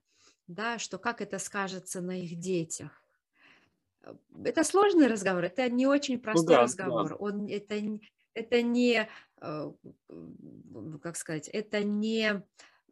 да, 0.48 0.80
что 0.80 0.98
как 0.98 1.22
это 1.22 1.40
скажется 1.40 2.02
на 2.02 2.22
их 2.22 2.40
детях. 2.40 3.05
Это 4.44 4.64
сложный 4.64 5.08
разговор, 5.08 5.44
это 5.44 5.70
не 5.70 5.88
очень 5.88 6.16
ну 6.16 6.22
простой 6.22 6.46
ну, 6.46 6.52
да, 6.54 6.62
разговор. 6.62 7.10
Да. 7.10 7.16
Он, 7.16 7.48
это, 7.48 7.76
это 8.34 8.62
не, 8.62 9.10
э, 9.42 9.72
как 11.02 11.16
сказать, 11.16 11.48
это 11.48 11.84
не 11.84 12.30
э, 12.32 12.42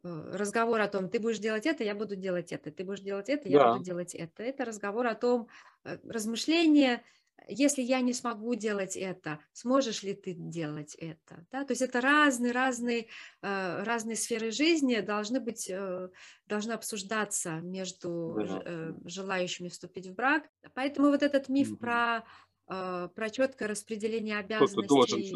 разговор 0.02 0.80
о 0.80 0.88
том, 0.88 1.08
ты 1.08 1.18
будешь 1.20 1.38
делать 1.38 1.66
это, 1.66 1.84
я 1.84 1.94
буду 1.94 2.16
делать 2.16 2.52
это, 2.52 2.70
ты 2.70 2.84
будешь 2.84 3.00
делать 3.00 3.28
это, 3.28 3.48
я 3.48 3.58
да. 3.58 3.72
буду 3.72 3.84
делать 3.84 4.14
это. 4.14 4.42
Это 4.42 4.64
разговор 4.64 5.06
о 5.06 5.14
том, 5.14 5.48
э, 5.84 5.98
размышление 6.08 7.02
если 7.48 7.82
я 7.82 8.00
не 8.00 8.12
смогу 8.12 8.54
делать 8.54 8.96
это, 8.96 9.38
сможешь 9.52 10.02
ли 10.02 10.14
ты 10.14 10.34
делать 10.34 10.94
это? 10.94 11.46
Да? 11.52 11.64
То 11.64 11.72
есть 11.72 11.82
это 11.82 12.00
разные, 12.00 12.52
разные, 12.52 13.08
э, 13.42 13.82
разные 13.82 14.16
сферы 14.16 14.50
жизни 14.50 15.00
должны 15.00 15.40
быть, 15.40 15.68
э, 15.68 16.08
должны 16.46 16.72
обсуждаться 16.72 17.60
между 17.60 18.38
э, 18.38 18.94
желающими 19.04 19.68
вступить 19.68 20.06
в 20.06 20.14
брак. 20.14 20.44
Поэтому 20.74 21.08
вот 21.08 21.22
этот 21.22 21.48
миф 21.48 21.72
угу. 21.72 21.78
про, 21.78 22.24
про 22.66 23.30
четкое 23.30 23.68
распределение 23.68 24.38
обязанностей 24.38 25.34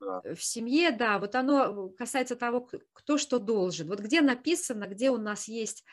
в 0.00 0.42
семье, 0.42 0.90
да, 0.90 1.18
вот 1.18 1.34
оно 1.34 1.88
касается 1.90 2.36
того, 2.36 2.68
кто 2.92 3.18
что 3.18 3.38
должен. 3.38 3.88
Вот 3.88 4.00
где 4.00 4.20
написано, 4.20 4.86
где 4.86 5.10
у 5.10 5.16
нас 5.16 5.48
есть 5.48 5.84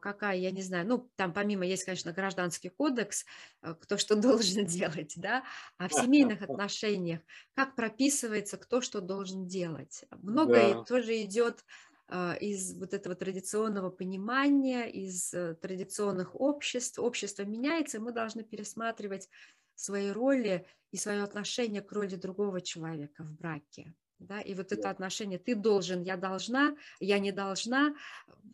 какая, 0.00 0.36
я 0.36 0.50
не 0.52 0.62
знаю, 0.62 0.86
ну, 0.86 1.10
там 1.16 1.32
помимо 1.32 1.66
есть, 1.66 1.84
конечно, 1.84 2.12
гражданский 2.12 2.68
кодекс, 2.68 3.24
э, 3.62 3.74
кто 3.80 3.98
что 3.98 4.14
должен 4.16 4.66
делать, 4.66 5.14
да, 5.16 5.42
а 5.78 5.88
в 5.88 5.92
семейных 5.92 6.42
отношениях 6.42 7.20
как 7.54 7.74
прописывается, 7.74 8.56
кто 8.56 8.80
что 8.80 9.00
должен 9.00 9.46
делать. 9.46 10.04
Многое 10.22 10.74
да. 10.74 10.84
тоже 10.84 11.22
идет 11.22 11.64
а, 12.06 12.34
из 12.34 12.78
вот 12.78 12.94
этого 12.94 13.14
традиционного 13.14 13.90
понимания, 13.90 14.84
из 14.84 15.32
э, 15.34 15.54
традиционных 15.54 16.38
обществ. 16.40 16.98
Общество 16.98 17.42
меняется, 17.42 17.96
и 17.96 18.00
мы 18.00 18.12
должны 18.12 18.44
пересматривать 18.44 19.28
свои 19.74 20.10
роли 20.10 20.66
и 20.92 20.96
свое 20.96 21.22
отношение 21.22 21.82
к 21.82 21.90
роли 21.92 22.14
другого 22.14 22.60
человека 22.60 23.24
в 23.24 23.32
браке 23.32 23.94
да, 24.24 24.40
и 24.40 24.54
вот 24.54 24.72
это 24.72 24.90
отношение 24.90 25.38
«ты 25.38 25.54
должен», 25.54 26.02
«я 26.02 26.16
должна», 26.16 26.76
«я 27.00 27.18
не 27.18 27.32
должна», 27.32 27.94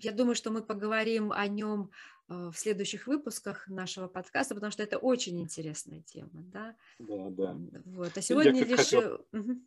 я 0.01 0.13
думаю, 0.13 0.35
что 0.35 0.51
мы 0.51 0.63
поговорим 0.63 1.33
о 1.33 1.47
нем 1.47 1.91
э, 2.29 2.51
в 2.53 2.59
следующих 2.59 3.07
выпусках 3.07 3.69
нашего 3.69 4.09
подкаста, 4.09 4.55
потому 4.55 4.71
что 4.71 4.83
это 4.83 4.99
очень 4.99 5.41
интересная 5.41 6.01
тема, 6.03 6.31
да. 6.33 6.75
Да, 6.99 7.29
да. 7.31 7.57
Вот, 7.85 8.17
а 8.17 8.23
сегодня 8.23 8.61
я 8.61 8.67
лишь... 8.67 8.79
Хотел... 8.79 9.27
Угу. 9.33 9.61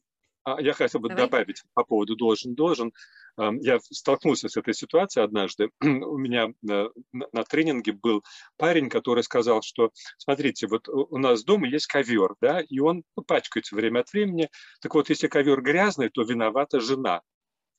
А 0.43 0.61
я 0.61 0.73
хотел 0.73 0.99
бы 0.99 1.09
Давай. 1.09 1.25
добавить 1.25 1.63
по 1.73 1.83
поводу 1.83 2.15
должен, 2.15 2.53
должен. 2.53 2.93
Я 3.37 3.79
столкнулся 3.79 4.49
с 4.49 4.57
этой 4.57 4.73
ситуацией 4.73 5.25
однажды. 5.25 5.69
У 5.81 6.17
меня 6.17 6.49
на, 6.61 6.89
на 7.11 7.43
тренинге 7.43 7.93
был 7.93 8.23
парень, 8.57 8.89
который 8.89 9.23
сказал, 9.23 9.61
что, 9.61 9.91
смотрите, 10.17 10.67
вот 10.67 10.87
у 10.89 11.17
нас 11.17 11.43
дома 11.43 11.67
есть 11.67 11.87
ковер, 11.87 12.35
да, 12.41 12.61
и 12.61 12.79
он 12.79 13.03
пачкается 13.25 13.75
время 13.75 14.01
от 14.01 14.11
времени. 14.11 14.49
Так 14.81 14.93
вот, 14.95 15.09
если 15.09 15.27
ковер 15.27 15.61
грязный, 15.61 16.09
то 16.09 16.23
виновата 16.23 16.79
жена. 16.79 17.21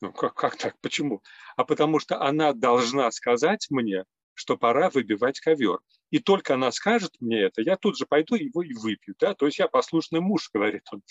Ну, 0.01 0.13
как, 0.13 0.35
как 0.35 0.57
так? 0.57 0.75
Почему? 0.81 1.23
А 1.57 1.65
потому 1.65 1.99
что 1.99 2.21
она 2.21 2.53
должна 2.53 3.11
сказать 3.11 3.67
мне, 3.71 4.05
что 4.35 4.57
пора 4.57 4.91
выбивать 4.91 5.41
ковер. 5.41 5.79
И 6.15 6.21
только 6.21 6.55
она 6.55 6.71
скажет 6.71 7.11
мне 7.19 7.41
это, 7.41 7.61
я 7.61 7.77
тут 7.77 7.99
же 7.99 8.07
пойду 8.07 8.37
его 8.37 8.63
и 8.63 8.73
выпью. 8.73 9.17
Да? 9.19 9.35
То 9.35 9.47
есть 9.47 9.59
я 9.59 9.67
послушный 9.67 10.21
муж, 10.21 10.49
говорит 10.55 10.85
он. 10.93 11.03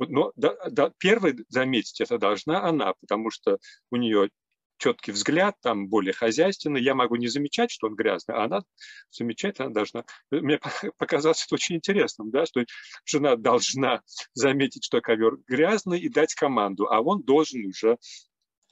Но 0.00 0.32
да, 0.34 0.56
да, 0.68 0.90
первый 0.98 1.36
заметить 1.48 2.00
это 2.00 2.18
должна 2.18 2.64
она, 2.64 2.92
потому 3.00 3.30
что 3.30 3.58
у 3.92 3.96
нее 3.96 4.30
четкий 4.78 5.12
взгляд, 5.12 5.54
там 5.62 5.86
более 5.86 6.12
хозяйственный. 6.12 6.82
Я 6.82 6.96
могу 6.96 7.14
не 7.14 7.28
замечать, 7.28 7.70
что 7.70 7.86
он 7.86 7.94
грязный, 7.94 8.34
а 8.34 8.46
она 8.46 8.62
замечать 9.12 9.60
она 9.60 9.70
должна. 9.70 10.04
Мне 10.32 10.58
показалось 10.98 11.44
это 11.44 11.54
очень 11.54 11.76
интересным, 11.76 12.32
да, 12.32 12.44
что 12.44 12.64
жена 13.04 13.36
должна 13.36 14.02
заметить, 14.34 14.84
что 14.84 15.00
ковер 15.00 15.36
грязный 15.46 16.00
и 16.00 16.08
дать 16.08 16.34
команду, 16.34 16.88
а 16.90 17.00
он 17.00 17.22
должен 17.22 17.64
уже 17.64 17.96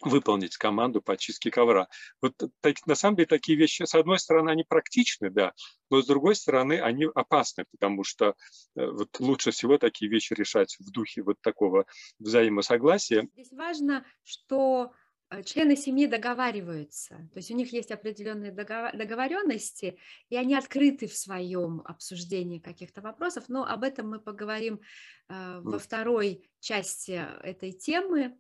выполнить 0.02 0.56
команду 0.56 1.00
по 1.00 1.16
чистке 1.16 1.50
ковра. 1.50 1.88
Вот 2.20 2.34
так, 2.60 2.74
на 2.86 2.94
самом 2.94 3.16
деле 3.16 3.26
такие 3.26 3.58
вещи, 3.58 3.84
с 3.84 3.94
одной 3.94 4.18
стороны, 4.18 4.50
они 4.50 4.64
практичны, 4.64 5.30
да, 5.30 5.52
но 5.90 6.02
с 6.02 6.06
другой 6.06 6.34
стороны, 6.34 6.80
они 6.80 7.06
опасны, 7.14 7.64
потому 7.70 8.04
что 8.04 8.34
э, 8.76 8.86
вот 8.86 9.18
лучше 9.20 9.50
всего 9.50 9.78
такие 9.78 10.10
вещи 10.10 10.34
решать 10.34 10.76
в 10.78 10.90
духе 10.90 11.22
вот 11.22 11.40
такого 11.40 11.86
взаимосогласия. 12.18 13.28
Здесь 13.32 13.52
важно, 13.52 14.04
что 14.22 14.92
э, 15.30 15.42
члены 15.44 15.76
семьи 15.76 16.06
договариваются, 16.06 17.28
то 17.32 17.38
есть 17.38 17.50
у 17.50 17.54
них 17.54 17.72
есть 17.72 17.90
определенные 17.90 18.52
договоренности, 18.52 19.98
и 20.28 20.36
они 20.36 20.54
открыты 20.54 21.06
в 21.06 21.16
своем 21.16 21.80
обсуждении 21.84 22.58
каких-то 22.58 23.00
вопросов, 23.00 23.44
но 23.48 23.64
об 23.64 23.82
этом 23.82 24.10
мы 24.10 24.20
поговорим 24.20 24.80
э, 25.28 25.60
во 25.62 25.78
второй 25.78 26.50
части 26.60 27.24
этой 27.42 27.72
темы 27.72 28.36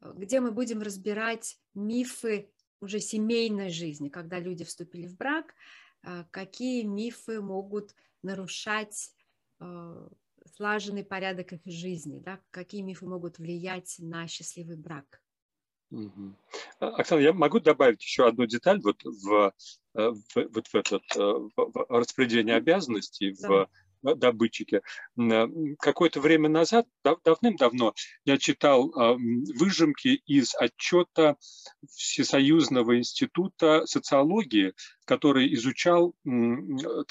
где 0.00 0.40
мы 0.40 0.52
будем 0.52 0.82
разбирать 0.82 1.58
мифы 1.74 2.50
уже 2.80 3.00
семейной 3.00 3.70
жизни, 3.70 4.08
когда 4.08 4.38
люди 4.38 4.64
вступили 4.64 5.06
в 5.06 5.16
брак, 5.16 5.54
а, 6.02 6.24
какие 6.30 6.82
мифы 6.82 7.40
могут 7.40 7.94
нарушать 8.22 9.12
а, 9.58 10.08
слаженный 10.54 11.04
порядок 11.04 11.52
их 11.52 11.60
жизни, 11.66 12.20
да, 12.20 12.40
какие 12.50 12.82
мифы 12.82 13.06
могут 13.06 13.38
влиять 13.38 13.96
на 13.98 14.26
счастливый 14.26 14.76
брак. 14.76 15.22
Угу. 15.90 16.34
Оксана, 16.78 17.20
я 17.20 17.32
могу 17.32 17.58
добавить 17.58 18.02
еще 18.02 18.26
одну 18.26 18.46
деталь 18.46 18.80
вот 18.80 19.02
в, 19.02 19.52
э, 19.94 20.10
в, 20.10 20.48
вот 20.54 20.66
в, 20.68 20.74
этот, 20.76 21.02
э, 21.16 21.20
в 21.20 21.86
распределение 21.88 22.54
обязанностей, 22.54 23.36
да. 23.40 23.48
в 23.48 23.70
добытчики. 24.02 24.82
Какое-то 25.78 26.20
время 26.20 26.48
назад, 26.48 26.86
давным-давно, 27.02 27.94
я 28.24 28.38
читал 28.38 28.92
а, 28.94 29.14
выжимки 29.14 30.22
из 30.26 30.54
отчета 30.54 31.36
Всесоюзного 31.88 32.98
института 32.98 33.86
социологии, 33.86 34.72
который 35.04 35.52
изучал, 35.54 36.14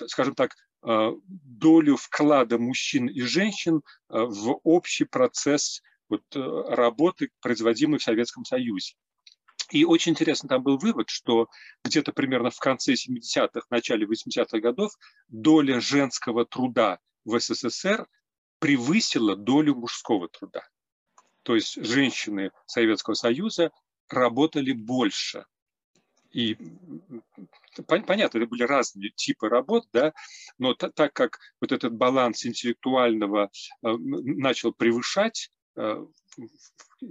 скажем 0.08 0.36
так, 0.36 0.56
а, 0.82 1.12
долю 1.28 1.98
вклада 1.98 2.58
мужчин 2.58 3.08
и 3.08 3.22
женщин 3.22 3.82
а, 4.08 4.26
в 4.26 4.60
общий 4.64 5.06
процесс 5.06 5.82
вот, 6.08 6.24
э, 6.36 6.40
работы, 6.40 7.30
производимой 7.40 8.00
в 8.00 8.04
Советском 8.04 8.44
Союзе. 8.44 8.96
И 9.72 9.86
очень 9.86 10.14
интересно 10.14 10.50
там 10.50 10.64
был 10.64 10.78
вывод, 10.78 11.10
что 11.10 11.48
где-то 11.84 12.12
примерно 12.12 12.50
в 12.50 12.60
конце 12.60 12.94
70-х, 12.94 13.62
начале 13.70 14.06
80-х 14.06 14.60
годов 14.60 14.94
доля 15.28 15.80
женского 15.80 16.46
труда 16.46 17.00
в 17.26 17.40
СССР 17.40 18.08
превысила 18.60 19.36
долю 19.36 19.76
мужского 19.76 20.28
труда. 20.28 20.68
То 21.44 21.56
есть 21.56 21.84
женщины 21.84 22.52
Советского 22.66 23.14
Союза 23.14 23.72
работали 24.10 24.72
больше. 24.72 25.46
И 26.32 26.58
понятно, 27.88 28.38
это 28.38 28.46
были 28.46 28.64
разные 28.64 29.10
типы 29.10 29.50
работ, 29.50 29.88
да, 29.92 30.14
но 30.60 30.76
так 30.76 31.14
как 31.14 31.40
вот 31.60 31.72
этот 31.72 31.94
баланс 31.94 32.46
интеллектуального 32.46 33.50
э, 33.82 33.88
начал 33.98 34.72
превышать 34.72 35.50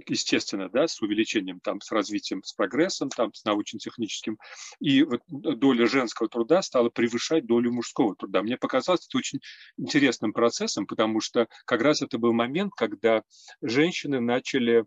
естественно, 0.07 0.69
да, 0.69 0.87
с 0.87 1.01
увеличением, 1.01 1.59
там, 1.59 1.81
с 1.81 1.91
развитием, 1.91 2.43
с 2.43 2.53
прогрессом, 2.53 3.09
там, 3.09 3.33
с 3.33 3.43
научно-техническим, 3.43 4.37
и 4.79 5.03
вот 5.03 5.21
доля 5.27 5.87
женского 5.87 6.29
труда 6.29 6.61
стала 6.61 6.89
превышать 6.89 7.45
долю 7.45 7.71
мужского 7.71 8.15
труда. 8.15 8.43
Мне 8.43 8.57
показалось 8.57 9.07
это 9.07 9.17
очень 9.17 9.39
интересным 9.77 10.33
процессом, 10.33 10.85
потому 10.85 11.21
что 11.21 11.47
как 11.65 11.81
раз 11.81 12.01
это 12.01 12.17
был 12.17 12.33
момент, 12.33 12.73
когда 12.75 13.23
женщины 13.61 14.19
начали 14.19 14.85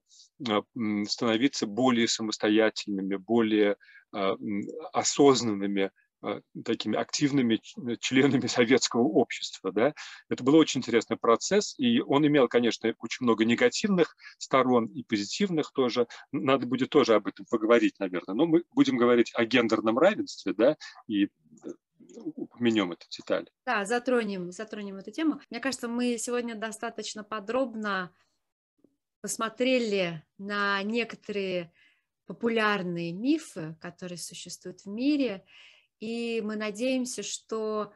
а, 0.48 0.62
становиться 1.06 1.66
более 1.66 2.08
самостоятельными, 2.08 3.16
более 3.16 3.76
а, 4.12 4.36
осознанными 4.92 5.90
такими 6.64 6.96
активными 6.96 7.60
членами 8.00 8.46
советского 8.46 9.02
общества. 9.02 9.72
Да? 9.72 9.94
Это 10.28 10.44
был 10.44 10.54
очень 10.56 10.80
интересный 10.80 11.16
процесс, 11.16 11.74
и 11.78 12.00
он 12.00 12.26
имел, 12.26 12.48
конечно, 12.48 12.94
очень 12.98 13.24
много 13.24 13.44
негативных 13.44 14.16
сторон 14.38 14.86
и 14.86 15.02
позитивных 15.02 15.72
тоже. 15.72 16.06
Надо 16.32 16.66
будет 16.66 16.90
тоже 16.90 17.14
об 17.14 17.26
этом 17.26 17.46
поговорить, 17.46 17.98
наверное. 17.98 18.34
Но 18.34 18.46
мы 18.46 18.64
будем 18.74 18.96
говорить 18.96 19.32
о 19.34 19.44
гендерном 19.44 19.98
равенстве, 19.98 20.54
да, 20.54 20.76
и 21.08 21.28
упомянем 22.16 22.92
эту 22.92 23.06
деталь. 23.10 23.48
Да, 23.64 23.84
затронем, 23.84 24.52
затронем 24.52 24.96
эту 24.96 25.10
тему. 25.10 25.40
Мне 25.50 25.60
кажется, 25.60 25.88
мы 25.88 26.18
сегодня 26.18 26.54
достаточно 26.54 27.24
подробно 27.24 28.14
посмотрели 29.20 30.22
на 30.38 30.82
некоторые 30.82 31.72
популярные 32.26 33.12
мифы, 33.12 33.76
которые 33.80 34.18
существуют 34.18 34.80
в 34.80 34.86
мире, 34.86 35.44
и 36.02 36.40
мы 36.40 36.56
надеемся, 36.56 37.22
что 37.22 37.92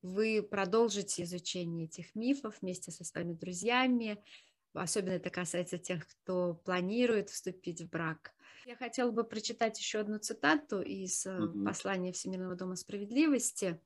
вы 0.00 0.42
продолжите 0.42 1.24
изучение 1.24 1.84
этих 1.84 2.14
мифов 2.14 2.56
вместе 2.62 2.90
со 2.90 3.04
своими 3.04 3.34
друзьями. 3.34 4.24
Особенно 4.72 5.12
это 5.12 5.28
касается 5.28 5.76
тех, 5.76 6.08
кто 6.08 6.54
планирует 6.64 7.28
вступить 7.28 7.82
в 7.82 7.90
брак. 7.90 8.32
Я 8.64 8.76
хотела 8.76 9.10
бы 9.10 9.24
прочитать 9.24 9.78
еще 9.78 9.98
одну 9.98 10.18
цитату 10.18 10.80
из 10.80 11.26
mm-hmm. 11.26 11.64
послания 11.66 12.12
Всемирного 12.12 12.54
дома 12.54 12.76
справедливости. 12.76 13.78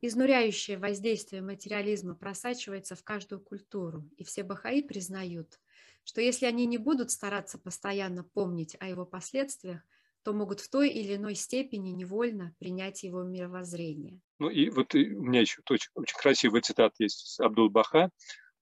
Изнуряющее 0.00 0.78
воздействие 0.78 1.42
материализма 1.42 2.16
просачивается 2.16 2.96
в 2.96 3.04
каждую 3.04 3.40
культуру, 3.40 4.10
и 4.16 4.24
все 4.24 4.42
бахаи 4.42 4.82
признают, 4.82 5.60
что 6.02 6.20
если 6.20 6.46
они 6.46 6.66
не 6.66 6.76
будут 6.76 7.12
стараться 7.12 7.56
постоянно 7.56 8.24
помнить 8.24 8.76
о 8.80 8.88
его 8.88 9.06
последствиях, 9.06 9.80
то 10.24 10.32
могут 10.32 10.60
в 10.60 10.70
той 10.70 10.88
или 10.88 11.16
иной 11.16 11.34
степени 11.34 11.90
невольно 11.90 12.54
принять 12.58 13.02
его 13.02 13.22
мировоззрение. 13.22 14.20
Ну 14.38 14.48
и 14.48 14.70
вот 14.70 14.94
у 14.94 14.98
меня 14.98 15.40
еще 15.40 15.60
очень, 15.68 15.90
очень 15.94 16.16
красивый 16.16 16.62
цитат 16.62 16.94
есть 16.98 17.26
с 17.26 17.40
Абдул-Баха. 17.40 18.10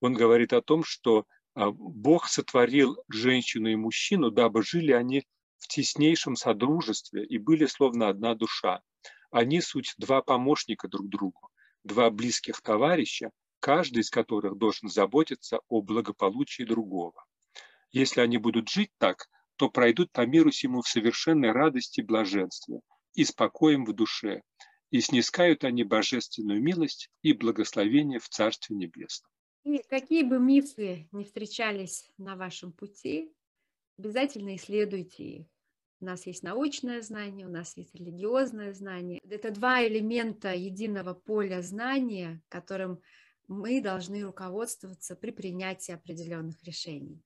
Он 0.00 0.12
говорит 0.12 0.52
о 0.52 0.60
том, 0.60 0.82
что 0.84 1.24
а, 1.54 1.70
Бог 1.70 2.26
сотворил 2.26 2.96
женщину 3.08 3.68
и 3.68 3.76
мужчину, 3.76 4.30
дабы 4.30 4.62
жили 4.62 4.92
они 4.92 5.22
в 5.58 5.68
теснейшем 5.68 6.34
содружестве 6.34 7.24
и 7.24 7.38
были 7.38 7.66
словно 7.66 8.08
одна 8.08 8.34
душа. 8.34 8.82
Они 9.30 9.60
суть 9.60 9.94
два 9.96 10.20
помощника 10.20 10.88
друг 10.88 11.08
другу, 11.08 11.48
два 11.84 12.10
близких 12.10 12.60
товарища, 12.60 13.30
каждый 13.60 14.00
из 14.00 14.10
которых 14.10 14.58
должен 14.58 14.88
заботиться 14.88 15.60
о 15.68 15.80
благополучии 15.80 16.64
другого. 16.64 17.24
Если 17.92 18.20
они 18.20 18.38
будут 18.38 18.68
жить 18.68 18.90
так, 18.98 19.28
то 19.56 19.70
пройдут 19.70 20.12
по 20.12 20.26
миру 20.26 20.50
сему 20.50 20.82
в 20.82 20.88
совершенной 20.88 21.52
радости 21.52 22.00
и 22.00 22.04
блаженстве 22.04 22.80
и 23.14 23.24
спокоем 23.24 23.84
в 23.84 23.92
душе, 23.92 24.42
и 24.90 25.00
снискают 25.00 25.64
они 25.64 25.84
божественную 25.84 26.62
милость 26.62 27.10
и 27.22 27.32
благословение 27.32 28.18
в 28.18 28.28
Царстве 28.28 28.76
Небесном. 28.76 29.30
И 29.64 29.80
какие 29.88 30.22
бы 30.24 30.38
мифы 30.38 31.08
не 31.12 31.24
встречались 31.24 32.10
на 32.18 32.36
вашем 32.36 32.72
пути, 32.72 33.32
обязательно 33.96 34.56
исследуйте 34.56 35.24
их. 35.24 35.46
У 36.00 36.04
нас 36.04 36.26
есть 36.26 36.42
научное 36.42 37.00
знание, 37.00 37.46
у 37.46 37.50
нас 37.50 37.76
есть 37.76 37.94
религиозное 37.94 38.72
знание. 38.72 39.20
Это 39.22 39.52
два 39.52 39.86
элемента 39.86 40.52
единого 40.52 41.14
поля 41.14 41.62
знания, 41.62 42.42
которым 42.48 43.00
мы 43.46 43.80
должны 43.80 44.22
руководствоваться 44.22 45.14
при 45.14 45.30
принятии 45.30 45.92
определенных 45.92 46.60
решений. 46.64 47.22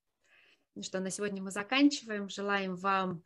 Ну 0.76 0.82
что, 0.82 1.00
на 1.00 1.10
сегодня 1.10 1.42
мы 1.42 1.50
заканчиваем. 1.50 2.28
Желаем 2.28 2.76
вам 2.76 3.24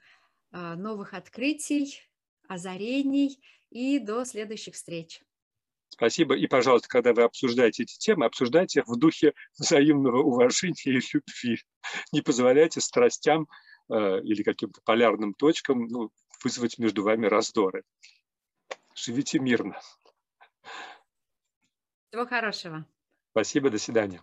а, 0.52 0.76
новых 0.76 1.14
открытий, 1.14 2.00
озарений 2.46 3.42
и 3.70 3.98
до 3.98 4.24
следующих 4.24 4.74
встреч. 4.74 5.20
Спасибо. 5.88 6.36
И, 6.36 6.46
пожалуйста, 6.46 6.88
когда 6.88 7.12
вы 7.12 7.22
обсуждаете 7.24 7.82
эти 7.82 7.98
темы, 7.98 8.26
обсуждайте 8.26 8.80
их 8.80 8.86
в 8.86 8.96
духе 8.96 9.34
взаимного 9.58 10.22
уважения 10.22 10.76
и 10.84 10.92
любви. 10.92 11.58
Не 12.12 12.20
позволяйте 12.22 12.80
страстям 12.80 13.48
э, 13.92 14.20
или 14.20 14.44
каким-то 14.44 14.80
полярным 14.84 15.34
точкам 15.34 15.88
ну, 15.88 16.12
вызвать 16.44 16.78
между 16.78 17.02
вами 17.02 17.26
раздоры. 17.26 17.82
Живите 18.94 19.40
мирно. 19.40 19.76
Всего 22.10 22.26
хорошего. 22.26 22.86
Спасибо, 23.32 23.70
до 23.70 23.78
свидания. 23.78 24.22